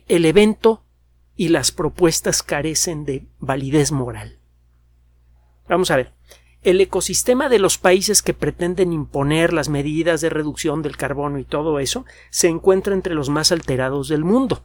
el 0.08 0.24
evento 0.24 0.84
y 1.36 1.48
las 1.48 1.70
propuestas 1.70 2.42
carecen 2.42 3.04
de 3.04 3.26
validez 3.38 3.92
moral. 3.92 4.38
Vamos 5.68 5.90
a 5.90 5.96
ver 5.96 6.12
el 6.62 6.80
ecosistema 6.80 7.48
de 7.48 7.58
los 7.58 7.78
países 7.78 8.22
que 8.22 8.34
pretenden 8.34 8.92
imponer 8.92 9.52
las 9.52 9.68
medidas 9.68 10.20
de 10.20 10.30
reducción 10.30 10.82
del 10.82 10.96
carbono 10.96 11.38
y 11.38 11.44
todo 11.44 11.80
eso 11.80 12.04
se 12.30 12.48
encuentra 12.48 12.94
entre 12.94 13.14
los 13.14 13.28
más 13.28 13.50
alterados 13.50 14.08
del 14.08 14.24
mundo. 14.24 14.64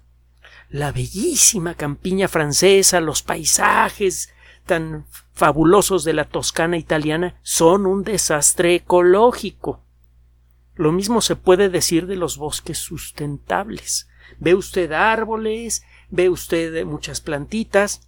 La 0.69 0.91
bellísima 0.91 1.73
campiña 1.73 2.27
francesa, 2.27 2.99
los 2.99 3.23
paisajes 3.23 4.29
tan 4.65 5.05
fabulosos 5.33 6.03
de 6.03 6.13
la 6.13 6.25
Toscana 6.25 6.77
italiana 6.77 7.39
son 7.41 7.85
un 7.85 8.03
desastre 8.03 8.75
ecológico. 8.75 9.81
Lo 10.75 10.91
mismo 10.91 11.21
se 11.21 11.35
puede 11.35 11.69
decir 11.69 12.05
de 12.05 12.17
los 12.17 12.37
bosques 12.37 12.77
sustentables. 12.77 14.07
Ve 14.39 14.53
usted 14.53 14.91
árboles, 14.91 15.83
ve 16.09 16.29
usted 16.29 16.85
muchas 16.85 17.21
plantitas, 17.21 18.07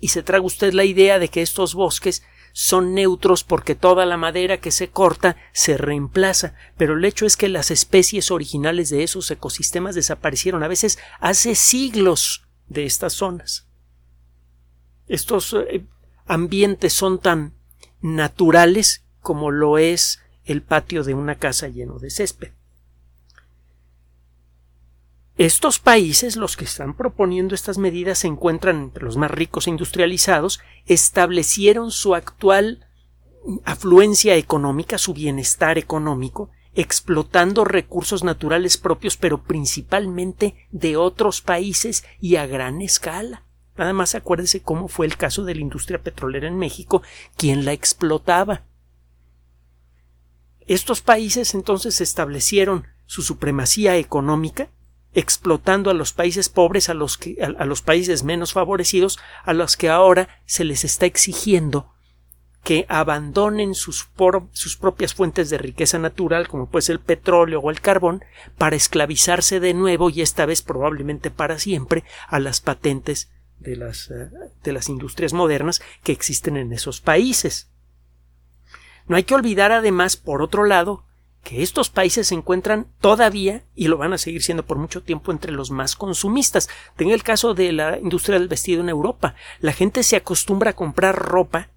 y 0.00 0.08
se 0.08 0.22
traga 0.22 0.44
usted 0.44 0.74
la 0.74 0.84
idea 0.84 1.18
de 1.18 1.28
que 1.28 1.40
estos 1.40 1.74
bosques 1.74 2.22
son 2.58 2.94
neutros 2.94 3.44
porque 3.44 3.74
toda 3.74 4.06
la 4.06 4.16
madera 4.16 4.60
que 4.60 4.70
se 4.70 4.88
corta 4.88 5.36
se 5.52 5.76
reemplaza, 5.76 6.54
pero 6.78 6.94
el 6.94 7.04
hecho 7.04 7.26
es 7.26 7.36
que 7.36 7.50
las 7.50 7.70
especies 7.70 8.30
originales 8.30 8.88
de 8.88 9.02
esos 9.02 9.30
ecosistemas 9.30 9.94
desaparecieron 9.94 10.62
a 10.62 10.68
veces 10.68 10.98
hace 11.20 11.54
siglos 11.54 12.46
de 12.66 12.86
estas 12.86 13.12
zonas. 13.12 13.68
Estos 15.06 15.52
eh, 15.52 15.84
ambientes 16.24 16.94
son 16.94 17.18
tan 17.18 17.52
naturales 18.00 19.04
como 19.20 19.50
lo 19.50 19.76
es 19.76 20.22
el 20.46 20.62
patio 20.62 21.04
de 21.04 21.12
una 21.12 21.34
casa 21.34 21.68
lleno 21.68 21.98
de 21.98 22.08
césped. 22.08 22.52
Estos 25.36 25.78
países, 25.78 26.36
los 26.36 26.56
que 26.56 26.64
están 26.64 26.94
proponiendo 26.94 27.54
estas 27.54 27.76
medidas, 27.76 28.20
se 28.20 28.26
encuentran 28.26 28.76
entre 28.76 29.04
los 29.04 29.18
más 29.18 29.30
ricos 29.30 29.66
e 29.66 29.70
industrializados, 29.70 30.60
establecieron 30.86 31.90
su 31.90 32.14
actual 32.14 32.86
afluencia 33.64 34.34
económica, 34.36 34.96
su 34.96 35.12
bienestar 35.12 35.76
económico, 35.76 36.50
explotando 36.74 37.64
recursos 37.64 38.24
naturales 38.24 38.78
propios, 38.78 39.18
pero 39.18 39.42
principalmente 39.42 40.66
de 40.70 40.96
otros 40.96 41.42
países 41.42 42.04
y 42.18 42.36
a 42.36 42.46
gran 42.46 42.80
escala. 42.80 43.44
Nada 43.76 43.92
más 43.92 44.14
acuérdese 44.14 44.62
cómo 44.62 44.88
fue 44.88 45.04
el 45.04 45.18
caso 45.18 45.44
de 45.44 45.54
la 45.54 45.60
industria 45.60 46.02
petrolera 46.02 46.48
en 46.48 46.56
México, 46.56 47.02
quien 47.36 47.66
la 47.66 47.72
explotaba. 47.72 48.64
Estos 50.60 51.02
países 51.02 51.54
entonces 51.54 52.00
establecieron 52.00 52.86
su 53.04 53.20
supremacía 53.20 53.96
económica 53.98 54.70
explotando 55.16 55.90
a 55.90 55.94
los 55.94 56.12
países 56.12 56.50
pobres, 56.50 56.90
a 56.90 56.94
los, 56.94 57.18
a, 57.40 57.64
los 57.64 57.80
países 57.80 58.22
menos 58.22 58.52
favorecidos, 58.52 59.18
a 59.44 59.54
los 59.54 59.78
que 59.78 59.88
ahora 59.88 60.28
se 60.44 60.62
les 60.64 60.84
está 60.84 61.06
exigiendo 61.06 61.92
que 62.62 62.84
abandonen 62.88 63.74
sus, 63.74 64.08
sus, 64.52 64.76
propias 64.76 65.14
fuentes 65.14 65.48
de 65.48 65.56
riqueza 65.56 65.98
natural, 65.98 66.48
como 66.48 66.68
puede 66.68 66.82
ser 66.82 66.94
el 66.94 67.00
petróleo 67.00 67.60
o 67.60 67.70
el 67.70 67.80
carbón, 67.80 68.24
para 68.58 68.76
esclavizarse 68.76 69.58
de 69.58 69.72
nuevo 69.72 70.10
y 70.10 70.20
esta 70.20 70.46
vez 70.46 70.62
probablemente 70.62 71.30
para 71.30 71.58
siempre 71.60 72.04
a 72.28 72.38
las 72.38 72.60
patentes 72.60 73.30
de 73.58 73.76
las, 73.76 74.10
eh, 74.10 74.28
de 74.64 74.72
las 74.72 74.88
industrias 74.88 75.32
modernas 75.32 75.80
que 76.02 76.12
existen 76.12 76.56
en 76.56 76.72
esos 76.72 77.00
países. 77.00 77.70
No 79.06 79.16
hay 79.16 79.22
que 79.22 79.34
olvidar 79.34 79.72
además, 79.72 80.16
por 80.16 80.42
otro 80.42 80.64
lado, 80.64 81.05
que 81.46 81.62
estos 81.62 81.90
países 81.90 82.26
se 82.26 82.34
encuentran 82.34 82.88
todavía 83.00 83.62
y 83.76 83.86
lo 83.86 83.98
van 83.98 84.12
a 84.12 84.18
seguir 84.18 84.42
siendo 84.42 84.66
por 84.66 84.78
mucho 84.78 85.04
tiempo 85.04 85.30
entre 85.30 85.52
los 85.52 85.70
más 85.70 85.94
consumistas. 85.94 86.68
Tenga 86.96 87.14
el 87.14 87.22
caso 87.22 87.54
de 87.54 87.70
la 87.70 88.00
industria 88.00 88.36
del 88.36 88.48
vestido 88.48 88.80
en 88.80 88.88
Europa. 88.88 89.36
La 89.60 89.72
gente 89.72 90.02
se 90.02 90.16
acostumbra 90.16 90.70
a 90.70 90.76
comprar 90.76 91.14
ropa 91.14 91.68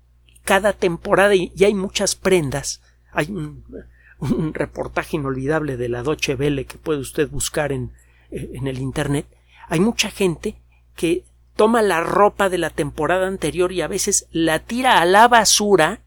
cada 0.43 0.74
temporada 0.74 1.36
y, 1.36 1.51
hay 1.63 1.76
muchas 1.76 2.15
prendas. 2.15 2.82
Hay 3.11 3.28
un, 3.30 3.63
reportaje 4.55 5.17
inolvidable 5.17 5.78
de 5.78 5.88
la 5.88 6.01
Deutsche 6.01 6.34
Welle 6.34 6.65
que 6.65 6.80
puede 6.80 6.99
usted 6.99 7.30
buscar 7.30 7.72
en, 7.72 7.91
en 8.32 8.65
el 8.65 8.80
Internet. 8.80 9.28
Hay 9.67 9.82
mucha 9.82 10.09
gente 10.09 10.55
que 10.95 11.26
toma 11.55 11.84
la 11.84 12.01
ropa 12.01 12.49
de 12.49 12.57
la 12.57 12.72
temporada 12.72 13.28
anterior 13.28 13.72
y 13.72 13.82
a 13.82 13.88
veces 13.88 14.26
la 14.32 14.57
tira 14.57 14.99
a 14.99 15.05
la 15.05 15.28
basura 15.28 16.01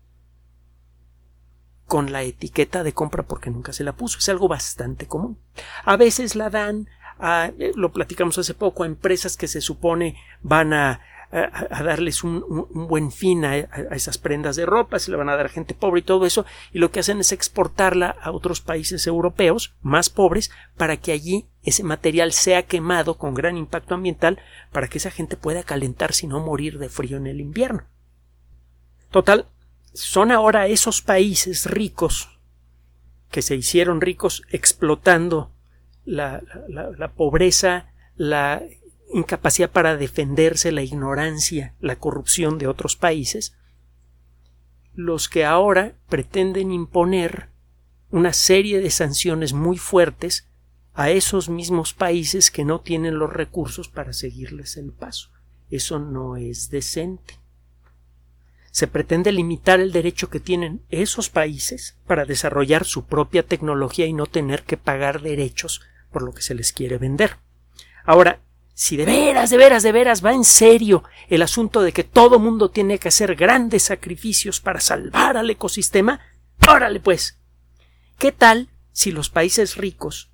con 1.92 2.10
la 2.10 2.22
etiqueta 2.22 2.84
de 2.84 2.94
compra 2.94 3.22
porque 3.22 3.50
nunca 3.50 3.74
se 3.74 3.84
la 3.84 3.92
puso. 3.92 4.16
Es 4.16 4.26
algo 4.30 4.48
bastante 4.48 5.06
común. 5.06 5.36
A 5.84 5.98
veces 5.98 6.36
la 6.36 6.48
dan 6.48 6.88
a, 7.18 7.50
eh, 7.58 7.72
lo 7.74 7.92
platicamos 7.92 8.38
hace 8.38 8.54
poco, 8.54 8.82
a 8.82 8.86
empresas 8.86 9.36
que 9.36 9.46
se 9.46 9.60
supone 9.60 10.16
van 10.40 10.72
a, 10.72 11.02
darles 11.30 12.24
un, 12.24 12.46
buen 12.70 13.12
fin 13.12 13.44
a, 13.44 13.56
esas 13.94 14.16
prendas 14.16 14.56
de 14.56 14.64
ropa, 14.64 14.98
se 14.98 15.10
le 15.10 15.18
van 15.18 15.28
a 15.28 15.36
dar 15.36 15.44
a 15.44 15.50
gente 15.50 15.74
pobre 15.74 16.00
y 16.00 16.02
todo 16.02 16.24
eso, 16.24 16.46
y 16.72 16.78
lo 16.78 16.90
que 16.90 17.00
hacen 17.00 17.20
es 17.20 17.30
exportarla 17.30 18.16
a 18.22 18.30
otros 18.30 18.62
países 18.62 19.06
europeos 19.06 19.74
más 19.82 20.08
pobres 20.08 20.50
para 20.78 20.96
que 20.96 21.12
allí 21.12 21.46
ese 21.62 21.84
material 21.84 22.32
sea 22.32 22.62
quemado 22.62 23.18
con 23.18 23.34
gran 23.34 23.58
impacto 23.58 23.94
ambiental 23.94 24.38
para 24.72 24.88
que 24.88 24.96
esa 24.96 25.10
gente 25.10 25.36
pueda 25.36 25.62
calentarse 25.62 26.24
y 26.24 26.30
no 26.30 26.40
morir 26.40 26.78
de 26.78 26.88
frío 26.88 27.18
en 27.18 27.26
el 27.26 27.38
invierno. 27.38 27.84
Total, 29.10 29.46
son 29.94 30.32
ahora 30.32 30.66
esos 30.68 31.02
países 31.02 31.66
ricos 31.66 32.28
que 33.30 33.42
se 33.42 33.56
hicieron 33.56 34.00
ricos 34.00 34.42
explotando 34.50 35.50
la, 36.04 36.42
pobreza, 37.16 37.92
la 38.16 38.62
incapacidad 39.12 39.70
para 39.70 39.96
defenderse, 39.96 40.72
la 40.72 40.82
ignorancia, 40.82 41.74
la 41.80 41.96
corrupción 41.96 42.58
de 42.58 42.66
otros 42.66 42.96
países, 42.96 43.56
los 44.94 45.28
que 45.28 45.44
ahora 45.44 45.94
pretenden 46.08 46.72
imponer 46.72 47.48
una 48.10 48.34
serie 48.34 48.80
de 48.80 48.90
sanciones 48.90 49.54
muy 49.54 49.78
fuertes 49.78 50.46
a 50.94 51.10
esos 51.10 51.48
mismos 51.48 51.94
países 51.94 52.50
que 52.50 52.64
no 52.64 52.80
tienen 52.80 53.18
los 53.18 53.32
recursos 53.32 53.88
para 53.88 54.12
seguirles 54.12 54.76
el 54.76 54.92
paso. 54.92 55.30
Eso 55.70 55.98
no 55.98 56.36
es 56.36 56.68
decente 56.68 57.41
se 58.72 58.86
pretende 58.86 59.32
limitar 59.32 59.80
el 59.80 59.92
derecho 59.92 60.30
que 60.30 60.40
tienen 60.40 60.82
esos 60.88 61.28
países 61.28 61.98
para 62.06 62.24
desarrollar 62.24 62.84
su 62.84 63.04
propia 63.04 63.42
tecnología 63.44 64.06
y 64.06 64.14
no 64.14 64.26
tener 64.26 64.64
que 64.64 64.78
pagar 64.78 65.20
derechos 65.20 65.82
por 66.10 66.22
lo 66.22 66.32
que 66.32 66.40
se 66.40 66.54
les 66.54 66.72
quiere 66.72 66.96
vender. 66.96 67.36
Ahora, 68.04 68.40
si 68.72 68.96
de 68.96 69.04
veras, 69.04 69.50
de 69.50 69.58
veras, 69.58 69.82
de 69.82 69.92
veras 69.92 70.24
va 70.24 70.32
en 70.32 70.44
serio 70.44 71.04
el 71.28 71.42
asunto 71.42 71.82
de 71.82 71.92
que 71.92 72.02
todo 72.02 72.38
mundo 72.38 72.70
tiene 72.70 72.98
que 72.98 73.08
hacer 73.08 73.36
grandes 73.36 73.84
sacrificios 73.84 74.60
para 74.60 74.80
salvar 74.80 75.36
al 75.36 75.50
ecosistema, 75.50 76.20
órale 76.66 76.98
pues. 76.98 77.38
¿Qué 78.18 78.32
tal 78.32 78.70
si 78.90 79.12
los 79.12 79.28
países 79.28 79.76
ricos 79.76 80.30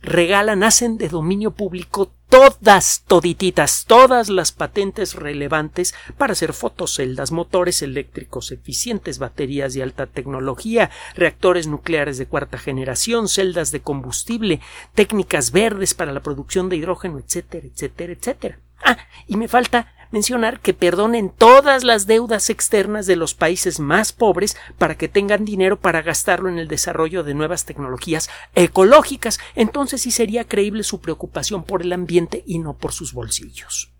regalan, 0.00 0.62
hacen 0.62 0.98
de 0.98 1.08
dominio 1.08 1.50
público 1.50 2.12
todas, 2.32 3.04
todititas, 3.06 3.84
todas 3.86 4.30
las 4.30 4.52
patentes 4.52 5.16
relevantes 5.16 5.94
para 6.16 6.32
hacer 6.32 6.54
fotoceldas, 6.54 7.30
motores 7.30 7.82
eléctricos 7.82 8.52
eficientes, 8.52 9.18
baterías 9.18 9.74
de 9.74 9.82
alta 9.82 10.06
tecnología, 10.06 10.88
reactores 11.14 11.66
nucleares 11.66 12.16
de 12.16 12.24
cuarta 12.24 12.56
generación, 12.56 13.28
celdas 13.28 13.70
de 13.70 13.82
combustible, 13.82 14.62
técnicas 14.94 15.52
verdes 15.52 15.92
para 15.92 16.12
la 16.12 16.22
producción 16.22 16.70
de 16.70 16.76
hidrógeno, 16.76 17.18
etcétera, 17.18 17.66
etcétera, 17.66 18.14
etcétera. 18.14 18.58
Ah, 18.82 18.96
y 19.26 19.36
me 19.36 19.46
falta 19.46 19.92
mencionar 20.12 20.60
que 20.60 20.74
perdonen 20.74 21.30
todas 21.30 21.82
las 21.82 22.06
deudas 22.06 22.50
externas 22.50 23.06
de 23.06 23.16
los 23.16 23.34
países 23.34 23.80
más 23.80 24.12
pobres 24.12 24.56
para 24.78 24.96
que 24.96 25.08
tengan 25.08 25.44
dinero 25.44 25.80
para 25.80 26.02
gastarlo 26.02 26.48
en 26.48 26.58
el 26.58 26.68
desarrollo 26.68 27.24
de 27.24 27.34
nuevas 27.34 27.64
tecnologías 27.64 28.30
ecológicas. 28.54 29.40
Entonces 29.56 30.02
sí 30.02 30.10
sería 30.10 30.44
creíble 30.44 30.84
su 30.84 31.00
preocupación 31.00 31.64
por 31.64 31.82
el 31.82 31.92
ambiente 31.92 32.44
y 32.46 32.58
no 32.58 32.76
por 32.76 32.92
sus 32.92 33.12
bolsillos. 33.12 33.92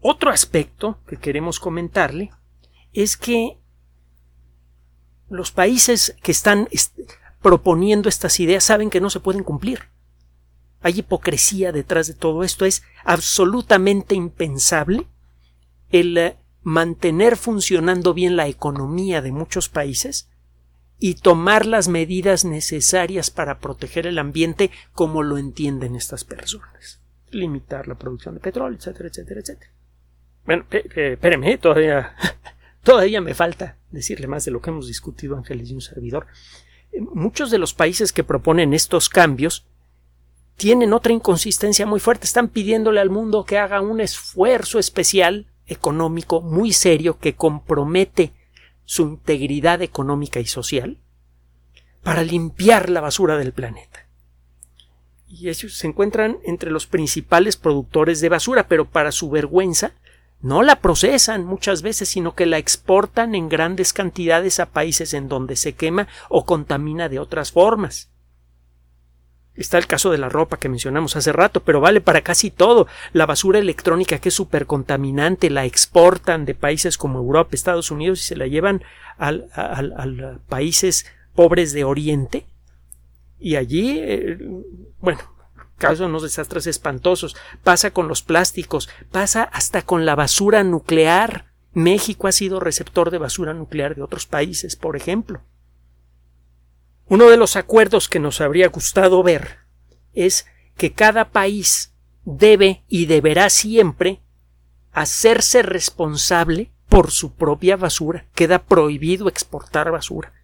Otro 0.00 0.30
aspecto 0.30 1.00
que 1.06 1.16
queremos 1.16 1.58
comentarle 1.58 2.30
es 2.92 3.16
que 3.16 3.58
los 5.28 5.50
países 5.50 6.16
que 6.22 6.32
están 6.32 6.68
proponiendo 7.42 8.08
estas 8.08 8.40
ideas 8.40 8.64
saben 8.64 8.90
que 8.90 9.00
no 9.00 9.10
se 9.10 9.20
pueden 9.20 9.42
cumplir. 9.42 9.90
Hay 10.80 11.00
hipocresía 11.00 11.72
detrás 11.72 12.06
de 12.06 12.14
todo 12.14 12.44
esto. 12.44 12.64
Es 12.64 12.82
absolutamente 13.04 14.14
impensable 14.14 15.06
el 15.90 16.16
eh, 16.18 16.36
mantener 16.62 17.36
funcionando 17.36 18.14
bien 18.14 18.36
la 18.36 18.48
economía 18.48 19.22
de 19.22 19.32
muchos 19.32 19.68
países 19.68 20.28
y 20.98 21.14
tomar 21.14 21.66
las 21.66 21.88
medidas 21.88 22.44
necesarias 22.44 23.30
para 23.30 23.58
proteger 23.58 24.06
el 24.06 24.18
ambiente 24.18 24.70
como 24.92 25.22
lo 25.22 25.38
entienden 25.38 25.94
estas 25.94 26.24
personas. 26.24 27.00
Limitar 27.30 27.86
la 27.86 27.94
producción 27.94 28.34
de 28.34 28.40
petróleo, 28.40 28.78
etcétera, 28.78 29.08
etcétera, 29.08 29.40
etcétera. 29.40 29.72
Bueno, 30.44 30.64
espéreme, 30.70 31.58
todavía, 31.58 32.14
todavía 32.82 33.20
me 33.20 33.34
falta 33.34 33.76
decirle 33.90 34.26
más 34.26 34.44
de 34.44 34.50
lo 34.50 34.60
que 34.60 34.70
hemos 34.70 34.86
discutido 34.88 35.36
Ángeles 35.36 35.70
y 35.70 35.74
un 35.74 35.80
servidor. 35.80 36.26
Eh, 36.92 37.00
muchos 37.00 37.50
de 37.50 37.58
los 37.58 37.74
países 37.74 38.12
que 38.12 38.24
proponen 38.24 38.74
estos 38.74 39.08
cambios 39.08 39.66
tienen 40.58 40.92
otra 40.92 41.12
inconsistencia 41.12 41.86
muy 41.86 42.00
fuerte. 42.00 42.26
Están 42.26 42.48
pidiéndole 42.48 43.00
al 43.00 43.10
mundo 43.10 43.44
que 43.44 43.58
haga 43.58 43.80
un 43.80 44.00
esfuerzo 44.00 44.80
especial 44.80 45.46
económico 45.66 46.40
muy 46.40 46.72
serio 46.72 47.18
que 47.18 47.36
compromete 47.36 48.32
su 48.84 49.02
integridad 49.02 49.82
económica 49.82 50.40
y 50.40 50.46
social 50.46 50.98
para 52.02 52.24
limpiar 52.24 52.90
la 52.90 53.00
basura 53.00 53.38
del 53.38 53.52
planeta. 53.52 54.08
Y 55.28 55.48
ellos 55.48 55.76
se 55.76 55.86
encuentran 55.86 56.38
entre 56.44 56.72
los 56.72 56.88
principales 56.88 57.56
productores 57.56 58.20
de 58.20 58.28
basura, 58.28 58.66
pero 58.66 58.90
para 58.90 59.12
su 59.12 59.30
vergüenza 59.30 59.92
no 60.40 60.64
la 60.64 60.80
procesan 60.80 61.44
muchas 61.44 61.82
veces, 61.82 62.08
sino 62.08 62.34
que 62.34 62.46
la 62.46 62.58
exportan 62.58 63.36
en 63.36 63.48
grandes 63.48 63.92
cantidades 63.92 64.58
a 64.58 64.66
países 64.66 65.14
en 65.14 65.28
donde 65.28 65.54
se 65.54 65.74
quema 65.74 66.08
o 66.28 66.44
contamina 66.44 67.08
de 67.08 67.20
otras 67.20 67.52
formas. 67.52 68.10
Está 69.58 69.76
el 69.76 69.88
caso 69.88 70.12
de 70.12 70.18
la 70.18 70.28
ropa 70.28 70.56
que 70.56 70.68
mencionamos 70.68 71.16
hace 71.16 71.32
rato, 71.32 71.64
pero 71.64 71.80
vale 71.80 72.00
para 72.00 72.20
casi 72.20 72.52
todo. 72.52 72.86
La 73.12 73.26
basura 73.26 73.58
electrónica 73.58 74.18
que 74.18 74.28
es 74.28 74.34
súper 74.34 74.66
contaminante 74.66 75.50
la 75.50 75.64
exportan 75.64 76.44
de 76.44 76.54
países 76.54 76.96
como 76.96 77.18
Europa, 77.18 77.50
Estados 77.52 77.90
Unidos 77.90 78.20
y 78.20 78.24
se 78.24 78.36
la 78.36 78.46
llevan 78.46 78.84
a 79.18 79.32
países 80.48 81.06
pobres 81.34 81.72
de 81.72 81.82
Oriente. 81.82 82.46
Y 83.40 83.56
allí, 83.56 83.98
eh, 83.98 84.38
bueno, 85.00 85.20
causan 85.76 86.10
unos 86.10 86.22
desastres 86.22 86.68
espantosos. 86.68 87.36
Pasa 87.64 87.90
con 87.90 88.06
los 88.06 88.22
plásticos, 88.22 88.88
pasa 89.10 89.42
hasta 89.42 89.82
con 89.82 90.06
la 90.06 90.14
basura 90.14 90.62
nuclear. 90.62 91.46
México 91.72 92.28
ha 92.28 92.32
sido 92.32 92.60
receptor 92.60 93.10
de 93.10 93.18
basura 93.18 93.54
nuclear 93.54 93.96
de 93.96 94.02
otros 94.02 94.26
países, 94.26 94.76
por 94.76 94.94
ejemplo. 94.94 95.40
Uno 97.08 97.30
de 97.30 97.38
los 97.38 97.56
acuerdos 97.56 98.08
que 98.08 98.20
nos 98.20 98.42
habría 98.42 98.68
gustado 98.68 99.22
ver 99.22 99.60
es 100.12 100.46
que 100.76 100.92
cada 100.92 101.30
país 101.30 101.94
debe 102.24 102.84
y 102.86 103.06
deberá 103.06 103.48
siempre 103.48 104.20
hacerse 104.92 105.62
responsable 105.62 106.70
por 106.88 107.10
su 107.10 107.34
propia 107.34 107.76
basura. 107.76 108.26
Queda 108.34 108.58
prohibido 108.58 109.28
exportar 109.28 109.90
basura. 109.90 110.34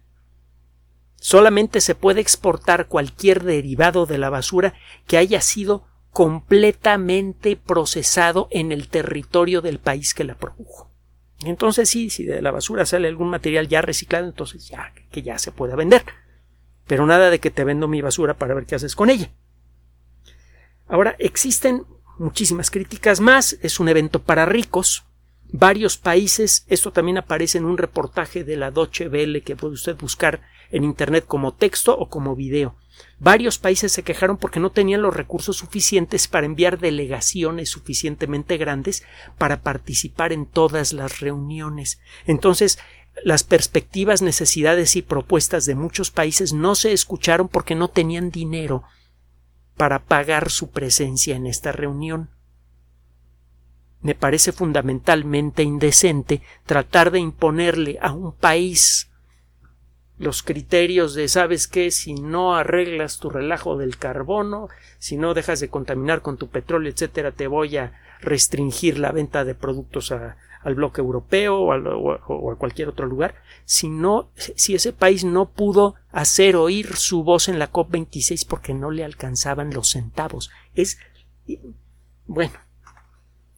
Solamente 1.17 1.81
se 1.81 1.93
puede 1.93 2.21
exportar 2.21 2.87
cualquier 2.87 3.43
derivado 3.43 4.07
de 4.07 4.17
la 4.17 4.31
basura 4.31 4.73
que 5.05 5.17
haya 5.17 5.41
sido 5.41 5.87
completamente 6.09 7.57
procesado 7.57 8.47
en 8.49 8.71
el 8.71 8.87
territorio 8.87 9.61
del 9.61 9.79
país 9.79 10.15
que 10.15 10.23
la 10.23 10.35
produjo. 10.35 10.91
Entonces 11.43 11.89
sí, 11.89 12.09
si 12.09 12.23
de 12.23 12.41
la 12.41 12.51
basura 12.51 12.85
sale 12.85 13.07
algún 13.07 13.29
material 13.29 13.67
ya 13.67 13.81
reciclado, 13.81 14.25
entonces 14.25 14.67
ya 14.67 14.93
que 15.11 15.21
ya 15.21 15.37
se 15.37 15.51
puede 15.51 15.75
vender 15.75 16.03
pero 16.87 17.05
nada 17.05 17.29
de 17.29 17.39
que 17.39 17.51
te 17.51 17.63
vendo 17.63 17.87
mi 17.87 18.01
basura 18.01 18.35
para 18.35 18.53
ver 18.53 18.65
qué 18.65 18.75
haces 18.75 18.95
con 18.95 19.09
ella. 19.09 19.31
Ahora, 20.87 21.15
existen 21.19 21.83
muchísimas 22.17 22.71
críticas 22.71 23.19
más, 23.19 23.57
es 23.61 23.79
un 23.79 23.89
evento 23.89 24.21
para 24.21 24.45
ricos, 24.45 25.05
varios 25.51 25.97
países, 25.97 26.65
esto 26.67 26.91
también 26.91 27.17
aparece 27.17 27.57
en 27.57 27.65
un 27.65 27.77
reportaje 27.77 28.43
de 28.43 28.57
la 28.57 28.71
Deutsche 28.71 29.07
Welle 29.07 29.41
que 29.41 29.55
puede 29.55 29.73
usted 29.73 29.95
buscar 29.95 30.41
en 30.71 30.83
internet 30.83 31.25
como 31.27 31.53
texto 31.53 31.97
o 31.97 32.09
como 32.09 32.35
video. 32.35 32.75
Varios 33.19 33.57
países 33.57 33.91
se 33.91 34.03
quejaron 34.03 34.37
porque 34.37 34.59
no 34.59 34.71
tenían 34.71 35.01
los 35.01 35.15
recursos 35.15 35.57
suficientes 35.57 36.27
para 36.27 36.45
enviar 36.45 36.79
delegaciones 36.79 37.69
suficientemente 37.69 38.57
grandes 38.57 39.03
para 39.37 39.61
participar 39.61 40.31
en 40.31 40.45
todas 40.45 40.93
las 40.93 41.19
reuniones. 41.19 41.99
Entonces, 42.25 42.79
las 43.23 43.43
perspectivas, 43.43 44.21
necesidades 44.21 44.95
y 44.95 45.01
propuestas 45.01 45.65
de 45.65 45.75
muchos 45.75 46.11
países 46.11 46.53
no 46.53 46.75
se 46.75 46.91
escucharon 46.93 47.47
porque 47.47 47.75
no 47.75 47.87
tenían 47.87 48.29
dinero 48.29 48.83
para 49.77 49.99
pagar 49.99 50.49
su 50.49 50.71
presencia 50.71 51.35
en 51.35 51.47
esta 51.47 51.71
reunión. 51.71 52.29
Me 54.01 54.15
parece 54.15 54.51
fundamentalmente 54.51 55.63
indecente 55.63 56.41
tratar 56.65 57.11
de 57.11 57.19
imponerle 57.19 57.97
a 58.01 58.11
un 58.11 58.33
país 58.33 59.09
los 60.17 60.43
criterios 60.43 61.13
de 61.13 61.27
sabes 61.27 61.67
qué 61.67 61.91
si 61.91 62.13
no 62.13 62.55
arreglas 62.55 63.19
tu 63.19 63.29
relajo 63.29 63.77
del 63.77 63.97
carbono, 63.97 64.69
si 64.97 65.17
no 65.17 65.33
dejas 65.33 65.59
de 65.59 65.69
contaminar 65.69 66.21
con 66.21 66.37
tu 66.37 66.47
petróleo, 66.47 66.91
etcétera, 66.91 67.31
te 67.31 67.47
voy 67.47 67.77
a 67.77 67.93
restringir 68.21 68.97
la 68.97 69.11
venta 69.11 69.43
de 69.43 69.55
productos 69.55 70.11
a, 70.11 70.37
al 70.65 70.73
bloque 70.73 70.99
europeo 70.99 71.59
o, 71.59 72.51
a 72.51 72.57
cualquier 72.57 72.89
otro 72.89 73.05
lugar, 73.05 73.35
si, 73.65 73.87
si 74.55 74.73
ese 74.73 74.93
país 74.93 75.23
no 75.23 75.51
pudo 75.51 75.93
hacer 76.11 76.55
oír 76.55 76.95
su 76.95 77.23
voz 77.23 77.47
en 77.47 77.59
la 77.59 77.71
COP26 77.71 78.47
porque 78.47 78.73
no 78.73 78.89
le 78.89 79.05
alcanzaban 79.05 79.73
los 79.73 79.91
centavos. 79.91 80.49
Es. 80.73 80.97
Bueno, 82.25 82.53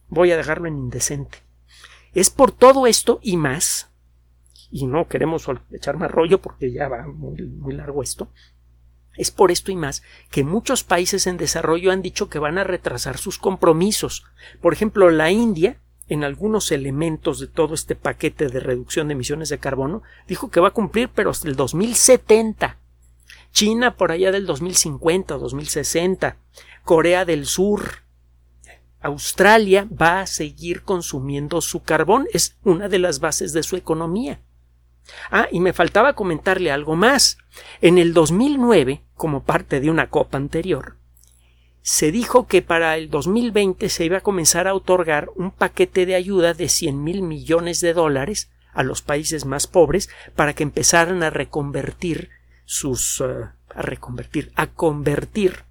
voy 0.08 0.32
a 0.32 0.36
dejarlo 0.36 0.68
en 0.68 0.76
indecente. 0.76 1.38
Es 2.12 2.28
por 2.28 2.52
todo 2.52 2.86
esto 2.86 3.20
y 3.22 3.38
más, 3.38 3.90
y 4.70 4.86
no 4.86 5.08
queremos 5.08 5.46
echar 5.72 5.96
más 5.96 6.10
rollo 6.10 6.42
porque 6.42 6.70
ya 6.70 6.88
va 6.88 7.06
muy 7.06 7.72
largo 7.72 8.02
esto, 8.02 8.28
es 9.16 9.30
por 9.30 9.50
esto 9.50 9.72
y 9.72 9.76
más 9.76 10.02
que 10.30 10.44
muchos 10.44 10.84
países 10.84 11.26
en 11.26 11.38
desarrollo 11.38 11.90
han 11.90 12.02
dicho 12.02 12.28
que 12.28 12.38
van 12.38 12.58
a 12.58 12.64
retrasar 12.64 13.16
sus 13.16 13.38
compromisos. 13.38 14.26
Por 14.60 14.74
ejemplo, 14.74 15.10
la 15.10 15.30
India 15.30 15.80
en 16.08 16.24
algunos 16.24 16.72
elementos 16.72 17.38
de 17.38 17.46
todo 17.46 17.74
este 17.74 17.94
paquete 17.94 18.48
de 18.48 18.60
reducción 18.60 19.08
de 19.08 19.12
emisiones 19.12 19.48
de 19.48 19.58
carbono, 19.58 20.02
dijo 20.26 20.50
que 20.50 20.60
va 20.60 20.68
a 20.68 20.72
cumplir 20.72 21.10
pero 21.14 21.30
hasta 21.30 21.48
el 21.48 21.56
2070. 21.56 22.78
China 23.52 23.96
por 23.96 24.12
allá 24.12 24.32
del 24.32 24.46
2050 24.46 25.36
o 25.36 25.38
2060. 25.38 26.36
Corea 26.84 27.24
del 27.24 27.46
Sur. 27.46 28.02
Australia 29.00 29.86
va 29.90 30.20
a 30.20 30.26
seguir 30.26 30.82
consumiendo 30.82 31.60
su 31.60 31.82
carbón. 31.82 32.26
Es 32.32 32.56
una 32.64 32.88
de 32.88 32.98
las 32.98 33.20
bases 33.20 33.52
de 33.52 33.62
su 33.62 33.76
economía. 33.76 34.40
Ah, 35.30 35.48
y 35.50 35.60
me 35.60 35.72
faltaba 35.72 36.14
comentarle 36.14 36.70
algo 36.70 36.96
más. 36.96 37.38
En 37.80 37.98
el 37.98 38.12
2009, 38.12 39.02
como 39.14 39.42
parte 39.42 39.80
de 39.80 39.90
una 39.90 40.10
copa 40.10 40.36
anterior, 40.36 40.96
se 41.90 42.12
dijo 42.12 42.46
que 42.46 42.60
para 42.60 42.98
el 42.98 43.08
2020 43.08 43.88
se 43.88 44.04
iba 44.04 44.18
a 44.18 44.20
comenzar 44.20 44.68
a 44.68 44.74
otorgar 44.74 45.30
un 45.36 45.50
paquete 45.50 46.04
de 46.04 46.16
ayuda 46.16 46.52
de 46.52 46.68
100 46.68 47.02
mil 47.02 47.22
millones 47.22 47.80
de 47.80 47.94
dólares 47.94 48.50
a 48.74 48.82
los 48.82 49.00
países 49.00 49.46
más 49.46 49.66
pobres 49.66 50.10
para 50.36 50.52
que 50.52 50.64
empezaran 50.64 51.22
a 51.22 51.30
reconvertir 51.30 52.28
sus 52.66 53.22
eh, 53.22 53.46
a 53.74 53.80
reconvertir 53.80 54.52
a 54.54 54.66
convertir 54.66 55.64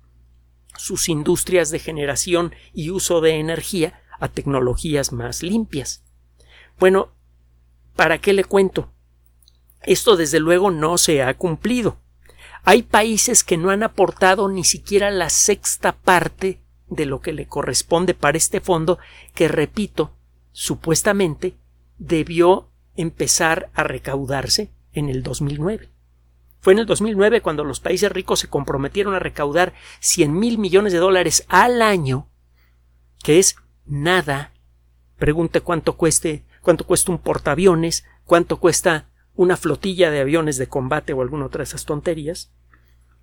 sus 0.75 1.07
industrias 1.07 1.69
de 1.69 1.77
generación 1.77 2.51
y 2.73 2.89
uso 2.89 3.21
de 3.21 3.35
energía 3.35 4.01
a 4.19 4.27
tecnologías 4.27 5.13
más 5.13 5.43
limpias. 5.43 6.03
Bueno, 6.79 7.11
¿para 7.95 8.17
qué 8.17 8.33
le 8.33 8.43
cuento? 8.43 8.91
Esto 9.83 10.17
desde 10.17 10.39
luego 10.39 10.71
no 10.71 10.97
se 10.97 11.21
ha 11.21 11.31
cumplido. 11.35 11.99
Hay 12.69 12.83
países 12.83 13.45
que 13.45 13.55
no 13.55 13.69
han 13.69 13.81
aportado 13.81 14.49
ni 14.49 14.65
siquiera 14.65 15.09
la 15.09 15.29
sexta 15.29 15.93
parte 15.93 16.59
de 16.89 17.05
lo 17.05 17.21
que 17.21 17.31
le 17.31 17.47
corresponde 17.47 18.13
para 18.13 18.37
este 18.37 18.59
fondo 18.59 18.99
que, 19.33 19.47
repito, 19.47 20.17
supuestamente 20.51 21.55
debió 21.97 22.67
empezar 22.97 23.69
a 23.73 23.83
recaudarse 23.83 24.69
en 24.91 25.07
el 25.07 25.23
2009. 25.23 25.89
Fue 26.59 26.73
en 26.73 26.79
el 26.79 26.87
2009 26.87 27.39
cuando 27.39 27.63
los 27.63 27.79
países 27.79 28.11
ricos 28.11 28.41
se 28.41 28.49
comprometieron 28.49 29.15
a 29.15 29.19
recaudar 29.19 29.73
100 30.01 30.37
mil 30.37 30.57
millones 30.57 30.91
de 30.91 30.99
dólares 30.99 31.45
al 31.47 31.81
año, 31.81 32.27
que 33.23 33.39
es 33.39 33.55
nada. 33.85 34.51
Pregunte 35.15 35.61
cuánto 35.61 35.95
cueste, 35.95 36.43
cuánto 36.61 36.85
cuesta 36.85 37.13
un 37.13 37.19
portaaviones, 37.19 38.03
cuánto 38.25 38.59
cuesta 38.59 39.07
una 39.37 39.55
flotilla 39.55 40.11
de 40.11 40.19
aviones 40.19 40.57
de 40.57 40.67
combate 40.67 41.13
o 41.13 41.21
alguna 41.21 41.45
otra 41.45 41.59
de 41.59 41.65
esas 41.65 41.85
tonterías, 41.85 42.51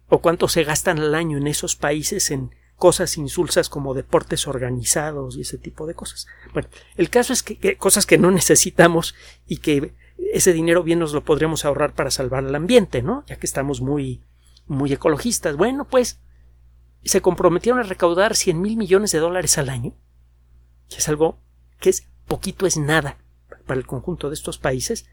o 0.08 0.20
cuánto 0.20 0.48
se 0.48 0.64
gastan 0.64 0.98
al 1.00 1.14
año 1.14 1.36
en 1.36 1.46
esos 1.46 1.76
países 1.76 2.30
en 2.30 2.54
cosas 2.76 3.18
insulsas 3.18 3.68
como 3.68 3.94
deportes 3.94 4.46
organizados 4.46 5.36
y 5.36 5.42
ese 5.42 5.58
tipo 5.58 5.86
de 5.86 5.94
cosas. 5.94 6.26
Bueno, 6.52 6.68
el 6.96 7.10
caso 7.10 7.32
es 7.32 7.42
que, 7.42 7.76
cosas 7.76 8.06
que 8.06 8.18
no 8.18 8.30
necesitamos 8.30 9.14
y 9.46 9.58
que 9.58 9.94
ese 10.32 10.52
dinero 10.52 10.82
bien 10.82 11.00
nos 11.00 11.12
lo 11.12 11.24
podremos 11.24 11.64
ahorrar 11.64 11.94
para 11.94 12.10
salvar 12.10 12.44
al 12.44 12.54
ambiente, 12.54 13.02
¿no? 13.02 13.24
Ya 13.26 13.36
que 13.36 13.46
estamos 13.46 13.80
muy, 13.80 14.22
muy 14.66 14.92
ecologistas. 14.92 15.56
Bueno, 15.56 15.84
pues 15.84 16.20
se 17.04 17.20
comprometieron 17.20 17.80
a 17.80 17.84
recaudar 17.84 18.36
100 18.36 18.60
mil 18.60 18.76
millones 18.76 19.12
de 19.12 19.18
dólares 19.18 19.58
al 19.58 19.68
año, 19.68 19.94
que 20.88 20.96
es 20.98 21.08
algo 21.08 21.38
que 21.80 21.90
es 21.90 22.08
poquito, 22.26 22.66
es 22.66 22.76
nada 22.76 23.18
para 23.66 23.80
el 23.80 23.86
conjunto 23.86 24.28
de 24.28 24.34
estos 24.34 24.58
países, 24.58 25.06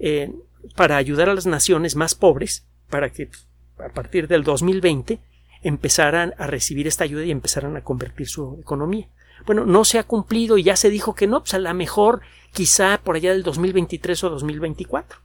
eh, 0.00 0.32
para 0.76 0.96
ayudar 0.96 1.28
a 1.28 1.34
las 1.34 1.46
naciones 1.46 1.94
más 1.94 2.14
pobres, 2.14 2.66
para 2.88 3.10
que 3.10 3.30
a 3.78 3.90
partir 3.90 4.28
del 4.28 4.42
2020 4.44 5.20
empezaran 5.62 6.34
a 6.38 6.46
recibir 6.46 6.86
esta 6.86 7.04
ayuda 7.04 7.24
y 7.24 7.30
empezaran 7.30 7.76
a 7.76 7.84
convertir 7.84 8.28
su 8.28 8.58
economía. 8.60 9.08
Bueno, 9.46 9.64
no 9.64 9.84
se 9.84 9.98
ha 9.98 10.04
cumplido 10.04 10.58
y 10.58 10.62
ya 10.62 10.76
se 10.76 10.90
dijo 10.90 11.14
que 11.14 11.26
no, 11.26 11.40
pues 11.40 11.54
a 11.54 11.58
lo 11.58 11.72
mejor 11.74 12.20
quizá 12.52 13.00
por 13.02 13.16
allá 13.16 13.32
del 13.32 13.42
2023 13.42 14.24
o 14.24 14.30
2024. 14.30 15.18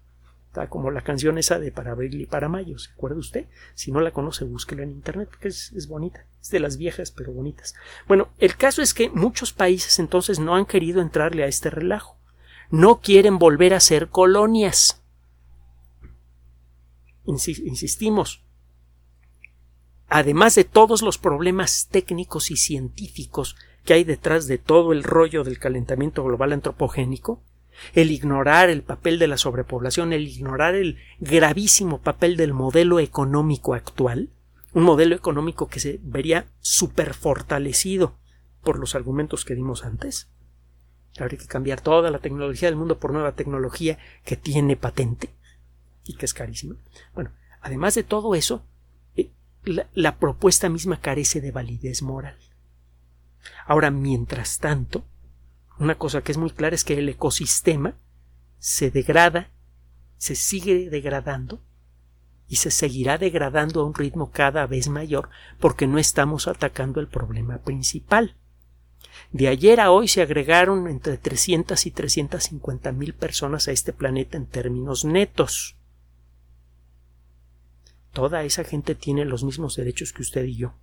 Está 0.47 0.69
como 0.69 0.91
la 0.91 1.01
canción 1.01 1.37
esa 1.37 1.59
de 1.59 1.71
para 1.71 1.91
abril 1.91 2.21
y 2.21 2.25
para 2.25 2.47
mayo, 2.47 2.77
¿se 2.77 2.91
acuerda 2.91 3.17
usted? 3.17 3.45
Si 3.73 3.91
no 3.91 3.99
la 3.99 4.11
conoce, 4.11 4.45
búsquela 4.45 4.83
en 4.83 4.91
internet 4.91 5.29
porque 5.29 5.49
es, 5.49 5.73
es 5.73 5.87
bonita. 5.87 6.25
Es 6.41 6.49
de 6.49 6.59
las 6.59 6.77
viejas 6.77 7.11
pero 7.11 7.33
bonitas. 7.33 7.75
Bueno, 8.07 8.29
el 8.37 8.55
caso 8.55 8.81
es 8.81 8.93
que 8.93 9.09
muchos 9.09 9.51
países 9.51 9.99
entonces 9.99 10.39
no 10.39 10.55
han 10.55 10.65
querido 10.65 11.01
entrarle 11.01 11.43
a 11.43 11.47
este 11.47 11.69
relajo 11.69 12.17
no 12.75 12.99
quieren 12.99 13.39
volver 13.39 13.73
a 13.73 13.79
ser 13.79 14.09
colonias. 14.09 15.01
Insistimos, 17.25 18.43
además 20.09 20.55
de 20.55 20.65
todos 20.65 21.01
los 21.01 21.17
problemas 21.17 21.87
técnicos 21.89 22.51
y 22.51 22.57
científicos 22.57 23.55
que 23.85 23.93
hay 23.93 24.03
detrás 24.03 24.47
de 24.47 24.57
todo 24.57 24.91
el 24.91 25.03
rollo 25.03 25.45
del 25.45 25.57
calentamiento 25.57 26.23
global 26.23 26.51
antropogénico, 26.51 27.41
el 27.93 28.11
ignorar 28.11 28.69
el 28.69 28.83
papel 28.83 29.19
de 29.19 29.27
la 29.27 29.37
sobrepoblación, 29.37 30.11
el 30.11 30.27
ignorar 30.27 30.75
el 30.75 30.97
gravísimo 31.19 32.01
papel 32.01 32.35
del 32.35 32.53
modelo 32.53 32.99
económico 32.99 33.73
actual, 33.73 34.31
un 34.73 34.83
modelo 34.83 35.15
económico 35.15 35.67
que 35.67 35.79
se 35.79 35.99
vería 36.03 36.47
súper 36.59 37.13
fortalecido 37.13 38.17
por 38.63 38.79
los 38.79 38.95
argumentos 38.95 39.45
que 39.45 39.55
dimos 39.55 39.85
antes. 39.85 40.29
Habría 41.17 41.39
que 41.39 41.47
cambiar 41.47 41.81
toda 41.81 42.11
la 42.11 42.19
tecnología 42.19 42.67
del 42.69 42.77
mundo 42.77 42.99
por 42.99 43.13
nueva 43.13 43.33
tecnología 43.33 43.97
que 44.23 44.35
tiene 44.35 44.75
patente 44.75 45.29
y 46.03 46.15
que 46.15 46.25
es 46.25 46.33
carísima. 46.33 46.75
Bueno, 47.13 47.31
además 47.61 47.95
de 47.95 48.03
todo 48.03 48.35
eso, 48.35 48.65
eh, 49.15 49.31
la, 49.63 49.87
la 49.93 50.17
propuesta 50.17 50.69
misma 50.69 50.99
carece 50.99 51.41
de 51.41 51.51
validez 51.51 52.01
moral. 52.01 52.37
Ahora, 53.65 53.91
mientras 53.91 54.59
tanto, 54.59 55.05
una 55.79 55.95
cosa 55.95 56.21
que 56.21 56.31
es 56.31 56.37
muy 56.37 56.51
clara 56.51 56.75
es 56.75 56.83
que 56.83 56.97
el 56.97 57.09
ecosistema 57.09 57.95
se 58.59 58.91
degrada, 58.91 59.51
se 60.17 60.35
sigue 60.35 60.89
degradando 60.89 61.61
y 62.47 62.57
se 62.57 62.71
seguirá 62.71 63.17
degradando 63.17 63.81
a 63.81 63.85
un 63.85 63.93
ritmo 63.93 64.31
cada 64.31 64.67
vez 64.67 64.87
mayor 64.87 65.29
porque 65.59 65.87
no 65.87 65.97
estamos 65.97 66.47
atacando 66.47 66.99
el 66.99 67.07
problema 67.07 67.59
principal. 67.59 68.37
De 69.31 69.47
ayer 69.47 69.79
a 69.79 69.91
hoy 69.91 70.07
se 70.07 70.21
agregaron 70.21 70.87
entre 70.87 71.17
300 71.17 71.85
y 71.85 71.91
350 71.91 72.91
mil 72.91 73.13
personas 73.13 73.67
a 73.67 73.71
este 73.71 73.93
planeta 73.93 74.37
en 74.37 74.45
términos 74.45 75.05
netos. 75.05 75.75
Toda 78.11 78.43
esa 78.43 78.63
gente 78.63 78.95
tiene 78.95 79.25
los 79.25 79.43
mismos 79.43 79.75
derechos 79.75 80.13
que 80.13 80.21
usted 80.21 80.45
y 80.45 80.55
yo. 80.55 80.73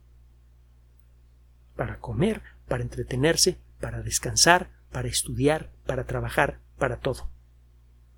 Para 1.77 1.99
comer, 1.99 2.43
para 2.69 2.83
entretenerse, 2.83 3.59
para 3.81 4.03
descansar, 4.03 4.71
para 4.91 5.09
estudiar, 5.09 5.71
para 5.87 6.05
trabajar, 6.05 6.61
para 6.79 6.99
todo. 6.99 7.31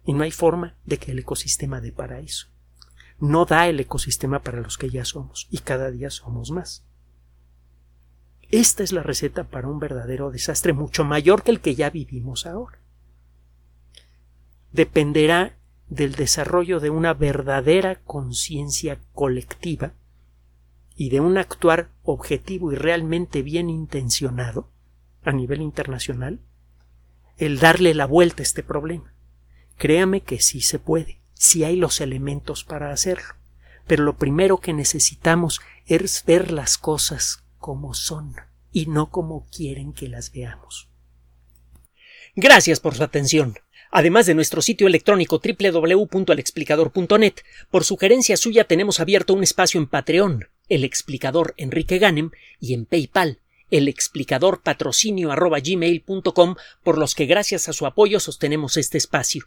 Y 0.05 0.13
no 0.13 0.25
hay 0.25 0.33
forma 0.33 0.75
de 0.85 0.99
que 0.99 1.13
el 1.13 1.21
ecosistema 1.21 1.81
dé 1.81 1.93
para 1.93 2.19
eso. 2.19 2.49
No 3.21 3.45
da 3.45 3.69
el 3.69 3.79
ecosistema 3.79 4.41
para 4.41 4.61
los 4.61 4.77
que 4.77 4.91
ya 4.91 5.05
somos, 5.05 5.47
y 5.51 5.59
cada 5.59 5.91
día 5.91 6.11
somos 6.11 6.51
más. 6.51 6.85
Esta 8.55 8.85
es 8.85 8.93
la 8.93 9.03
receta 9.03 9.43
para 9.43 9.67
un 9.67 9.81
verdadero 9.81 10.31
desastre 10.31 10.73
mucho 10.73 11.03
mayor 11.03 11.43
que 11.43 11.51
el 11.51 11.59
que 11.59 11.75
ya 11.75 11.91
vivimos 11.91 12.47
ahora. 12.47 12.79
Dependerá 14.71 15.57
del 15.89 16.15
desarrollo 16.15 16.79
de 16.79 16.89
una 16.89 17.15
verdadera 17.15 17.97
conciencia 18.05 19.01
colectiva 19.13 19.95
y 20.95 21.11
de 21.11 21.19
un 21.19 21.37
actuar 21.37 21.89
objetivo 22.05 22.71
y 22.71 22.77
realmente 22.77 23.43
bien 23.43 23.71
intencionado 23.71 24.71
a 25.25 25.33
nivel 25.33 25.61
internacional 25.61 26.39
el 27.37 27.59
darle 27.59 27.93
la 27.93 28.07
vuelta 28.07 28.43
a 28.43 28.45
este 28.45 28.63
problema. 28.63 29.13
Créame 29.79 30.21
que 30.21 30.41
sí 30.41 30.61
se 30.61 30.79
puede, 30.79 31.19
sí 31.33 31.65
hay 31.65 31.75
los 31.75 32.01
elementos 32.01 32.63
para 32.63 32.93
hacerlo, 32.93 33.35
pero 33.89 34.05
lo 34.05 34.17
primero 34.17 34.59
que 34.59 34.73
necesitamos 34.73 35.61
es 35.87 36.23
ver 36.25 36.53
las 36.53 36.79
cosas 36.79 37.44
como 37.65 37.95
son 37.95 38.35
y 38.73 38.85
no 38.85 39.09
como 39.09 39.47
quieren 39.47 39.95
que 39.95 40.07
las 40.07 40.31
veamos. 40.31 40.91
Gracias 42.37 42.79
por 42.79 42.95
su 42.95 43.03
atención. 43.03 43.55
Además 43.91 44.27
de 44.27 44.35
nuestro 44.35 44.61
sitio 44.61 44.87
electrónico 44.87 45.41
www.alexplicador.net, 45.43 47.35
por 47.71 47.85
sugerencia 47.85 48.37
suya 48.37 48.65
tenemos 48.65 49.01
abierto 49.01 49.33
un 49.33 49.43
espacio 49.43 49.81
en 49.81 49.87
Patreon, 49.87 50.51
el 50.69 50.85
explicador 50.85 51.55
Enrique 51.57 51.97
Ganem, 51.99 52.33
y 52.61 52.75
en 52.75 52.85
PayPal, 52.85 53.41
el 53.71 53.89
explicador 53.89 54.61
patrocinio 54.61 55.31
por 56.83 56.99
los 56.99 57.15
que 57.15 57.25
gracias 57.25 57.71
a 57.71 57.73
su 57.73 57.87
apoyo 57.87 58.21
sostenemos 58.21 58.77
este 58.77 58.99
espacio. 58.99 59.47